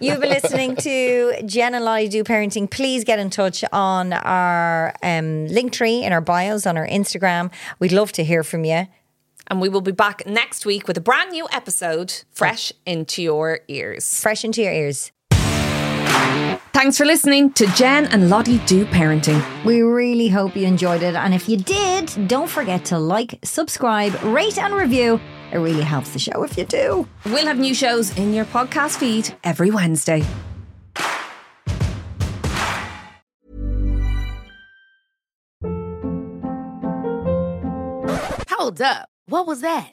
You've 0.00 0.20
been 0.20 0.30
listening 0.30 0.76
to 0.76 1.42
Jen 1.46 1.74
and 1.74 1.84
Lottie 1.84 2.08
Do 2.08 2.24
Parenting. 2.24 2.70
Please 2.70 3.04
get 3.04 3.18
in 3.18 3.30
touch 3.30 3.64
on 3.72 4.12
our 4.12 4.94
um, 5.02 5.46
link 5.46 5.72
tree 5.72 6.02
in 6.02 6.12
our 6.12 6.20
bios 6.20 6.66
on 6.66 6.76
our 6.76 6.86
Instagram. 6.86 7.52
We'd 7.78 7.92
love 7.92 8.12
to 8.12 8.24
hear 8.24 8.42
from 8.42 8.64
you. 8.64 8.86
And 9.48 9.60
we 9.60 9.68
will 9.68 9.82
be 9.82 9.92
back 9.92 10.26
next 10.26 10.64
week 10.64 10.88
with 10.88 10.96
a 10.96 11.02
brand 11.02 11.30
new 11.30 11.46
episode, 11.52 12.22
fresh 12.32 12.72
into 12.86 13.22
your 13.22 13.60
ears. 13.68 14.18
Fresh 14.20 14.42
into 14.44 14.62
your 14.62 14.72
ears. 14.72 15.12
Thanks 16.74 16.98
for 16.98 17.04
listening 17.04 17.52
to 17.52 17.68
Jen 17.68 18.06
and 18.06 18.28
Lottie 18.28 18.58
Do 18.66 18.84
Parenting. 18.84 19.40
We 19.64 19.82
really 19.82 20.26
hope 20.26 20.56
you 20.56 20.66
enjoyed 20.66 21.04
it. 21.04 21.14
And 21.14 21.32
if 21.32 21.48
you 21.48 21.56
did, 21.56 22.12
don't 22.26 22.50
forget 22.50 22.84
to 22.86 22.98
like, 22.98 23.38
subscribe, 23.44 24.12
rate, 24.24 24.58
and 24.58 24.74
review. 24.74 25.20
It 25.52 25.58
really 25.58 25.84
helps 25.84 26.10
the 26.10 26.18
show 26.18 26.42
if 26.42 26.58
you 26.58 26.64
do. 26.64 27.08
We'll 27.26 27.46
have 27.46 27.60
new 27.60 27.74
shows 27.74 28.18
in 28.18 28.34
your 28.34 28.44
podcast 28.46 28.96
feed 28.96 29.36
every 29.44 29.70
Wednesday. 29.70 30.24
Hold 38.50 38.80
up. 38.82 39.08
What 39.26 39.46
was 39.46 39.60
that? 39.60 39.92